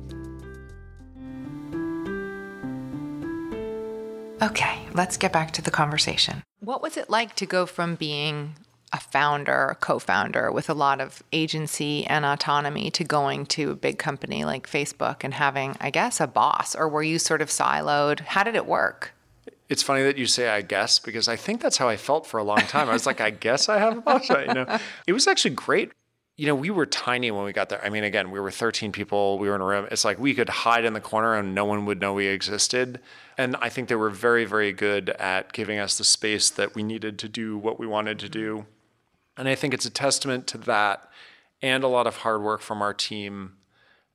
Okay, 4.42 4.80
let's 4.94 5.18
get 5.18 5.32
back 5.32 5.52
to 5.52 5.62
the 5.62 5.72
conversation. 5.72 6.44
What 6.64 6.84
was 6.84 6.96
it 6.96 7.10
like 7.10 7.36
to 7.38 7.48
go 7.48 7.66
from 7.66 7.96
being 7.96 8.54
a 8.94 9.00
founder, 9.00 9.70
a 9.72 9.76
co 9.76 9.98
founder 9.98 10.52
with 10.52 10.70
a 10.70 10.76
lot 10.76 11.02
of 11.02 11.24
agency 11.34 12.06
and 12.06 12.24
autonomy 12.24 12.92
to 12.92 13.04
going 13.04 13.48
to 13.48 13.72
a 13.72 13.76
big 13.76 13.98
company 13.98 14.46
like 14.46 14.70
Facebook 14.70 15.24
and 15.24 15.34
having, 15.34 15.76
I 15.82 15.90
guess, 15.90 16.22
a 16.22 16.28
boss? 16.28 16.76
Or 16.76 16.88
were 16.88 17.02
you 17.02 17.18
sort 17.18 17.42
of 17.42 17.50
siloed? 17.50 18.20
How 18.20 18.44
did 18.44 18.54
it 18.54 18.68
work? 18.68 19.16
It's 19.70 19.82
funny 19.82 20.04
that 20.04 20.20
you 20.20 20.28
say 20.28 20.50
I 20.50 20.62
guess 20.62 21.00
because 21.00 21.28
I 21.28 21.36
think 21.36 21.62
that's 21.62 21.78
how 21.78 21.90
I 21.90 21.98
felt 21.98 22.28
for 22.28 22.40
a 22.40 22.44
long 22.44 22.60
time. 22.60 22.90
I 22.90 22.94
was 22.94 23.08
like, 23.08 23.22
I 23.22 23.32
guess 23.32 23.68
I 23.68 23.80
have 23.80 23.98
a 23.98 24.02
boss. 24.02 24.30
You 24.30 24.54
know, 24.54 24.80
it 25.08 25.14
was 25.14 25.26
actually 25.26 25.56
great 25.56 25.92
you 26.42 26.48
know, 26.48 26.56
we 26.56 26.72
were 26.72 26.88
tiny 26.88 27.30
when 27.30 27.44
we 27.44 27.54
got 27.54 27.70
there. 27.70 27.84
I 27.86 27.90
mean, 27.90 28.04
again, 28.04 28.32
we 28.32 28.40
were 28.40 28.50
13 28.50 28.92
people. 28.92 29.38
We 29.38 29.48
were 29.48 29.54
in 29.54 29.62
a 29.62 29.66
room. 29.66 29.88
It's 29.92 30.04
like 30.04 30.18
we 30.18 30.34
could 30.34 30.50
hide 30.50 30.86
in 30.86 30.94
the 30.94 31.00
corner 31.00 31.36
and 31.36 31.54
no 31.54 31.66
one 31.66 31.86
would 31.86 32.02
know 32.02 32.16
we 32.16 32.26
existed. 32.26 33.00
And 33.38 33.56
I 33.62 33.70
think 33.70 33.88
they 33.88 33.96
were 33.96 34.10
very, 34.10 34.46
very 34.46 34.74
good 34.74 35.10
at 35.12 35.54
giving 35.54 35.80
us 35.80 35.98
the 35.98 36.04
space 36.04 36.50
that 36.50 36.76
we 36.76 36.84
needed 36.84 37.18
to 37.20 37.30
do 37.30 37.58
what 37.58 37.80
we 37.80 37.88
wanted 37.88 38.20
to 38.20 38.30
do. 38.30 38.66
And 39.38 39.48
I 39.48 39.56
think 39.56 39.74
it's 39.74 39.86
a 39.86 39.92
testament 39.92 40.48
to 40.48 40.58
that 40.60 41.10
and 41.62 41.84
a 41.84 41.88
lot 41.88 42.08
of 42.08 42.18
hard 42.18 42.42
work 42.42 42.62
from 42.62 42.82
our 42.82 42.94
team 42.94 43.54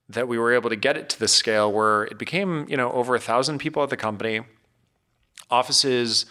that 0.09 0.29
we 0.29 0.39
were 0.39 0.53
able 0.53 0.71
to 0.71 0.77
get 0.77 0.97
it 0.97 1.09
to 1.11 1.19
the 1.19 1.29
scale 1.29 1.73
where 1.73 2.05
it 2.05 2.19
became, 2.19 2.67
you 2.69 2.77
know, 2.77 2.93
over 2.93 3.15
a 3.15 3.21
thousand 3.21 3.59
people 3.59 3.83
at 3.83 3.91
the 3.91 3.97
company, 3.97 4.41
offices, 5.51 6.27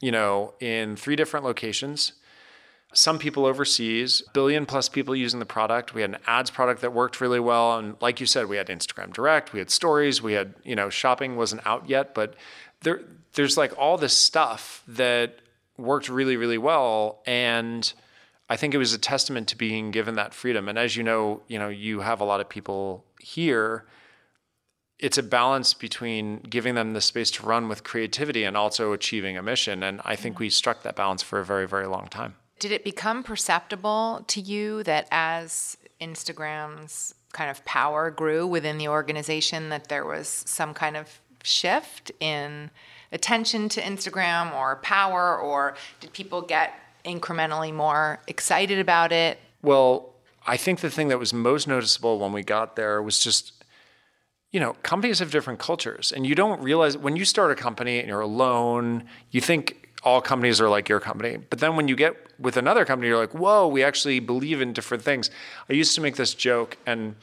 you 0.00 0.10
know, 0.10 0.54
in 0.60 0.96
three 0.96 1.16
different 1.16 1.44
locations 1.44 2.12
some 2.92 3.18
people 3.18 3.46
overseas, 3.46 4.22
billion 4.32 4.66
plus 4.66 4.88
people 4.88 5.14
using 5.14 5.38
the 5.38 5.46
product. 5.46 5.94
We 5.94 6.00
had 6.00 6.10
an 6.10 6.18
ads 6.26 6.50
product 6.50 6.80
that 6.80 6.92
worked 6.92 7.20
really 7.20 7.40
well. 7.40 7.78
And 7.78 7.96
like 8.00 8.20
you 8.20 8.26
said, 8.26 8.48
we 8.48 8.56
had 8.56 8.66
Instagram 8.66 9.12
direct, 9.12 9.52
we 9.52 9.60
had 9.60 9.70
stories, 9.70 10.20
we 10.20 10.32
had, 10.32 10.54
you 10.64 10.74
know, 10.74 10.90
shopping 10.90 11.36
wasn't 11.36 11.64
out 11.66 11.88
yet, 11.88 12.14
but 12.14 12.34
there 12.82 13.00
there's 13.34 13.56
like 13.56 13.76
all 13.78 13.96
this 13.96 14.12
stuff 14.12 14.82
that 14.88 15.38
worked 15.78 16.08
really, 16.08 16.36
really 16.36 16.58
well. 16.58 17.22
And 17.26 17.92
I 18.48 18.56
think 18.56 18.74
it 18.74 18.78
was 18.78 18.92
a 18.92 18.98
testament 18.98 19.48
to 19.48 19.56
being 19.56 19.92
given 19.92 20.16
that 20.16 20.34
freedom. 20.34 20.68
And 20.68 20.78
as 20.78 20.96
you 20.96 21.02
know, 21.04 21.42
you 21.46 21.58
know, 21.58 21.68
you 21.68 22.00
have 22.00 22.20
a 22.20 22.24
lot 22.24 22.40
of 22.40 22.48
people 22.48 23.04
here. 23.20 23.84
It's 24.98 25.16
a 25.16 25.22
balance 25.22 25.72
between 25.72 26.38
giving 26.40 26.74
them 26.74 26.92
the 26.92 27.00
space 27.00 27.30
to 27.32 27.46
run 27.46 27.68
with 27.68 27.84
creativity 27.84 28.42
and 28.44 28.56
also 28.56 28.92
achieving 28.92 29.38
a 29.38 29.42
mission. 29.42 29.82
And 29.82 30.00
I 30.04 30.16
think 30.16 30.34
mm-hmm. 30.34 30.44
we 30.44 30.50
struck 30.50 30.82
that 30.82 30.96
balance 30.96 31.22
for 31.22 31.38
a 31.38 31.44
very, 31.44 31.68
very 31.68 31.86
long 31.86 32.08
time. 32.08 32.34
Did 32.60 32.72
it 32.72 32.84
become 32.84 33.24
perceptible 33.24 34.24
to 34.28 34.40
you 34.40 34.84
that 34.84 35.08
as 35.10 35.76
Instagram's 36.00 37.14
kind 37.32 37.50
of 37.50 37.64
power 37.64 38.10
grew 38.10 38.46
within 38.46 38.78
the 38.78 38.88
organization, 38.88 39.70
that 39.70 39.88
there 39.88 40.04
was 40.04 40.28
some 40.28 40.74
kind 40.74 40.96
of 40.96 41.20
shift 41.42 42.12
in 42.20 42.70
attention 43.12 43.68
to 43.70 43.80
Instagram 43.80 44.54
or 44.54 44.76
power, 44.76 45.38
or 45.38 45.74
did 46.00 46.12
people 46.12 46.42
get 46.42 46.74
incrementally 47.04 47.72
more 47.74 48.20
excited 48.26 48.78
about 48.78 49.10
it? 49.10 49.38
Well, 49.62 50.10
I 50.46 50.58
think 50.58 50.80
the 50.80 50.90
thing 50.90 51.08
that 51.08 51.18
was 51.18 51.32
most 51.32 51.66
noticeable 51.66 52.18
when 52.18 52.32
we 52.32 52.42
got 52.42 52.76
there 52.76 53.02
was 53.02 53.18
just 53.18 53.52
you 54.52 54.58
know, 54.58 54.72
companies 54.82 55.20
have 55.20 55.30
different 55.30 55.60
cultures, 55.60 56.10
and 56.10 56.26
you 56.26 56.34
don't 56.34 56.60
realize 56.60 56.98
when 56.98 57.14
you 57.14 57.24
start 57.24 57.52
a 57.52 57.54
company 57.54 58.00
and 58.00 58.08
you're 58.08 58.20
alone, 58.20 59.04
you 59.30 59.40
think 59.40 59.89
all 60.02 60.20
companies 60.20 60.60
are 60.60 60.68
like 60.68 60.88
your 60.88 61.00
company. 61.00 61.36
But 61.36 61.58
then 61.58 61.76
when 61.76 61.88
you 61.88 61.96
get 61.96 62.16
with 62.38 62.56
another 62.56 62.84
company, 62.84 63.08
you're 63.08 63.18
like, 63.18 63.34
whoa, 63.34 63.68
we 63.68 63.82
actually 63.82 64.20
believe 64.20 64.60
in 64.60 64.72
different 64.72 65.02
things. 65.02 65.30
I 65.68 65.74
used 65.74 65.94
to 65.96 66.00
make 66.00 66.16
this 66.16 66.34
joke, 66.34 66.78
and 66.86 67.16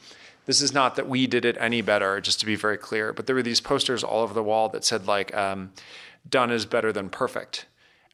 this 0.46 0.60
is 0.60 0.72
not 0.72 0.96
that 0.96 1.08
we 1.08 1.26
did 1.26 1.44
it 1.44 1.56
any 1.58 1.82
better, 1.82 2.20
just 2.20 2.40
to 2.40 2.46
be 2.46 2.54
very 2.54 2.78
clear, 2.78 3.12
but 3.12 3.26
there 3.26 3.34
were 3.34 3.42
these 3.42 3.60
posters 3.60 4.04
all 4.04 4.22
over 4.22 4.32
the 4.32 4.42
wall 4.42 4.68
that 4.70 4.84
said 4.84 5.06
like, 5.06 5.34
um, 5.36 5.72
done 6.28 6.50
is 6.50 6.66
better 6.66 6.92
than 6.92 7.08
perfect. 7.08 7.66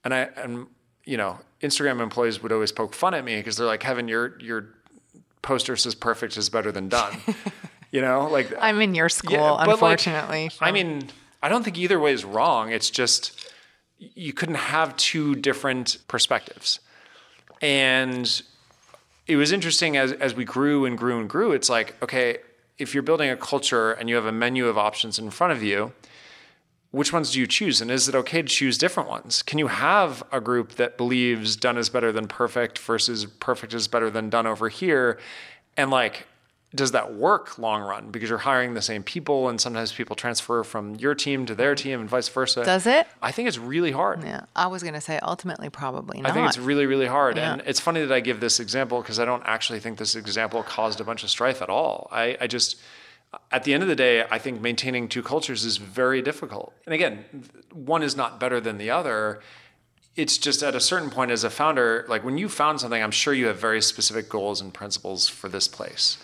And 0.02 0.14
I, 0.14 0.28
and 0.36 0.66
you 1.04 1.16
know, 1.16 1.38
Instagram 1.60 2.00
employees 2.00 2.42
would 2.42 2.52
always 2.52 2.72
poke 2.72 2.94
fun 2.94 3.14
at 3.14 3.24
me 3.24 3.36
because 3.36 3.56
they're 3.56 3.66
like, 3.66 3.80
Kevin, 3.80 4.08
your, 4.08 4.38
your 4.40 4.66
poster 5.42 5.76
says 5.76 5.94
perfect 5.94 6.36
is 6.36 6.48
better 6.48 6.72
than 6.72 6.88
done. 6.88 7.16
you 7.90 8.00
know, 8.00 8.28
like 8.28 8.52
I'm 8.58 8.80
in 8.80 8.94
your 8.94 9.10
school, 9.10 9.32
yeah, 9.34 9.56
unfortunately. 9.58 10.44
Like, 10.44 10.54
I 10.60 10.72
mean, 10.72 11.08
I 11.42 11.50
don't 11.50 11.62
think 11.62 11.76
either 11.76 12.00
way 12.00 12.14
is 12.14 12.24
wrong. 12.24 12.72
It's 12.72 12.88
just, 12.88 13.52
you 14.14 14.32
couldn't 14.32 14.56
have 14.56 14.96
two 14.96 15.34
different 15.34 15.98
perspectives. 16.08 16.80
And 17.60 18.42
it 19.26 19.36
was 19.36 19.52
interesting 19.52 19.96
as, 19.96 20.12
as 20.12 20.34
we 20.34 20.44
grew 20.44 20.84
and 20.84 20.98
grew 20.98 21.18
and 21.18 21.28
grew, 21.28 21.52
it's 21.52 21.68
like, 21.68 21.94
okay, 22.02 22.38
if 22.78 22.92
you're 22.92 23.02
building 23.02 23.30
a 23.30 23.36
culture 23.36 23.92
and 23.92 24.08
you 24.08 24.16
have 24.16 24.26
a 24.26 24.32
menu 24.32 24.66
of 24.66 24.76
options 24.76 25.18
in 25.18 25.30
front 25.30 25.52
of 25.52 25.62
you, 25.62 25.92
which 26.90 27.12
ones 27.12 27.32
do 27.32 27.40
you 27.40 27.46
choose? 27.46 27.80
And 27.80 27.90
is 27.90 28.08
it 28.08 28.14
okay 28.14 28.42
to 28.42 28.48
choose 28.48 28.78
different 28.78 29.08
ones? 29.08 29.42
Can 29.42 29.58
you 29.58 29.66
have 29.66 30.22
a 30.30 30.40
group 30.40 30.76
that 30.76 30.96
believes 30.96 31.56
done 31.56 31.76
is 31.76 31.88
better 31.88 32.12
than 32.12 32.28
perfect 32.28 32.78
versus 32.78 33.24
perfect 33.26 33.74
is 33.74 33.88
better 33.88 34.10
than 34.10 34.30
done 34.30 34.46
over 34.46 34.68
here? 34.68 35.18
And 35.76 35.90
like, 35.90 36.26
does 36.74 36.92
that 36.92 37.14
work 37.14 37.58
long 37.58 37.82
run? 37.82 38.10
Because 38.10 38.28
you're 38.28 38.38
hiring 38.38 38.74
the 38.74 38.82
same 38.82 39.02
people 39.02 39.48
and 39.48 39.60
sometimes 39.60 39.92
people 39.92 40.16
transfer 40.16 40.64
from 40.64 40.96
your 40.96 41.14
team 41.14 41.46
to 41.46 41.54
their 41.54 41.74
team 41.74 42.00
and 42.00 42.08
vice 42.08 42.28
versa. 42.28 42.64
Does 42.64 42.86
it? 42.86 43.06
I 43.22 43.30
think 43.30 43.46
it's 43.48 43.58
really 43.58 43.92
hard. 43.92 44.24
Yeah, 44.24 44.46
I 44.56 44.66
was 44.66 44.82
going 44.82 44.94
to 44.94 45.00
say 45.00 45.18
ultimately 45.22 45.70
probably 45.70 46.20
not. 46.20 46.30
I 46.30 46.34
think 46.34 46.48
it's 46.48 46.58
really, 46.58 46.86
really 46.86 47.06
hard. 47.06 47.36
Yeah. 47.36 47.52
And 47.52 47.62
it's 47.66 47.78
funny 47.78 48.00
that 48.00 48.12
I 48.12 48.20
give 48.20 48.40
this 48.40 48.58
example 48.58 49.00
because 49.00 49.20
I 49.20 49.24
don't 49.24 49.42
actually 49.44 49.78
think 49.78 49.98
this 49.98 50.16
example 50.16 50.62
caused 50.64 51.00
a 51.00 51.04
bunch 51.04 51.22
of 51.22 51.30
strife 51.30 51.62
at 51.62 51.68
all. 51.68 52.08
I, 52.10 52.36
I 52.40 52.46
just, 52.48 52.80
at 53.52 53.62
the 53.62 53.72
end 53.72 53.84
of 53.84 53.88
the 53.88 53.96
day, 53.96 54.24
I 54.28 54.38
think 54.38 54.60
maintaining 54.60 55.08
two 55.08 55.22
cultures 55.22 55.64
is 55.64 55.76
very 55.76 56.22
difficult. 56.22 56.72
And 56.86 56.94
again, 56.94 57.24
one 57.72 58.02
is 58.02 58.16
not 58.16 58.40
better 58.40 58.60
than 58.60 58.78
the 58.78 58.90
other. 58.90 59.40
It's 60.16 60.38
just 60.38 60.62
at 60.62 60.74
a 60.74 60.80
certain 60.80 61.10
point 61.10 61.30
as 61.30 61.44
a 61.44 61.50
founder, 61.50 62.04
like 62.08 62.24
when 62.24 62.36
you 62.36 62.48
found 62.48 62.80
something, 62.80 63.02
I'm 63.02 63.10
sure 63.12 63.32
you 63.32 63.46
have 63.46 63.58
very 63.58 63.82
specific 63.82 64.28
goals 64.28 64.60
and 64.60 64.74
principles 64.74 65.28
for 65.28 65.48
this 65.48 65.68
place. 65.68 66.18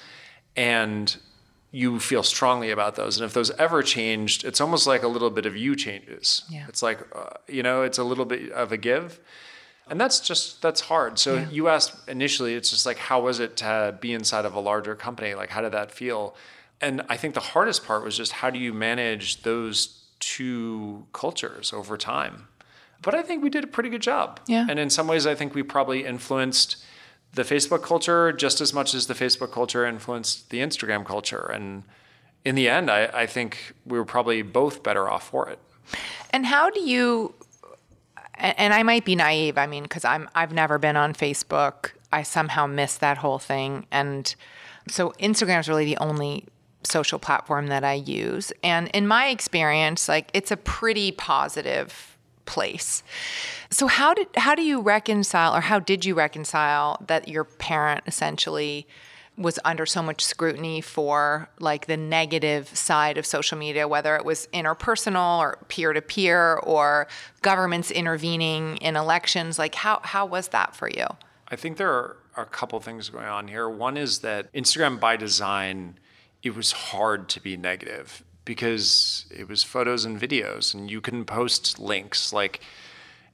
And 0.61 1.17
you 1.71 2.01
feel 2.01 2.23
strongly 2.23 2.71
about 2.71 2.97
those. 2.97 3.17
And 3.17 3.25
if 3.25 3.33
those 3.33 3.51
ever 3.53 3.83
changed, 3.83 4.45
it's 4.45 4.61
almost 4.61 4.87
like 4.87 5.03
a 5.03 5.09
little 5.09 5.31
bit 5.31 5.47
of 5.47 5.57
you 5.57 5.77
changes. 5.77 6.43
Yeah. 6.51 6.67
It's 6.69 6.83
like, 6.83 6.99
uh, 7.15 7.31
you 7.49 7.63
know, 7.63 7.83
it's 7.83 7.99
a 7.99 8.05
little 8.05 8.25
bit 8.25 8.51
of 8.53 8.73
a 8.73 8.77
give. 8.77 9.21
And 9.89 10.01
that's 10.01 10.21
just, 10.21 10.63
that's 10.63 10.81
hard. 10.83 11.19
So 11.19 11.47
you 11.51 11.69
asked 11.69 12.09
initially, 12.09 12.55
it's 12.55 12.71
just 12.71 12.87
like, 12.87 12.99
how 12.99 13.23
was 13.23 13.41
it 13.41 13.57
to 13.59 13.97
be 14.01 14.13
inside 14.13 14.45
of 14.45 14.55
a 14.55 14.61
larger 14.61 14.95
company? 14.95 15.35
Like, 15.35 15.51
how 15.51 15.61
did 15.61 15.73
that 15.73 15.91
feel? 15.91 16.37
And 16.81 17.03
I 17.09 17.17
think 17.17 17.35
the 17.35 17.41
hardest 17.41 17.85
part 17.85 18.05
was 18.05 18.17
just 18.17 18.33
how 18.33 18.51
do 18.51 18.59
you 18.59 18.73
manage 18.73 19.43
those 19.43 20.05
two 20.21 21.07
cultures 21.13 21.73
over 21.73 21.97
time? 21.97 22.49
But 23.03 23.15
I 23.15 23.23
think 23.23 23.43
we 23.43 23.51
did 23.51 23.65
a 23.65 23.67
pretty 23.67 23.89
good 23.89 24.03
job. 24.03 24.41
Yeah. 24.47 24.67
And 24.69 24.79
in 24.79 24.91
some 24.91 25.07
ways, 25.09 25.27
I 25.27 25.35
think 25.35 25.55
we 25.55 25.63
probably 25.63 26.05
influenced 26.05 26.77
the 27.35 27.43
Facebook 27.43 27.83
culture 27.83 28.33
just 28.33 28.61
as 28.61 28.73
much 28.73 28.95
as 28.95 29.07
the 29.07 29.15
Facebook 29.15 29.53
culture 29.53 29.87
influenced 29.87 30.51
the 30.51 30.59
Instagram 30.59 31.05
culture. 31.05 31.51
And 31.53 31.85
in 32.45 32.55
the 32.55 32.69
end, 32.69 32.91
I, 32.91 33.07
I 33.07 33.27
think 33.27 33.75
we 33.87 33.99
were 33.99 34.05
probably 34.05 34.43
both 34.43 34.83
better 34.83 35.09
off 35.09 35.29
for 35.29 35.49
it. 35.49 35.59
And 36.31 36.47
how 36.47 36.71
do 36.71 36.81
you? 36.81 37.35
And 38.35 38.73
I 38.73 38.83
might 38.83 39.05
be 39.05 39.15
naive. 39.15 39.59
I 39.59 39.67
mean, 39.67 39.83
because 39.83 40.05
I'm 40.05 40.29
I've 40.35 40.53
never 40.53 40.79
been 40.79 40.97
on 40.97 41.13
Facebook. 41.13 41.91
I 42.13 42.23
somehow 42.23 42.67
missed 42.67 43.01
that 43.01 43.19
whole 43.19 43.39
thing, 43.39 43.87
and 43.91 44.35
so 44.89 45.13
Instagram 45.21 45.61
is 45.61 45.69
really 45.69 45.85
the 45.85 45.99
only 45.99 46.47
social 46.83 47.19
platform 47.19 47.67
that 47.69 47.85
I 47.85 47.95
use. 47.95 48.53
And 48.63 48.89
in 48.89 49.07
my 49.07 49.29
experience, 49.29 50.09
like 50.09 50.31
it's 50.33 50.51
a 50.51 50.57
pretty 50.57 51.13
positive 51.13 52.10
place. 52.51 53.05
So 53.71 53.87
how 53.87 54.13
did 54.15 54.27
how 54.37 54.57
do 54.57 54.63
you 54.63 54.81
reconcile, 54.81 55.55
or 55.55 55.61
how 55.61 55.79
did 55.79 56.05
you 56.05 56.15
reconcile 56.15 56.99
that 57.07 57.29
your 57.29 57.45
parent 57.45 58.03
essentially? 58.07 58.87
was 59.39 59.59
under 59.65 59.87
so 59.87 60.03
much 60.03 60.23
scrutiny 60.23 60.83
for 60.83 61.49
like 61.61 61.87
the 61.87 61.97
negative 61.97 62.69
side 62.77 63.17
of 63.17 63.25
social 63.25 63.57
media, 63.57 63.89
whether 63.89 64.15
it 64.17 64.25
was 64.25 64.49
interpersonal 64.53 65.39
or 65.39 65.57
peer 65.69 65.95
to 65.95 66.03
peer 66.03 66.57
or 66.57 67.09
governments 67.41 67.91
intervening 67.91 68.77
in 68.79 68.97
elections. 68.97 69.59
Like, 69.59 69.77
how, 69.77 70.01
how 70.03 70.27
was 70.27 70.49
that 70.49 70.77
for 70.77 70.91
you? 70.91 71.07
I 71.49 71.57
think 71.57 71.79
there 71.79 71.91
are 71.91 72.17
a 72.37 72.45
couple 72.45 72.79
things 72.81 73.09
going 73.09 73.25
on 73.25 73.49
here. 73.49 73.67
One 73.67 73.97
is 73.97 74.19
that 74.19 74.53
Instagram 74.53 75.01
by 75.01 75.17
design, 75.17 75.99
it 76.43 76.55
was 76.55 76.73
hard 76.73 77.31
to 77.31 77.41
be 77.41 77.57
negative 77.57 78.23
because 78.45 79.27
it 79.31 79.49
was 79.49 79.63
photos 79.63 80.05
and 80.05 80.21
videos, 80.21 80.75
and 80.75 80.91
you 80.91 81.01
can 81.01 81.25
post 81.25 81.79
links. 81.79 82.33
Like, 82.33 82.61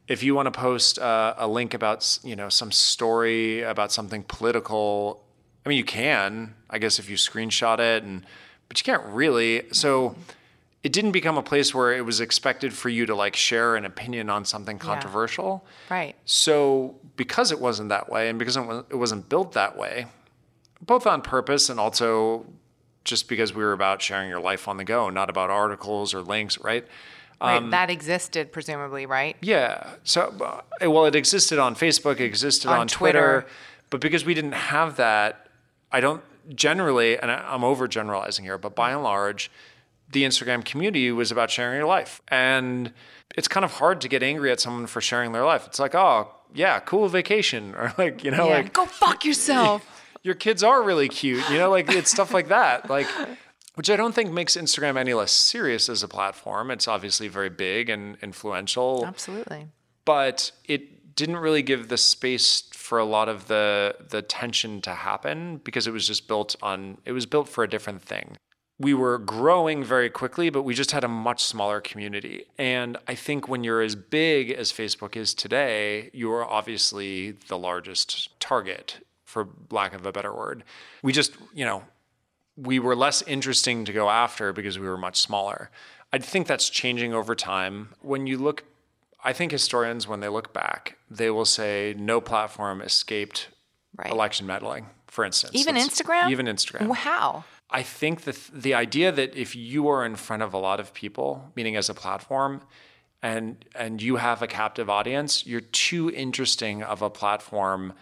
if 0.09 0.23
you 0.23 0.35
want 0.35 0.47
to 0.47 0.59
post 0.59 0.99
uh, 0.99 1.35
a 1.37 1.49
link 1.49 1.75
about 1.75 2.19
you 2.23 2.37
know 2.37 2.49
some 2.49 2.73
story 2.73 3.63
about 3.63 3.93
something 3.93 4.25
political, 4.25 5.25
I 5.65 5.69
mean, 5.69 5.79
you 5.79 5.85
can, 5.85 6.55
I 6.71 6.79
guess, 6.79 6.99
if 6.99 7.09
you 7.09 7.17
screenshot 7.17 7.79
it, 7.79 8.03
and 8.03 8.25
but 8.69 8.79
you 8.79 8.85
can't 8.85 9.05
really. 9.07 9.63
So 9.73 10.17
it 10.83 10.93
didn't 10.93 11.13
become 11.13 11.37
a 11.37 11.43
place 11.43 11.75
where 11.75 11.93
it 11.93 12.05
was 12.05 12.21
expected 12.21 12.73
for 12.73 12.89
you 12.89 13.07
to 13.07 13.15
like 13.15 13.35
share 13.35 13.75
an 13.75 13.85
opinion 13.85 14.31
on 14.31 14.45
something 14.45 14.79
controversial. 14.79 15.67
Right. 15.91 16.15
So 16.25 16.95
because 17.17 17.51
it 17.51 17.61
wasn't 17.61 17.89
that 17.89 18.09
way, 18.09 18.29
and 18.29 18.39
because 18.39 18.57
it 18.57 18.97
wasn't 18.97 19.29
built 19.29 19.53
that 19.53 19.77
way, 19.77 20.07
both 20.81 21.07
on 21.07 21.23
purpose 21.23 21.69
and 21.69 21.81
also 21.81 22.47
just 23.07 23.29
because 23.29 23.55
we 23.55 23.63
were 23.65 23.73
about 23.73 24.03
sharing 24.03 24.29
your 24.29 24.41
life 24.41 24.69
on 24.69 24.77
the 24.77 24.85
go, 24.85 25.09
not 25.09 25.31
about 25.31 25.49
articles 25.49 26.13
or 26.13 26.21
links, 26.21 26.59
right? 26.59 26.87
Right. 27.41 27.71
that 27.71 27.91
existed, 27.91 28.51
presumably, 28.51 29.05
right? 29.07 29.37
Yeah. 29.43 29.91
So, 30.05 30.33
uh, 30.83 30.91
well, 30.91 31.05
it 31.07 31.15
existed 31.15 31.59
on 31.59 31.75
Facebook, 31.75 32.15
it 32.19 32.25
existed 32.25 32.69
On 32.69 32.81
on, 32.81 32.89
Twitter. 32.89 33.43
Twitter. 33.43 33.55
but 33.91 34.01
because 34.01 34.25
we 34.25 34.33
didn't 34.35 34.53
have 34.53 34.97
that, 34.97 35.47
I 35.93 36.01
don't 36.01 36.23
generally, 36.55 37.19
and 37.19 37.31
I'm 37.31 37.61
overgeneralizing 37.61 38.41
here, 38.41 38.57
but 38.59 38.75
by 38.75 38.93
and 38.93 39.03
large, 39.03 39.51
the 40.11 40.25
Instagram 40.25 40.65
community 40.65 41.13
was 41.13 41.31
about 41.31 41.51
sharing 41.51 41.77
your 41.77 41.87
life. 41.87 42.23
And 42.29 42.93
it's 43.37 43.49
kind 43.49 43.65
of 43.65 43.73
hard 43.73 44.01
to 44.01 44.09
get 44.09 44.23
angry 44.23 44.51
at 44.51 44.59
someone 44.61 44.87
for 44.87 45.01
sharing 45.01 45.33
their 45.33 45.45
life. 45.45 45.67
It's 45.67 45.79
like, 45.79 45.95
oh, 45.95 46.31
yeah, 46.55 46.81
cool 46.81 47.07
vacation. 47.09 47.75
Or 47.79 47.93
like, 47.99 48.25
you 48.25 48.31
know, 48.31 48.49
Yeah. 48.49 48.55
like, 48.55 48.73
Go 48.73 48.87
fuck 48.87 49.25
yourself. 49.25 49.85
your 50.27 50.35
kids 50.35 50.63
are 50.63 50.83
really 50.83 51.09
cute. 51.09 51.49
You 51.49 51.59
know, 51.59 51.71
like 51.71 51.89
it's 51.91 52.11
stuff 52.11 52.35
like 52.35 52.49
that. 52.49 52.91
Like, 52.91 53.07
which 53.77 53.89
I 53.89 53.97
don't 53.97 54.15
think 54.15 54.33
makes 54.33 54.57
Instagram 54.57 54.99
any 54.99 55.15
less 55.15 55.31
serious 55.33 55.89
as 55.89 56.03
a 56.03 56.09
platform. 56.09 56.71
It's 56.71 56.89
obviously 56.89 57.29
very 57.29 57.51
big 57.51 57.89
and 57.89 58.17
influential 58.23 59.05
Absolutely. 59.07 59.69
but 60.05 60.51
it 60.65 61.15
didn't 61.15 61.39
really 61.39 61.63
give 61.63 61.89
the 61.89 61.97
space 61.97 62.65
for 62.75 62.99
a 62.99 63.05
lot 63.05 63.29
of 63.29 63.49
the 63.49 63.97
the 64.11 64.23
tension 64.23 64.81
to 64.83 64.91
happen 64.91 65.61
because 65.65 65.87
it 65.87 65.93
was 65.93 66.07
just 66.07 66.29
built 66.29 66.57
on 66.63 66.99
it 67.05 67.13
was 67.13 67.27
built 67.27 67.49
for 67.49 67.65
a 67.65 67.69
different 67.69 68.03
thing. 68.03 68.37
We 68.79 68.93
were 68.93 69.17
growing 69.17 69.83
very 69.83 70.11
quickly, 70.11 70.51
but 70.51 70.63
we 70.63 70.75
just 70.75 70.91
had 70.91 71.03
a 71.03 71.09
much 71.09 71.43
smaller 71.43 71.81
community. 71.81 72.45
And 72.59 72.99
I 73.09 73.15
think 73.15 73.49
when 73.49 73.65
you're 73.65 73.81
as 73.81 73.95
big 73.95 74.51
as 74.51 74.71
Facebook 74.71 75.17
is 75.17 75.33
today, 75.33 76.11
you 76.13 76.31
are 76.33 76.45
obviously 76.45 77.33
the 77.49 77.57
largest 77.57 78.39
target, 78.39 78.99
for 79.37 79.49
lack 79.71 79.93
of 79.93 80.07
a 80.07 80.13
better 80.13 80.35
word. 80.35 80.65
We 81.03 81.13
just, 81.13 81.37
you 81.53 81.67
know, 81.67 81.85
we 82.57 82.79
were 82.79 82.97
less 82.97 83.21
interesting 83.21 83.85
to 83.85 83.93
go 83.93 84.09
after 84.09 84.51
because 84.55 84.79
we 84.79 84.89
were 84.89 84.97
much 84.97 85.21
smaller. 85.21 85.71
I 86.11 86.19
think 86.19 86.47
that's 86.47 86.71
changing 86.71 87.13
over 87.13 87.35
time. 87.35 87.91
When 88.01 88.27
you 88.27 88.39
look, 88.39 88.65
I 89.23 89.35
think 89.35 89.53
historians, 89.53 90.09
when 90.09 90.21
they 90.21 90.29
look 90.31 90.55
back, 90.55 90.97
they 91.11 91.29
will 91.31 91.45
say 91.45 91.95
no 91.99 92.21
platform 92.21 92.81
escaped 92.81 93.49
Right. 93.99 94.11
election 94.11 94.47
meddling, 94.47 94.87
for 95.07 95.25
instance. 95.25 95.53
Even 95.55 95.75
That's- 95.75 95.89
Instagram? 96.01 96.31
Even 96.31 96.47
Instagram. 96.47 96.95
How? 96.95 97.45
I 97.71 97.83
think 97.83 98.23
the 98.23 98.35
the 98.53 98.73
idea 98.75 99.11
that 99.13 99.35
if 99.37 99.55
you 99.57 99.89
are 99.89 100.05
in 100.07 100.17
front 100.17 100.43
of 100.43 100.55
a 100.55 100.59
lot 100.59 100.81
of 100.81 100.93
people, 100.95 101.51
meaning 101.57 101.77
as 101.77 101.89
a 101.91 101.95
platform, 101.95 102.61
and 103.23 103.65
and 103.75 104.01
you 104.03 104.17
have 104.17 104.41
a 104.43 104.47
captive 104.47 104.89
audience, 104.91 105.47
you're 105.47 105.63
too 105.89 106.11
interesting 106.11 106.83
of 106.83 107.01
a 107.03 107.09
platform 107.11 107.93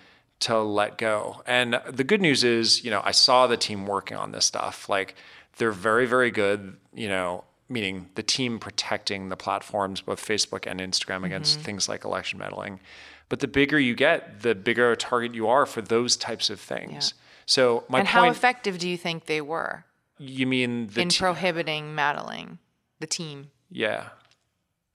to 0.47 0.61
let 0.61 0.99
go. 0.99 1.43
And 1.47 1.81
the 1.91 2.05
good 2.05 2.21
news 2.21 2.45
is, 2.45 2.85
you 2.85 2.91
know, 2.91 3.03
I 3.05 3.11
saw 3.13 3.47
the 3.47 3.57
team 3.57 3.87
working 3.87 4.17
on 4.17 4.33
this 4.33 4.45
stuff. 4.45 4.89
Like 4.89 5.15
they're 5.59 5.71
very 5.73 6.07
very 6.07 6.31
good, 6.31 6.77
you 6.95 7.09
know, 7.09 7.45
meaning 7.69 8.09
the 8.15 8.23
team 8.23 8.59
protecting 8.59 9.29
the 9.29 9.37
platforms 9.37 10.01
both 10.01 10.21
Facebook 10.27 10.67
and 10.71 10.81
Instagram 10.81 11.25
against 11.25 11.55
Mm-hmm. 11.57 11.65
things 11.65 11.89
like 11.89 12.05
election 12.05 12.39
meddling. 12.39 12.81
But 13.29 13.41
the 13.41 13.49
bigger 13.49 13.79
you 13.79 13.95
get, 13.95 14.43
the 14.43 14.55
bigger 14.55 14.93
a 14.93 14.97
target 14.97 15.35
you 15.35 15.49
are 15.49 15.65
for 15.67 15.81
those 15.81 16.17
types 16.17 16.51
of 16.51 16.61
things. 16.61 17.15
So 17.47 17.85
my 17.89 18.01
and 18.01 18.09
point 18.09 18.25
how 18.25 18.31
effective 18.31 18.79
do 18.79 18.89
you 18.89 18.97
think 18.99 19.27
they 19.27 19.41
were 19.41 19.85
you 20.19 20.47
mean 20.47 20.89
the 20.89 21.01
in 21.03 21.09
te- 21.09 21.19
prohibiting 21.19 21.95
meddling? 21.95 22.59
The 23.01 23.07
team. 23.07 23.51
Yeah. 23.71 24.09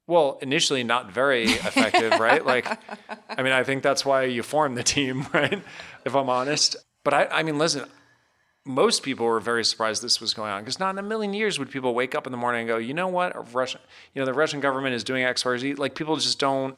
Well, 0.09 0.39
initially 0.41 0.83
not 0.83 1.11
very 1.11 1.43
effective, 1.43 2.19
right? 2.19 2.43
Like, 2.43 2.65
I 3.29 3.43
mean, 3.43 3.53
I 3.53 3.63
think 3.63 3.83
that's 3.83 4.03
why 4.03 4.23
you 4.23 4.41
form 4.41 4.73
the 4.73 4.81
team, 4.81 5.27
right? 5.33 5.61
If 6.03 6.15
I'm 6.15 6.29
honest. 6.29 6.75
But 7.03 7.13
I, 7.13 7.25
I 7.27 7.43
mean, 7.43 7.59
listen, 7.59 7.85
most 8.65 9.03
people 9.03 9.27
were 9.27 9.39
very 9.39 9.63
surprised 9.63 10.01
this 10.01 10.19
was 10.19 10.33
going 10.33 10.51
on 10.51 10.61
because 10.63 10.79
not 10.79 10.89
in 10.95 10.97
a 10.97 11.03
million 11.03 11.33
years 11.35 11.59
would 11.59 11.69
people 11.69 11.93
wake 11.93 12.15
up 12.15 12.25
in 12.25 12.31
the 12.31 12.37
morning 12.39 12.61
and 12.61 12.67
go, 12.67 12.77
you 12.77 12.93
know 12.95 13.07
what, 13.07 13.53
Russian, 13.53 13.81
you 14.15 14.19
know, 14.19 14.25
the 14.25 14.33
Russian 14.33 14.59
government 14.59 14.95
is 14.95 15.03
doing 15.03 15.23
X, 15.23 15.45
Y, 15.45 15.57
Z. 15.57 15.75
Like, 15.75 15.93
people 15.93 16.15
just 16.15 16.39
don't. 16.39 16.75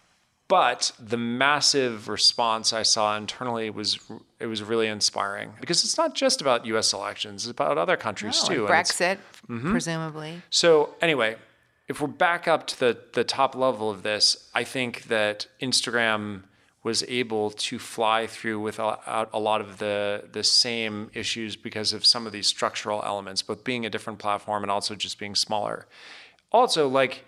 But 0.50 0.92
the 1.00 1.16
massive 1.16 2.10
response 2.10 2.74
I 2.74 2.84
saw 2.84 3.16
internally 3.16 3.70
was 3.70 3.98
it 4.38 4.48
was 4.48 4.62
really 4.62 4.88
inspiring 4.88 5.54
because 5.62 5.86
it's 5.86 5.98
not 5.98 6.14
just 6.14 6.42
about 6.42 6.66
U.S. 6.66 6.92
elections; 6.92 7.46
it's 7.46 7.52
about 7.52 7.78
other 7.78 7.96
countries 7.96 8.42
Oh, 8.44 8.48
too. 8.50 8.66
and 8.66 8.74
and 8.76 8.80
it's- 8.82 8.92
Brexit, 8.92 9.18
mm-hmm. 9.48 9.72
presumably. 9.72 10.42
so 10.50 10.94
anyway, 11.02 11.38
if 11.92 12.00
we're 12.00 12.08
back 12.08 12.48
up 12.48 12.66
to 12.68 12.80
the 12.80 12.98
the 13.12 13.26
top 13.26 13.54
level 13.54 13.90
of 13.90 14.02
this, 14.02 14.50
I 14.56 14.64
think 14.64 15.04
that 15.04 15.48
Instagram 15.62 16.44
was 16.84 17.04
able 17.04 17.52
to 17.52 17.78
fly 17.78 18.26
through 18.28 18.60
without 18.62 19.30
a 19.34 19.40
lot 19.40 19.60
of 19.60 19.78
the 19.78 20.24
the 20.32 20.44
same 20.44 21.12
issues 21.14 21.58
because 21.58 21.92
of 21.92 22.06
some 22.06 22.26
of 22.26 22.32
these 22.32 22.48
structural 22.48 23.04
elements, 23.04 23.42
both 23.42 23.66
being 23.66 23.86
a 23.86 23.90
different 23.90 24.20
platform 24.20 24.64
and 24.64 24.72
also 24.72 24.96
just 24.96 25.20
being 25.20 25.36
smaller. 25.36 25.86
Also, 26.52 26.88
like 26.88 27.26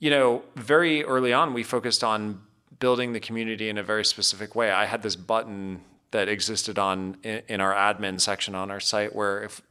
you 0.00 0.10
know, 0.10 0.42
very 0.54 1.02
early 1.02 1.32
on, 1.32 1.54
we 1.54 1.62
focused 1.62 2.04
on 2.04 2.42
building 2.78 3.14
the 3.14 3.20
community 3.20 3.70
in 3.70 3.78
a 3.78 3.82
very 3.82 4.04
specific 4.04 4.54
way. 4.54 4.70
I 4.70 4.84
had 4.84 5.02
this 5.02 5.16
button 5.16 5.80
that 6.10 6.28
existed 6.28 6.78
on 6.78 7.16
in, 7.22 7.40
in 7.48 7.60
our 7.62 7.72
admin 7.72 8.20
section 8.20 8.54
on 8.54 8.70
our 8.70 8.80
site 8.80 9.16
where 9.16 9.42
if 9.44 9.62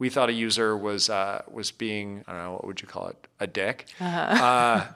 we 0.00 0.08
thought 0.08 0.30
a 0.30 0.32
user 0.32 0.76
was 0.76 1.08
uh, 1.08 1.42
was 1.48 1.70
being 1.70 2.24
I 2.26 2.32
don't 2.32 2.42
know 2.42 2.52
what 2.54 2.66
would 2.66 2.82
you 2.82 2.88
call 2.88 3.06
it 3.08 3.28
a 3.38 3.46
dick. 3.46 3.86
Uh, 4.00 4.86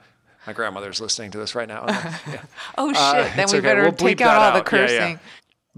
my 0.45 0.53
grandmother's 0.53 0.99
listening 0.99 1.31
to 1.31 1.37
this 1.37 1.55
right 1.55 1.67
now. 1.67 1.85
Yeah. 2.27 2.41
Oh 2.77 2.91
shit! 2.91 2.97
Uh, 2.97 3.35
then 3.35 3.47
we 3.51 3.57
okay. 3.57 3.61
better 3.61 3.83
We'll 3.83 3.93
take 3.93 4.19
out 4.19 4.37
all 4.37 4.51
the 4.51 4.59
out. 4.59 4.71
Yeah, 4.73 4.79
yeah. 4.79 4.87
cursing. 4.87 5.19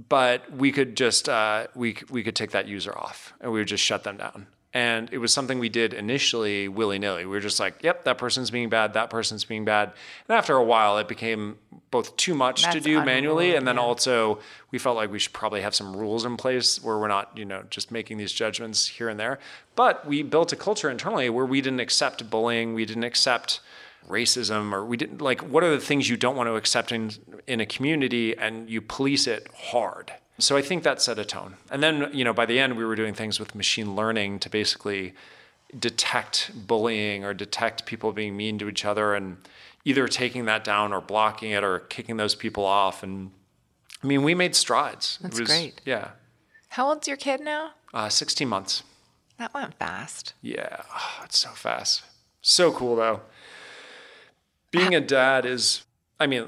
But 0.09 0.51
we 0.51 0.71
could 0.71 0.95
just 0.95 1.29
uh, 1.29 1.67
we 1.75 1.97
we 2.09 2.23
could 2.23 2.35
take 2.35 2.51
that 2.51 2.67
user 2.67 2.97
off 2.97 3.33
and 3.41 3.51
we 3.51 3.59
would 3.59 3.67
just 3.67 3.83
shut 3.83 4.03
them 4.03 4.17
down. 4.17 4.47
And 4.73 5.09
it 5.13 5.17
was 5.19 5.33
something 5.33 5.59
we 5.59 5.69
did 5.69 5.93
initially 5.93 6.67
willy 6.67 6.99
nilly. 6.99 7.25
We 7.25 7.31
were 7.31 7.39
just 7.39 7.59
like, 7.59 7.81
"Yep, 7.83 8.03
that 8.03 8.17
person's 8.17 8.51
being 8.51 8.69
bad. 8.69 8.93
That 8.93 9.09
person's 9.09 9.45
being 9.45 9.65
bad." 9.65 9.93
And 10.27 10.37
after 10.37 10.55
a 10.55 10.63
while, 10.63 10.97
it 10.97 11.07
became 11.07 11.57
both 11.89 12.15
too 12.17 12.33
much 12.33 12.69
to 12.71 12.79
do 12.81 13.03
manually, 13.03 13.55
and 13.55 13.65
then 13.67 13.75
yeah. 13.75 13.81
also 13.81 14.39
we 14.71 14.77
felt 14.77 14.97
like 14.97 15.09
we 15.09 15.19
should 15.19 15.33
probably 15.33 15.61
have 15.61 15.73
some 15.73 15.95
rules 15.95 16.25
in 16.25 16.35
place 16.35 16.83
where 16.83 16.97
we're 16.97 17.07
not, 17.07 17.37
you 17.37 17.45
know, 17.45 17.63
just 17.69 17.91
making 17.91 18.17
these 18.17 18.33
judgments 18.33 18.87
here 18.87 19.07
and 19.07 19.19
there. 19.19 19.39
But 19.75 20.05
we 20.05 20.21
built 20.21 20.51
a 20.51 20.57
culture 20.57 20.89
internally 20.89 21.29
where 21.29 21.45
we 21.45 21.61
didn't 21.61 21.79
accept 21.79 22.29
bullying, 22.29 22.73
we 22.73 22.85
didn't 22.85 23.05
accept 23.05 23.61
racism, 24.09 24.73
or 24.73 24.85
we 24.85 24.97
didn't 24.97 25.21
like 25.21 25.41
what 25.41 25.63
are 25.63 25.71
the 25.71 25.79
things 25.79 26.09
you 26.09 26.17
don't 26.17 26.35
want 26.35 26.47
to 26.47 26.55
accept 26.55 26.91
in 26.91 27.11
in 27.47 27.61
a 27.61 27.65
community, 27.65 28.37
and 28.37 28.69
you 28.69 28.81
police 28.81 29.27
it 29.27 29.47
hard. 29.55 30.11
So 30.39 30.55
I 30.55 30.61
think 30.61 30.83
that 30.83 31.01
set 31.01 31.17
a 31.17 31.25
tone. 31.25 31.55
And 31.71 31.81
then, 31.81 32.09
you 32.13 32.23
know, 32.23 32.33
by 32.33 32.45
the 32.45 32.59
end, 32.59 32.77
we 32.77 32.85
were 32.85 32.95
doing 32.95 33.13
things 33.13 33.39
with 33.39 33.55
machine 33.55 33.95
learning 33.95 34.39
to 34.39 34.49
basically 34.49 35.13
detect 35.77 36.51
bullying 36.67 37.25
or 37.25 37.33
detect 37.33 37.85
people 37.85 38.11
being 38.11 38.37
mean 38.37 38.59
to 38.59 38.69
each 38.69 38.85
other 38.85 39.15
and 39.15 39.37
either 39.83 40.07
taking 40.07 40.45
that 40.45 40.63
down 40.63 40.93
or 40.93 41.01
blocking 41.01 41.51
it 41.51 41.63
or 41.63 41.79
kicking 41.79 42.17
those 42.17 42.35
people 42.35 42.65
off. 42.65 43.01
And 43.01 43.31
I 44.03 44.07
mean, 44.07 44.23
we 44.23 44.35
made 44.35 44.55
strides. 44.55 45.17
That's 45.21 45.37
it 45.37 45.41
was, 45.41 45.49
great. 45.49 45.81
Yeah. 45.85 46.09
How 46.69 46.87
old's 46.89 47.07
your 47.07 47.17
kid 47.17 47.41
now? 47.41 47.71
Uh, 47.93 48.09
16 48.09 48.47
months. 48.47 48.83
That 49.39 49.53
went 49.53 49.73
fast. 49.75 50.33
Yeah. 50.41 50.83
Oh, 50.93 51.21
it's 51.23 51.37
so 51.37 51.49
fast. 51.49 52.03
So 52.41 52.71
cool, 52.71 52.95
though. 52.95 53.21
Being 54.71 54.93
a 54.93 55.01
dad 55.01 55.45
is, 55.45 55.83
I 56.19 56.27
mean, 56.27 56.47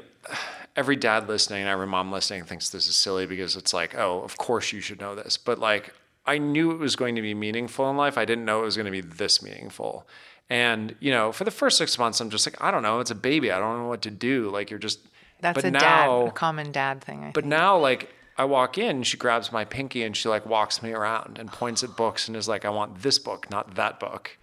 every 0.79 0.95
dad 0.95 1.27
listening, 1.27 1.59
and 1.59 1.69
every 1.69 1.87
mom 1.87 2.09
listening 2.09 2.45
thinks 2.45 2.69
this 2.69 2.87
is 2.87 2.95
silly 2.95 3.25
because 3.25 3.57
it's 3.57 3.73
like, 3.73 3.95
oh, 3.97 4.21
of 4.21 4.37
course 4.37 4.71
you 4.71 4.79
should 4.79 5.01
know 5.01 5.13
this. 5.13 5.37
But 5.37 5.59
like, 5.59 5.93
I 6.25 6.37
knew 6.37 6.71
it 6.71 6.79
was 6.79 6.95
going 6.95 7.15
to 7.15 7.21
be 7.21 7.33
meaningful 7.33 7.89
in 7.89 7.97
life. 7.97 8.17
I 8.17 8.23
didn't 8.23 8.45
know 8.45 8.61
it 8.61 8.65
was 8.65 8.77
going 8.77 8.85
to 8.85 8.91
be 8.91 9.01
this 9.01 9.43
meaningful. 9.43 10.07
And, 10.49 10.95
you 11.01 11.11
know, 11.11 11.33
for 11.33 11.43
the 11.43 11.51
first 11.51 11.77
six 11.77 11.99
months, 11.99 12.21
I'm 12.21 12.29
just 12.29 12.47
like, 12.47 12.63
I 12.63 12.71
don't 12.71 12.81
know. 12.81 13.01
It's 13.01 13.11
a 13.11 13.15
baby. 13.15 13.51
I 13.51 13.59
don't 13.59 13.77
know 13.77 13.87
what 13.87 14.01
to 14.03 14.09
do. 14.11 14.49
Like, 14.49 14.69
you're 14.69 14.79
just, 14.79 14.99
That's 15.41 15.63
a 15.63 15.69
now, 15.69 15.79
dad, 15.79 16.27
a 16.29 16.31
common 16.31 16.71
dad 16.71 17.03
thing. 17.03 17.25
I 17.25 17.31
but 17.31 17.43
think. 17.43 17.47
now, 17.47 17.77
like, 17.77 18.09
I 18.37 18.45
walk 18.45 18.77
in, 18.77 19.03
she 19.03 19.17
grabs 19.17 19.51
my 19.51 19.65
pinky 19.65 20.01
and 20.03 20.15
she 20.15 20.29
like 20.29 20.45
walks 20.45 20.81
me 20.81 20.93
around 20.93 21.39
and 21.39 21.51
points 21.51 21.83
at 21.83 21.97
books 21.97 22.29
and 22.29 22.37
is 22.37 22.47
like, 22.47 22.63
I 22.63 22.69
want 22.69 23.01
this 23.01 23.19
book, 23.19 23.51
not 23.51 23.75
that 23.75 23.99
book. 23.99 24.37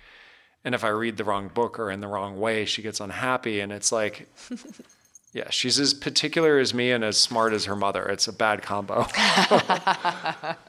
And 0.67 0.75
if 0.75 0.85
I 0.85 0.89
read 0.89 1.17
the 1.17 1.25
wrong 1.25 1.49
book 1.49 1.79
or 1.79 1.91
in 1.91 2.01
the 2.01 2.07
wrong 2.07 2.39
way, 2.39 2.67
she 2.67 2.83
gets 2.83 3.01
unhappy. 3.01 3.61
And 3.61 3.73
it's 3.73 3.91
like, 3.91 4.29
yeah, 5.33 5.51
she's 5.51 5.79
as 5.79 5.95
particular 5.95 6.59
as 6.59 6.73
me 6.73 6.91
and 6.91 7.05
as 7.05 7.17
smart 7.17 7.53
as 7.53 7.67
her 7.67 7.77
mother. 7.77 8.07
It's 8.07 8.29
a 8.29 8.33
bad 8.33 8.63
combo. 8.63 9.07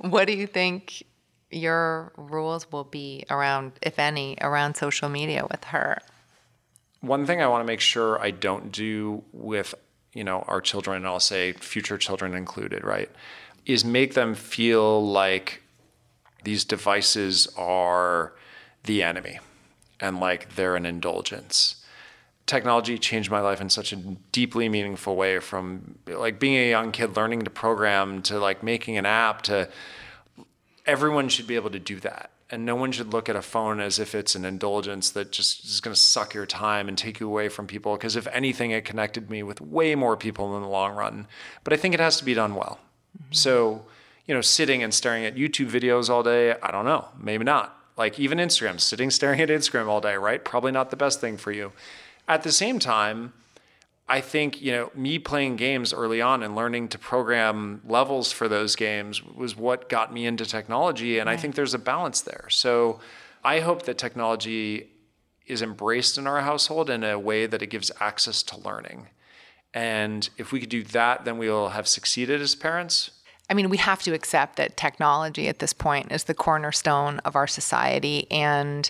What 0.00 0.26
do 0.26 0.32
you 0.32 0.46
think 0.46 1.02
your 1.50 2.12
rules 2.16 2.70
will 2.72 2.84
be 2.84 3.24
around, 3.28 3.72
if 3.82 3.98
any, 3.98 4.38
around 4.40 4.76
social 4.76 5.10
media 5.10 5.46
with 5.50 5.64
her? 5.64 6.00
One 7.02 7.26
thing 7.26 7.42
I 7.42 7.46
want 7.48 7.62
to 7.62 7.66
make 7.66 7.80
sure 7.80 8.18
I 8.18 8.30
don't 8.30 8.72
do 8.72 9.22
with, 9.32 9.74
you 10.14 10.24
know, 10.24 10.44
our 10.48 10.62
children, 10.62 10.98
and 10.98 11.06
I'll 11.06 11.20
say 11.20 11.52
future 11.52 11.98
children 11.98 12.34
included, 12.34 12.82
right, 12.82 13.10
is 13.66 13.84
make 13.84 14.14
them 14.14 14.34
feel 14.34 15.06
like 15.06 15.62
these 16.44 16.64
devices 16.64 17.46
are 17.58 18.32
the 18.84 19.02
enemy 19.02 19.38
and 20.00 20.18
like 20.18 20.54
they're 20.54 20.76
an 20.76 20.86
indulgence. 20.86 21.79
Technology 22.46 22.98
changed 22.98 23.30
my 23.30 23.40
life 23.40 23.60
in 23.60 23.70
such 23.70 23.92
a 23.92 23.96
deeply 23.96 24.68
meaningful 24.68 25.14
way 25.14 25.38
from 25.38 25.98
like 26.06 26.40
being 26.40 26.56
a 26.56 26.70
young 26.70 26.90
kid 26.90 27.16
learning 27.16 27.42
to 27.42 27.50
program 27.50 28.22
to 28.22 28.38
like 28.38 28.62
making 28.62 28.96
an 28.98 29.06
app 29.06 29.42
to 29.42 29.68
everyone 30.86 31.28
should 31.28 31.46
be 31.46 31.54
able 31.54 31.70
to 31.70 31.78
do 31.78 32.00
that. 32.00 32.30
And 32.52 32.66
no 32.66 32.74
one 32.74 32.90
should 32.90 33.12
look 33.12 33.28
at 33.28 33.36
a 33.36 33.42
phone 33.42 33.78
as 33.78 34.00
if 34.00 34.12
it's 34.12 34.34
an 34.34 34.44
indulgence 34.44 35.10
that 35.10 35.30
just 35.30 35.64
is 35.64 35.80
going 35.80 35.94
to 35.94 36.00
suck 36.00 36.34
your 36.34 36.46
time 36.46 36.88
and 36.88 36.98
take 36.98 37.20
you 37.20 37.28
away 37.28 37.48
from 37.48 37.68
people. 37.68 37.94
Because 37.94 38.16
if 38.16 38.26
anything, 38.28 38.72
it 38.72 38.84
connected 38.84 39.30
me 39.30 39.44
with 39.44 39.60
way 39.60 39.94
more 39.94 40.16
people 40.16 40.56
in 40.56 40.62
the 40.62 40.68
long 40.68 40.96
run. 40.96 41.28
But 41.62 41.72
I 41.72 41.76
think 41.76 41.94
it 41.94 42.00
has 42.00 42.16
to 42.16 42.24
be 42.24 42.34
done 42.34 42.56
well. 42.56 42.80
Mm-hmm. 43.16 43.34
So, 43.34 43.84
you 44.26 44.34
know, 44.34 44.40
sitting 44.40 44.82
and 44.82 44.92
staring 44.92 45.24
at 45.24 45.36
YouTube 45.36 45.70
videos 45.70 46.10
all 46.10 46.24
day, 46.24 46.56
I 46.60 46.72
don't 46.72 46.84
know, 46.84 47.06
maybe 47.16 47.44
not. 47.44 47.76
Like 47.96 48.18
even 48.18 48.38
Instagram, 48.38 48.80
sitting 48.80 49.10
staring 49.10 49.40
at 49.40 49.48
Instagram 49.48 49.86
all 49.86 50.00
day, 50.00 50.16
right? 50.16 50.44
Probably 50.44 50.72
not 50.72 50.90
the 50.90 50.96
best 50.96 51.20
thing 51.20 51.36
for 51.36 51.52
you. 51.52 51.70
At 52.30 52.44
the 52.44 52.52
same 52.52 52.78
time, 52.78 53.32
I 54.08 54.20
think, 54.20 54.62
you 54.62 54.70
know, 54.70 54.92
me 54.94 55.18
playing 55.18 55.56
games 55.56 55.92
early 55.92 56.20
on 56.20 56.44
and 56.44 56.54
learning 56.54 56.86
to 56.90 56.98
program 56.98 57.80
levels 57.84 58.30
for 58.30 58.46
those 58.46 58.76
games 58.76 59.20
was 59.20 59.56
what 59.56 59.88
got 59.88 60.14
me 60.14 60.26
into 60.26 60.46
technology. 60.46 61.18
And 61.18 61.28
I 61.28 61.36
think 61.36 61.56
there's 61.56 61.74
a 61.74 61.78
balance 61.78 62.20
there. 62.20 62.46
So 62.48 63.00
I 63.42 63.58
hope 63.58 63.82
that 63.82 63.98
technology 63.98 64.90
is 65.48 65.60
embraced 65.60 66.18
in 66.18 66.28
our 66.28 66.42
household 66.42 66.88
in 66.88 67.02
a 67.02 67.18
way 67.18 67.46
that 67.46 67.62
it 67.62 67.66
gives 67.66 67.90
access 67.98 68.44
to 68.44 68.60
learning. 68.60 69.08
And 69.74 70.30
if 70.38 70.52
we 70.52 70.60
could 70.60 70.68
do 70.68 70.84
that, 70.84 71.24
then 71.24 71.36
we 71.36 71.50
will 71.50 71.70
have 71.70 71.88
succeeded 71.88 72.40
as 72.40 72.54
parents. 72.54 73.10
I 73.48 73.54
mean, 73.54 73.68
we 73.70 73.78
have 73.78 74.02
to 74.04 74.14
accept 74.14 74.54
that 74.54 74.76
technology 74.76 75.48
at 75.48 75.58
this 75.58 75.72
point 75.72 76.12
is 76.12 76.24
the 76.24 76.34
cornerstone 76.34 77.18
of 77.24 77.34
our 77.34 77.48
society. 77.48 78.30
And 78.30 78.88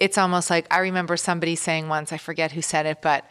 it's 0.00 0.18
almost 0.18 0.50
like 0.50 0.66
I 0.70 0.78
remember 0.78 1.16
somebody 1.16 1.54
saying 1.54 1.88
once, 1.88 2.12
I 2.12 2.16
forget 2.18 2.52
who 2.52 2.62
said 2.62 2.86
it, 2.86 3.00
but 3.02 3.24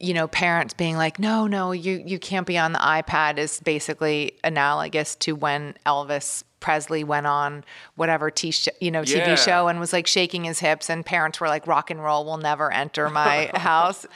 you 0.00 0.14
know, 0.14 0.28
parents 0.28 0.74
being 0.74 0.96
like, 0.96 1.18
no, 1.18 1.46
no, 1.48 1.72
you, 1.72 2.00
you 2.06 2.20
can't 2.20 2.46
be 2.46 2.56
on 2.56 2.72
the 2.72 2.78
iPad 2.78 3.36
is 3.38 3.58
basically 3.60 4.38
analogous 4.44 5.16
to 5.16 5.34
when 5.34 5.74
Elvis 5.86 6.44
Presley 6.60 7.02
went 7.02 7.26
on 7.26 7.64
whatever 7.96 8.30
t- 8.30 8.52
sh- 8.52 8.68
you 8.80 8.92
know, 8.92 9.02
TV 9.02 9.26
Yeah. 9.26 9.34
show 9.34 9.66
and 9.68 9.80
was 9.80 9.92
like 9.92 10.06
shaking 10.06 10.44
his 10.44 10.60
hips 10.60 10.88
and 10.88 11.04
parents 11.04 11.40
were 11.40 11.48
like, 11.48 11.66
rock 11.66 11.90
and 11.90 12.00
roll 12.00 12.24
will 12.24 12.36
never 12.36 12.72
enter 12.72 13.08
my 13.10 13.50
house. 13.54 14.06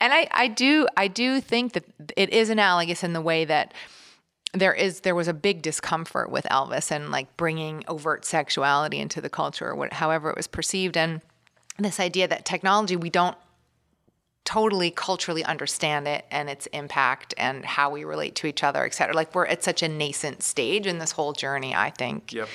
And 0.00 0.12
I, 0.12 0.28
I 0.30 0.46
do, 0.46 0.86
I 0.96 1.08
do 1.08 1.40
think 1.40 1.72
that 1.72 1.84
it 2.16 2.30
is 2.30 2.48
analogous 2.48 3.02
in 3.02 3.12
the 3.12 3.20
way 3.20 3.44
that 3.44 3.74
there 4.54 4.72
is 4.72 5.00
there 5.00 5.14
was 5.16 5.28
a 5.28 5.34
big 5.34 5.62
discomfort 5.62 6.30
with 6.30 6.44
Elvis 6.44 6.90
and 6.90 7.10
like 7.10 7.36
bringing 7.36 7.84
overt 7.86 8.24
sexuality 8.24 8.98
into 8.98 9.20
the 9.20 9.28
culture, 9.28 9.68
or 9.68 9.74
what, 9.74 9.92
however 9.94 10.30
it 10.30 10.36
was 10.36 10.46
perceived, 10.46 10.96
and 10.96 11.20
this 11.84 12.00
idea 12.00 12.28
that 12.28 12.44
technology 12.44 12.96
we 12.96 13.10
don't 13.10 13.36
totally 14.44 14.90
culturally 14.90 15.44
understand 15.44 16.08
it 16.08 16.24
and 16.30 16.48
its 16.48 16.64
impact 16.68 17.34
and 17.36 17.66
how 17.66 17.90
we 17.90 18.02
relate 18.02 18.34
to 18.34 18.46
each 18.46 18.64
other, 18.64 18.84
et 18.86 18.94
cetera. 18.94 19.14
Like 19.14 19.34
we're 19.34 19.46
at 19.46 19.62
such 19.62 19.82
a 19.82 19.88
nascent 19.88 20.42
stage 20.42 20.86
in 20.86 20.98
this 20.98 21.12
whole 21.12 21.34
journey, 21.34 21.74
I 21.74 21.90
think. 21.90 22.32
Yep. 22.32 22.48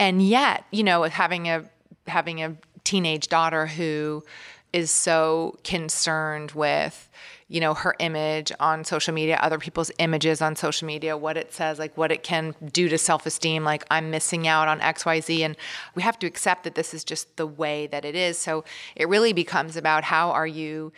And 0.00 0.26
yet, 0.26 0.64
you 0.72 0.82
know, 0.82 1.04
having 1.04 1.48
a 1.48 1.64
having 2.08 2.42
a 2.42 2.56
teenage 2.82 3.28
daughter 3.28 3.66
who 3.66 4.24
is 4.72 4.90
so 4.90 5.56
concerned 5.62 6.50
with 6.52 7.08
you 7.50 7.60
know 7.60 7.74
her 7.74 7.94
image 7.98 8.52
on 8.60 8.84
social 8.84 9.12
media 9.12 9.36
other 9.42 9.58
people's 9.58 9.90
images 9.98 10.40
on 10.40 10.56
social 10.56 10.86
media 10.86 11.16
what 11.16 11.36
it 11.36 11.52
says 11.52 11.78
like 11.78 11.94
what 11.98 12.10
it 12.10 12.22
can 12.22 12.54
do 12.72 12.88
to 12.88 12.96
self-esteem 12.96 13.64
like 13.64 13.84
i'm 13.90 14.10
missing 14.10 14.46
out 14.46 14.68
on 14.68 14.78
xyz 14.80 15.40
and 15.40 15.56
we 15.94 16.02
have 16.02 16.18
to 16.18 16.26
accept 16.26 16.64
that 16.64 16.76
this 16.76 16.94
is 16.94 17.04
just 17.04 17.36
the 17.36 17.46
way 17.46 17.86
that 17.88 18.04
it 18.04 18.14
is 18.14 18.38
so 18.38 18.64
it 18.94 19.08
really 19.08 19.32
becomes 19.32 19.76
about 19.76 20.04
how 20.04 20.30
are 20.30 20.46
you 20.46 20.92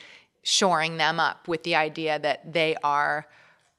shoring 0.45 0.99
them 0.99 1.19
up 1.19 1.49
with 1.49 1.63
the 1.65 1.75
idea 1.75 2.19
that 2.19 2.53
they 2.53 2.77
are 2.85 3.27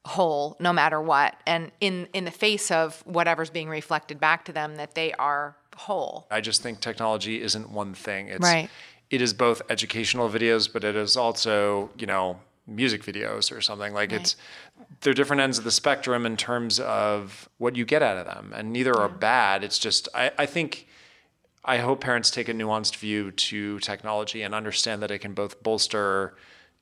whole 0.05 0.57
no 0.59 0.73
matter 0.73 0.99
what 1.01 1.35
and 1.45 1.71
in 1.79 2.07
in 2.11 2.25
the 2.25 2.31
face 2.31 2.71
of 2.71 3.01
whatever's 3.05 3.49
being 3.49 3.69
reflected 3.69 4.19
back 4.19 4.43
to 4.43 4.51
them 4.51 4.75
that 4.75 4.95
they 4.95 5.13
are 5.13 5.55
whole 5.75 6.27
I 6.29 6.41
just 6.41 6.61
think 6.61 6.79
technology 6.79 7.41
isn't 7.41 7.69
one 7.69 7.93
thing. 7.93 8.27
It's 8.27 8.41
Right. 8.41 8.69
it 9.09 9.21
is 9.21 9.33
both 9.33 9.61
educational 9.69 10.29
videos, 10.29 10.71
but 10.71 10.83
it 10.83 10.95
is 10.95 11.15
also, 11.17 11.89
you 11.97 12.05
know, 12.05 12.39
music 12.65 13.03
videos 13.03 13.55
or 13.55 13.61
something. 13.61 13.93
Like 13.93 14.11
it's 14.11 14.35
they're 15.01 15.13
different 15.13 15.41
ends 15.41 15.57
of 15.57 15.63
the 15.63 15.71
spectrum 15.71 16.25
in 16.25 16.37
terms 16.37 16.79
of 16.79 17.49
what 17.57 17.75
you 17.75 17.85
get 17.85 18.01
out 18.01 18.17
of 18.17 18.25
them. 18.25 18.53
And 18.55 18.71
neither 18.71 18.95
are 18.95 19.09
bad. 19.09 19.63
It's 19.63 19.79
just 19.79 20.07
I, 20.13 20.31
I 20.37 20.45
think 20.45 20.87
I 21.65 21.77
hope 21.77 22.01
parents 22.01 22.29
take 22.31 22.49
a 22.49 22.53
nuanced 22.53 22.97
view 22.97 23.31
to 23.31 23.79
technology 23.79 24.41
and 24.41 24.53
understand 24.53 25.01
that 25.01 25.11
it 25.11 25.19
can 25.19 25.33
both 25.33 25.63
bolster 25.63 26.35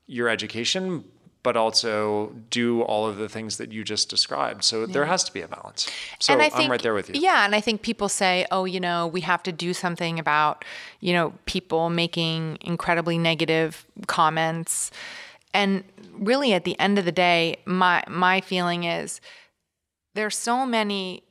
your 0.08 0.28
education, 0.28 1.04
but 1.44 1.56
also 1.56 2.36
do 2.50 2.82
all 2.82 3.08
of 3.08 3.18
the 3.18 3.30
things 3.30 3.58
that 3.58 3.72
you 3.72 3.84
just 3.84 4.10
described. 4.10 4.64
So 4.64 4.86
there 4.86 5.06
has 5.06 5.24
to 5.26 5.34
be 5.34 5.42
a 5.42 5.48
balance. 5.48 5.90
So 6.20 6.34
and 6.34 6.42
I 6.42 6.46
I'm 6.46 6.52
think, 6.52 6.72
right 6.72 6.82
there 6.82 6.94
with 6.94 7.10
you. 7.10 7.20
Yeah, 7.20 7.46
and 7.46 7.56
I 7.56 7.62
think 7.62 7.82
people 7.82 8.10
say, 8.10 8.46
"Oh, 8.52 8.66
you 8.66 8.80
know, 8.80 9.08
we 9.08 9.22
have 9.22 9.42
to 9.44 9.52
do 9.52 9.74
something 9.74 10.20
about, 10.20 10.66
you 11.00 11.14
know, 11.14 11.34
people 11.46 11.90
making 11.90 12.58
incredibly 12.62 13.18
negative 13.18 13.86
comments." 14.08 14.92
And 15.54 15.84
really 16.14 16.54
at 16.54 16.64
the 16.64 16.80
end 16.80 16.98
of 17.00 17.06
the 17.06 17.12
day, 17.12 17.58
my 17.66 18.04
my 18.08 18.42
feeling 18.42 18.84
is 18.84 19.22
there's 20.14 20.38
so 20.38 20.66
many 20.66 21.24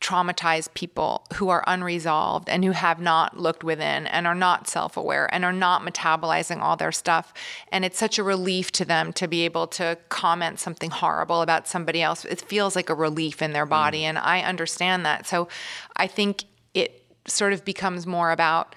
traumatized 0.00 0.72
people 0.72 1.26
who 1.34 1.50
are 1.50 1.62
unresolved 1.66 2.48
and 2.48 2.64
who 2.64 2.70
have 2.70 3.00
not 3.00 3.38
looked 3.38 3.62
within 3.62 4.06
and 4.06 4.26
are 4.26 4.34
not 4.34 4.66
self 4.66 4.96
aware 4.96 5.32
and 5.32 5.44
are 5.44 5.52
not 5.52 5.82
metabolizing 5.82 6.60
all 6.60 6.76
their 6.76 6.92
stuff. 6.92 7.34
And 7.70 7.84
it's 7.84 7.98
such 7.98 8.18
a 8.18 8.22
relief 8.22 8.72
to 8.72 8.84
them 8.84 9.12
to 9.14 9.28
be 9.28 9.42
able 9.42 9.66
to 9.68 9.98
comment 10.08 10.58
something 10.58 10.90
horrible 10.90 11.42
about 11.42 11.68
somebody 11.68 12.00
else. 12.00 12.24
It 12.24 12.40
feels 12.40 12.74
like 12.74 12.88
a 12.88 12.94
relief 12.94 13.42
in 13.42 13.52
their 13.52 13.66
body. 13.66 14.00
Mm. 14.00 14.04
And 14.04 14.18
I 14.18 14.40
understand 14.40 15.04
that. 15.04 15.26
So 15.26 15.48
I 15.96 16.06
think 16.06 16.44
it 16.72 17.04
sort 17.26 17.52
of 17.52 17.64
becomes 17.64 18.06
more 18.06 18.30
about, 18.30 18.74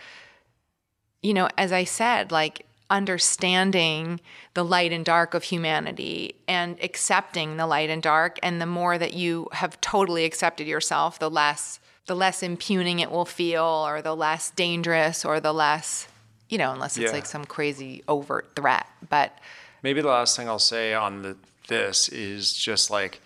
you 1.22 1.34
know, 1.34 1.48
as 1.58 1.72
I 1.72 1.86
said, 1.86 2.34
like, 2.34 2.66
understanding 2.94 4.22
the 4.54 4.64
light 4.64 4.92
and 4.92 5.04
dark 5.04 5.34
of 5.34 5.44
humanity 5.44 6.36
and 6.48 6.78
accepting 6.82 7.58
the 7.58 7.66
light 7.66 7.90
and 7.90 8.04
dark 8.04 8.38
and 8.44 8.62
the 8.62 8.66
more 8.66 8.98
that 9.00 9.14
you 9.14 9.48
have 9.52 9.82
totally 9.82 10.26
accepted 10.26 10.68
yourself 10.68 11.18
the 11.20 11.30
less 11.30 11.80
the 12.06 12.16
less 12.16 12.44
impugning 12.44 13.00
it 13.00 13.10
will 13.10 13.26
feel 13.26 13.64
or 13.64 14.02
the 14.02 14.16
less 14.16 14.52
dangerous 14.52 15.26
or 15.26 15.40
the 15.40 15.54
less 15.54 16.08
you 16.50 16.58
know 16.58 16.72
unless 16.72 16.96
it's 16.96 17.06
Yeah. 17.08 17.12
like 17.18 17.26
some 17.26 17.46
crazy 17.46 18.04
overt 18.08 18.52
threat 18.56 18.88
but 19.10 19.38
Maybe 19.82 20.00
the 20.00 20.08
last 20.08 20.38
thing 20.38 20.48
I'll 20.48 20.60
say 20.60 20.94
on 20.94 21.24
the, 21.24 21.36
this 21.68 22.08
is 22.08 22.54
just 22.54 22.90
like, 22.90 23.20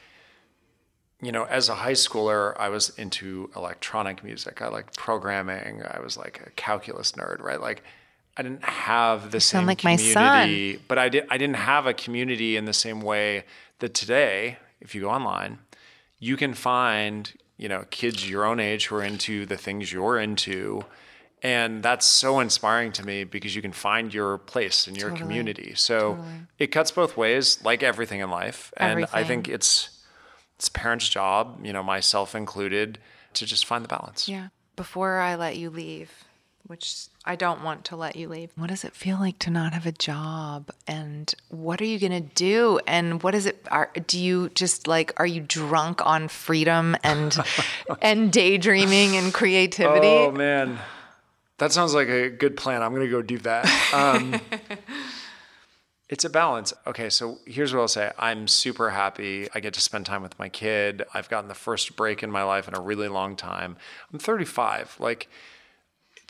you 1.21 1.31
know, 1.31 1.43
as 1.43 1.69
a 1.69 1.75
high 1.75 1.91
schooler, 1.91 2.55
I 2.59 2.69
was 2.69 2.89
into 2.97 3.51
electronic 3.55 4.23
music. 4.23 4.59
I 4.59 4.67
liked 4.69 4.97
programming. 4.97 5.83
I 5.83 5.99
was 5.99 6.17
like 6.17 6.41
a 6.47 6.49
calculus 6.51 7.11
nerd, 7.11 7.41
right? 7.43 7.61
Like, 7.61 7.83
I 8.37 8.43
didn't 8.43 8.63
have 8.63 9.31
the 9.31 9.39
sound 9.39 9.61
same 9.61 9.67
like 9.67 9.83
my 9.83 9.97
community, 9.97 10.79
but 10.87 10.97
I 10.99 11.09
did. 11.09 11.25
I 11.29 11.37
didn't 11.37 11.55
have 11.55 11.87
a 11.87 11.93
community 11.93 12.55
in 12.55 12.65
the 12.65 12.73
same 12.73 13.01
way 13.01 13.45
that 13.79 13.93
today, 13.93 14.57
if 14.79 14.93
you 14.93 15.01
go 15.01 15.09
online, 15.09 15.59
you 16.19 16.37
can 16.37 16.53
find 16.53 17.33
you 17.57 17.67
know 17.67 17.85
kids 17.89 18.29
your 18.29 18.45
own 18.45 18.59
age 18.59 18.87
who 18.87 18.95
are 18.95 19.03
into 19.03 19.45
the 19.45 19.57
things 19.57 19.91
you're 19.91 20.19
into. 20.19 20.85
And 21.43 21.83
that's 21.83 22.05
so 22.05 22.39
inspiring 22.39 22.91
to 22.93 23.05
me 23.05 23.23
because 23.23 23.55
you 23.55 23.61
can 23.61 23.71
find 23.71 24.11
your 24.11 24.39
place 24.39 24.87
in 24.87 24.95
your 24.95 25.11
community. 25.11 25.73
So 25.75 26.17
it 26.57 26.67
cuts 26.67 26.89
both 26.89 27.15
ways 27.15 27.63
like 27.63 27.83
everything 27.83 28.21
in 28.21 28.29
life. 28.31 28.73
And 28.77 29.05
i 29.13 29.23
think 29.23 29.47
it's 29.47 29.89
it's 30.55 30.69
parents 30.69 31.07
job 31.07 31.59
you 31.63 31.71
know 31.71 31.83
myself 31.83 32.33
included 32.33 32.97
to 33.33 33.45
just 33.45 33.65
find 33.65 33.83
the 33.83 33.87
balance. 33.87 34.27
Yeah. 34.27 34.47
Before 34.75 35.19
i 35.19 35.35
let 35.35 35.57
you 35.57 35.69
leave 35.69 36.26
which 36.67 37.07
i 37.25 37.35
don't 37.35 37.63
want 37.63 37.83
to 37.83 37.95
let 37.95 38.15
you 38.15 38.27
leave 38.27 38.51
what 38.55 38.69
does 38.69 38.83
it 38.83 38.93
feel 38.93 39.17
like 39.17 39.39
to 39.39 39.49
not 39.49 39.73
have 39.73 39.85
a 39.85 39.91
job 39.91 40.69
and 40.87 41.33
what 41.49 41.81
are 41.81 41.85
you 41.85 41.99
going 41.99 42.11
to 42.11 42.29
do 42.35 42.79
and 42.85 43.23
what 43.23 43.33
is 43.33 43.45
it 43.45 43.65
are, 43.71 43.89
do 44.07 44.19
you 44.19 44.49
just 44.49 44.87
like 44.87 45.13
are 45.17 45.25
you 45.25 45.41
drunk 45.41 46.05
on 46.05 46.27
freedom 46.27 46.95
and 47.03 47.37
and 48.01 48.31
daydreaming 48.31 49.15
and 49.15 49.33
creativity 49.33 50.07
oh 50.07 50.31
man 50.31 50.77
that 51.57 51.71
sounds 51.71 51.93
like 51.93 52.07
a 52.07 52.29
good 52.29 52.55
plan 52.55 52.81
i'm 52.81 52.93
gonna 52.93 53.07
go 53.07 53.21
do 53.21 53.37
that 53.39 53.65
um, 53.93 54.39
It's 56.09 56.23
a 56.23 56.29
balance. 56.29 56.73
Okay, 56.85 57.09
so 57.09 57.39
here's 57.45 57.73
what 57.73 57.81
I'll 57.81 57.87
say. 57.89 58.11
I'm 58.17 58.47
super 58.47 58.91
happy. 58.91 59.49
I 59.53 59.59
get 59.59 59.73
to 59.73 59.81
spend 59.81 60.05
time 60.05 60.21
with 60.21 60.39
my 60.39 60.47
kid. 60.47 61.03
I've 61.13 61.27
gotten 61.27 61.49
the 61.49 61.53
first 61.53 61.97
break 61.97 62.23
in 62.23 62.31
my 62.31 62.43
life 62.43 62.67
in 62.67 62.75
a 62.75 62.79
really 62.79 63.09
long 63.09 63.35
time. 63.35 63.75
I'm 64.13 64.19
35. 64.19 64.95
Like, 64.99 65.27
it's, 65.27 65.56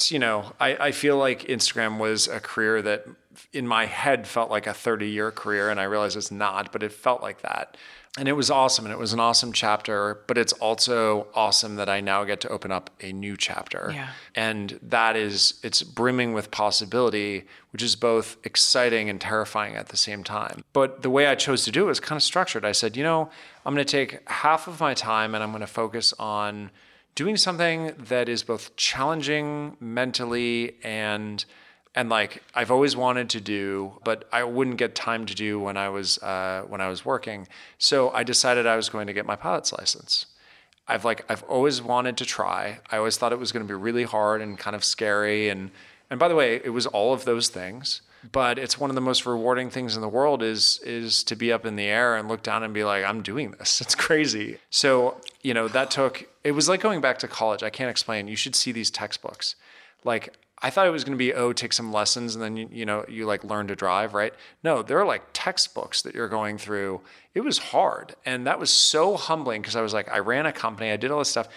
you 0.09 0.19
know, 0.19 0.53
I, 0.59 0.75
I 0.87 0.91
feel 0.91 1.17
like 1.17 1.43
Instagram 1.43 1.97
was 1.97 2.27
a 2.27 2.39
career 2.39 2.81
that 2.81 3.07
in 3.53 3.67
my 3.67 3.85
head 3.85 4.27
felt 4.27 4.49
like 4.49 4.67
a 4.67 4.73
30 4.73 5.07
year 5.07 5.31
career, 5.31 5.69
and 5.69 5.79
I 5.79 5.83
realize 5.83 6.15
it's 6.15 6.31
not, 6.31 6.71
but 6.71 6.83
it 6.83 6.91
felt 6.91 7.21
like 7.21 7.41
that. 7.41 7.77
And 8.17 8.27
it 8.27 8.33
was 8.33 8.49
awesome, 8.49 8.85
and 8.85 8.91
it 8.91 8.97
was 8.97 9.13
an 9.13 9.19
awesome 9.19 9.53
chapter, 9.53 10.23
but 10.25 10.39
it's 10.39 10.53
also 10.53 11.27
awesome 11.35 11.75
that 11.75 11.87
I 11.87 12.01
now 12.01 12.23
get 12.23 12.41
to 12.41 12.49
open 12.49 12.71
up 12.71 12.89
a 12.99 13.13
new 13.13 13.37
chapter. 13.37 13.91
Yeah. 13.93 14.09
And 14.33 14.79
that 14.81 15.15
is, 15.15 15.59
it's 15.61 15.83
brimming 15.83 16.33
with 16.33 16.49
possibility, 16.49 17.45
which 17.71 17.83
is 17.83 17.95
both 17.95 18.37
exciting 18.43 19.07
and 19.07 19.21
terrifying 19.21 19.75
at 19.75 19.89
the 19.89 19.97
same 19.97 20.23
time. 20.23 20.63
But 20.73 21.03
the 21.03 21.11
way 21.11 21.27
I 21.27 21.35
chose 21.35 21.63
to 21.65 21.71
do 21.71 21.83
it 21.83 21.87
was 21.87 21.99
kind 21.99 22.17
of 22.17 22.23
structured. 22.23 22.65
I 22.65 22.71
said, 22.71 22.97
you 22.97 23.03
know, 23.03 23.29
I'm 23.65 23.75
going 23.75 23.85
to 23.85 23.91
take 23.91 24.27
half 24.27 24.67
of 24.67 24.79
my 24.79 24.95
time 24.95 25.35
and 25.35 25.43
I'm 25.43 25.51
going 25.51 25.61
to 25.61 25.67
focus 25.67 26.11
on 26.17 26.71
doing 27.17 27.35
something 27.35 27.93
that 27.97 28.29
is 28.29 28.43
both 28.43 28.75
challenging 28.75 29.75
mentally 29.79 30.75
and 30.83 31.43
and 31.95 32.09
like 32.09 32.43
I've 32.53 32.69
always 32.69 32.95
wanted 32.95 33.27
to 33.31 33.41
do, 33.41 33.93
but 34.03 34.29
I 34.31 34.43
wouldn't 34.43 34.77
get 34.77 34.93
time 34.93 35.25
to 35.25 35.33
do 35.33 35.59
when 35.59 35.77
I 35.77 35.89
was 35.89 36.19
uh, 36.19 36.61
when 36.67 36.79
I 36.79 36.89
was 36.89 37.03
working. 37.03 37.47
So 37.79 38.11
I 38.11 38.21
decided 38.23 38.67
I 38.67 38.75
was 38.75 38.87
going 38.87 39.07
to 39.07 39.13
get 39.13 39.25
my 39.25 39.35
pilot's 39.35 39.73
license. 39.73 40.27
I've 40.87 41.05
like 41.05 41.25
I've 41.27 41.41
always 41.43 41.81
wanted 41.81 42.17
to 42.17 42.25
try. 42.25 42.79
I 42.91 42.97
always 42.97 43.17
thought 43.17 43.33
it 43.33 43.39
was 43.39 43.51
going 43.51 43.65
to 43.65 43.67
be 43.67 43.73
really 43.87 44.03
hard 44.03 44.39
and 44.43 44.55
kind 44.59 44.75
of 44.75 44.83
scary 44.83 45.49
and 45.49 45.71
and 46.11 46.19
by 46.19 46.27
the 46.27 46.35
way, 46.35 46.61
it 46.63 46.69
was 46.69 46.85
all 46.85 47.13
of 47.13 47.25
those 47.25 47.49
things. 47.49 48.01
But 48.31 48.57
it's 48.57 48.79
one 48.79 48.89
of 48.89 48.95
the 48.95 49.01
most 49.01 49.25
rewarding 49.25 49.69
things 49.69 49.95
in 49.95 50.01
the 50.01 50.09
world 50.09 50.41
is 50.41 50.79
is 50.83 51.23
to 51.25 51.35
be 51.35 51.51
up 51.51 51.65
in 51.65 51.75
the 51.75 51.85
air 51.85 52.15
and 52.15 52.27
look 52.27 52.43
down 52.43 52.63
and 52.63 52.73
be 52.73 52.83
like, 52.83 53.05
I'm 53.05 53.21
doing 53.21 53.51
this. 53.51 53.81
It's 53.81 53.95
crazy. 53.95 54.57
So, 54.69 55.21
you 55.41 55.53
know, 55.53 55.67
that 55.69 55.91
took 55.91 56.27
it 56.43 56.51
was 56.51 56.67
like 56.67 56.81
going 56.81 57.01
back 57.01 57.19
to 57.19 57.27
college. 57.27 57.63
I 57.63 57.69
can't 57.69 57.89
explain. 57.89 58.27
You 58.27 58.35
should 58.35 58.55
see 58.55 58.71
these 58.71 58.91
textbooks. 58.91 59.55
Like 60.03 60.33
I 60.59 60.71
thought 60.71 60.87
it 60.87 60.91
was 60.91 61.03
going 61.03 61.13
to 61.13 61.17
be 61.17 61.33
oh 61.33 61.53
take 61.53 61.73
some 61.73 61.93
lessons 61.93 62.35
and 62.35 62.43
then 62.43 62.57
you, 62.57 62.67
you 62.71 62.85
know 62.85 63.05
you 63.07 63.25
like 63.25 63.43
learn 63.43 63.67
to 63.67 63.75
drive 63.75 64.13
right 64.13 64.33
no 64.63 64.81
they're 64.81 65.05
like 65.05 65.23
textbooks 65.33 66.01
that 66.01 66.15
you're 66.15 66.27
going 66.27 66.57
through 66.57 67.01
it 67.35 67.41
was 67.41 67.57
hard 67.57 68.15
and 68.25 68.47
that 68.47 68.59
was 68.59 68.71
so 68.71 69.17
humbling 69.17 69.61
because 69.61 69.75
I 69.75 69.81
was 69.81 69.93
like 69.93 70.09
I 70.09 70.19
ran 70.19 70.45
a 70.45 70.53
company 70.53 70.91
I 70.91 70.97
did 70.97 71.11
all 71.11 71.19
this 71.19 71.29
stuff 71.29 71.47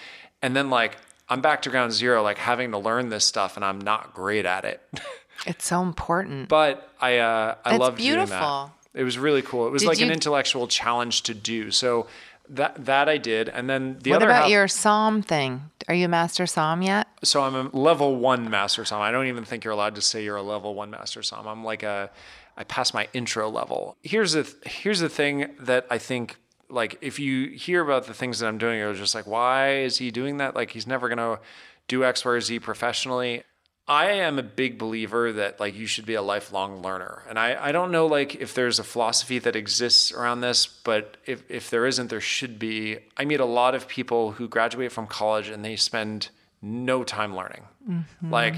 and 0.42 0.54
then 0.54 0.68
like 0.68 0.96
I'm 1.28 1.40
back 1.40 1.62
to 1.62 1.70
ground 1.70 1.92
zero 1.92 2.22
like 2.22 2.38
having 2.38 2.72
to 2.72 2.78
learn 2.78 3.08
this 3.08 3.24
stuff 3.24 3.56
and 3.56 3.64
I'm 3.64 3.80
not 3.80 4.12
great 4.12 4.44
at 4.44 4.64
it 4.64 4.82
it's 5.46 5.64
so 5.66 5.82
important 5.82 6.48
but 6.48 6.92
I 7.00 7.18
uh, 7.18 7.54
I 7.64 7.70
It's 7.70 7.78
loved 7.80 7.98
doing 7.98 8.08
beautiful. 8.16 8.72
that 8.92 9.00
it 9.00 9.04
was 9.04 9.18
really 9.18 9.42
cool 9.42 9.66
it 9.66 9.70
was 9.70 9.82
Did 9.82 9.88
like 9.88 10.00
an 10.00 10.10
intellectual 10.10 10.66
challenge 10.68 11.22
to 11.22 11.34
do 11.34 11.70
so 11.70 12.06
that 12.50 12.84
that 12.86 13.08
I 13.08 13.16
did 13.18 13.48
and 13.48 13.70
then 13.70 13.98
the 14.02 14.10
what 14.10 14.16
other 14.16 14.26
What 14.26 14.30
about 14.32 14.42
half, 14.42 14.50
your 14.50 14.66
somm 14.66 15.24
thing 15.24 15.70
are 15.88 15.94
you 15.94 16.06
a 16.06 16.08
master 16.08 16.44
somm 16.44 16.84
yet 16.84 17.06
so 17.22 17.42
I'm 17.42 17.54
a 17.54 17.62
level 17.76 18.16
one 18.16 18.48
master 18.50 18.82
somm. 18.82 19.00
I 19.00 19.10
don't 19.12 19.26
even 19.26 19.44
think 19.44 19.62
you're 19.64 19.72
allowed 19.72 19.94
to 19.96 20.00
say 20.00 20.24
you're 20.24 20.36
a 20.36 20.42
level 20.42 20.74
one 20.74 20.90
master 20.90 21.20
somm. 21.20 21.46
I'm 21.46 21.62
like 21.64 21.82
a, 21.82 22.10
I 22.56 22.64
passed 22.64 22.94
my 22.94 23.08
intro 23.12 23.48
level. 23.50 23.96
Here's 24.02 24.32
the 24.32 24.52
here's 24.64 25.00
the 25.00 25.08
thing 25.10 25.50
that 25.60 25.86
I 25.90 25.98
think 25.98 26.36
like 26.70 26.96
if 27.02 27.18
you 27.18 27.48
hear 27.50 27.82
about 27.82 28.06
the 28.06 28.14
things 28.14 28.38
that 28.38 28.46
I'm 28.46 28.56
doing, 28.58 28.78
you're 28.78 28.94
just 28.94 29.14
like, 29.14 29.26
why 29.26 29.76
is 29.80 29.98
he 29.98 30.10
doing 30.10 30.38
that? 30.38 30.54
Like 30.56 30.70
he's 30.70 30.86
never 30.86 31.08
gonna 31.08 31.40
do 31.88 32.04
X, 32.04 32.24
Y, 32.24 32.30
or 32.30 32.40
Z 32.40 32.58
professionally. 32.60 33.42
I 33.88 34.12
am 34.12 34.38
a 34.38 34.42
big 34.42 34.78
believer 34.78 35.32
that 35.32 35.58
like 35.58 35.74
you 35.74 35.86
should 35.86 36.06
be 36.06 36.14
a 36.14 36.22
lifelong 36.22 36.80
learner. 36.80 37.24
And 37.28 37.38
I, 37.38 37.68
I 37.68 37.72
don't 37.72 37.90
know 37.90 38.06
like 38.06 38.36
if 38.36 38.54
there's 38.54 38.78
a 38.78 38.84
philosophy 38.84 39.38
that 39.40 39.56
exists 39.56 40.12
around 40.12 40.42
this, 40.42 40.66
but 40.66 41.16
if, 41.26 41.42
if 41.48 41.70
there 41.70 41.86
isn't, 41.86 42.08
there 42.08 42.20
should 42.20 42.58
be. 42.58 42.98
I 43.16 43.24
meet 43.24 43.40
a 43.40 43.44
lot 43.44 43.74
of 43.74 43.88
people 43.88 44.32
who 44.32 44.48
graduate 44.48 44.92
from 44.92 45.06
college 45.06 45.48
and 45.48 45.64
they 45.64 45.76
spend 45.76 46.28
no 46.62 47.02
time 47.02 47.34
learning. 47.34 47.62
Mm-hmm. 47.88 48.30
Like 48.30 48.54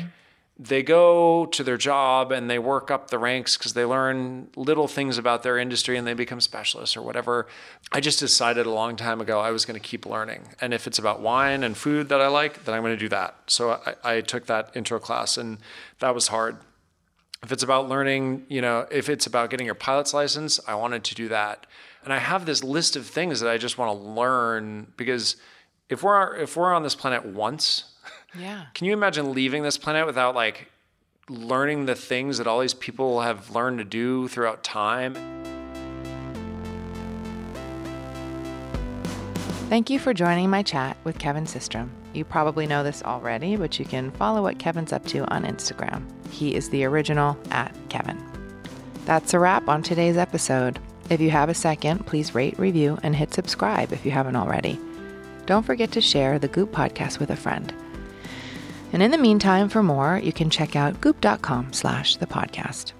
they 0.59 0.83
go 0.83 1.47
to 1.47 1.65
their 1.65 1.79
job 1.79 2.31
and 2.31 2.49
they 2.49 2.59
work 2.59 2.91
up 2.91 3.09
the 3.09 3.19
ranks 3.19 3.57
because 3.57 3.73
they 3.73 3.85
learn 3.85 4.49
little 4.55 4.87
things 4.87 5.17
about 5.17 5.43
their 5.43 5.59
industry 5.59 5.97
and 5.97 6.07
they 6.07 6.15
become 6.15 6.41
specialists 6.41 6.97
or 6.97 7.03
whatever. 7.03 7.47
I 7.91 8.01
just 8.01 8.21
decided 8.21 8.67
a 8.67 8.71
long 8.71 8.97
time 8.97 9.21
ago 9.21 9.41
I 9.41 9.51
was 9.51 9.65
going 9.65 9.81
to 9.81 9.87
keep 9.87 10.05
learning. 10.05 10.43
And 10.61 10.75
if 10.75 10.87
it's 10.87 10.99
about 10.99 11.21
wine 11.21 11.65
and 11.65 11.77
food 11.77 12.11
that 12.11 12.21
I 12.21 12.29
like, 12.29 12.65
then 12.65 12.75
I'm 12.75 12.83
going 12.83 12.95
to 12.95 13.01
do 13.01 13.09
that. 13.09 13.35
So 13.47 13.81
I, 14.05 14.17
I 14.17 14.21
took 14.21 14.47
that 14.47 14.71
intro 14.77 14.99
class 14.99 15.39
and 15.39 15.59
that 16.01 16.15
was 16.15 16.29
hard. 16.29 16.59
If 17.43 17.51
it's 17.51 17.63
about 17.63 17.89
learning, 17.89 18.45
you 18.49 18.61
know, 18.61 18.87
if 18.91 19.09
it's 19.09 19.27
about 19.27 19.51
getting 19.51 19.67
your 19.67 19.75
pilot's 19.75 20.15
license, 20.15 20.61
I 20.69 20.75
wanted 20.75 21.03
to 21.05 21.15
do 21.15 21.29
that. 21.29 21.67
And 22.05 22.13
I 22.13 22.19
have 22.19 22.47
this 22.47 22.63
list 22.63 22.95
of 22.95 23.07
things 23.07 23.41
that 23.41 23.51
I 23.51 23.59
just 23.59 23.79
want 23.79 23.91
to 23.91 24.07
learn 24.07 24.93
because 24.97 25.37
if 25.89 26.03
we're 26.03 26.37
if 26.37 26.57
we're 26.57 26.73
on 26.73 26.83
this 26.83 26.95
planet 26.95 27.25
once, 27.25 27.92
yeah. 28.35 28.67
Can 28.75 28.87
you 28.87 28.93
imagine 28.93 29.33
leaving 29.33 29.63
this 29.63 29.79
planet 29.79 30.07
without 30.07 30.35
like 30.35 30.71
learning 31.29 31.87
the 31.87 31.95
things 31.95 32.39
that 32.39 32.47
all 32.47 32.61
these 32.61 32.75
people 32.75 33.21
have 33.21 33.51
learned 33.51 33.79
to 33.79 33.85
do 33.85 34.29
throughout 34.29 34.65
time? 34.65 35.15
Thank 39.69 39.89
you 39.89 39.99
for 39.99 40.13
joining 40.13 40.51
my 40.51 40.63
chat 40.63 40.99
with 41.05 41.19
Kevin 41.19 41.45
Systrom. 41.45 41.89
You 42.13 42.27
probably 42.27 42.67
know 42.67 42.83
this 42.83 43.03
already, 43.03 43.57
but 43.57 43.79
you 43.79 43.87
can 43.87 44.11
follow 44.11 44.43
what 44.43 44.59
Kevin's 44.59 44.93
up 44.93 45.07
to 45.07 45.25
on 45.33 45.45
Instagram. 45.45 46.05
He 46.31 46.55
is 46.55 46.69
the 46.69 46.85
original 46.85 47.39
at 47.51 47.75
Kevin. 47.89 48.23
That's 49.07 49.33
a 49.33 49.39
wrap 49.39 49.69
on 49.69 49.83
today's 49.83 50.19
episode. 50.19 50.79
If 51.09 51.21
you 51.21 51.31
have 51.31 51.49
a 51.49 51.55
second, 51.55 52.07
please 52.07 52.35
rate, 52.35 52.59
review, 52.59 52.99
and 53.03 53.17
hit 53.17 53.33
subscribe 53.33 53.93
if 53.93 54.05
you 54.05 54.11
haven't 54.11 54.37
already. 54.37 54.79
Don't 55.47 55.65
forget 55.65 55.91
to 55.93 56.03
share 56.03 56.39
the 56.39 56.49
Goop 56.49 56.71
podcast 56.71 57.19
with 57.19 57.31
a 57.31 57.37
friend. 57.37 57.73
And 58.93 59.03
in 59.03 59.11
the 59.11 59.19
meantime, 59.19 59.69
for 59.69 59.83
more, 59.83 60.19
you 60.23 60.33
can 60.33 60.51
check 60.51 60.77
out 60.77 61.01
goop.com 61.01 61.73
slash 61.73 62.17
the 62.17 62.27
podcast. 62.27 62.93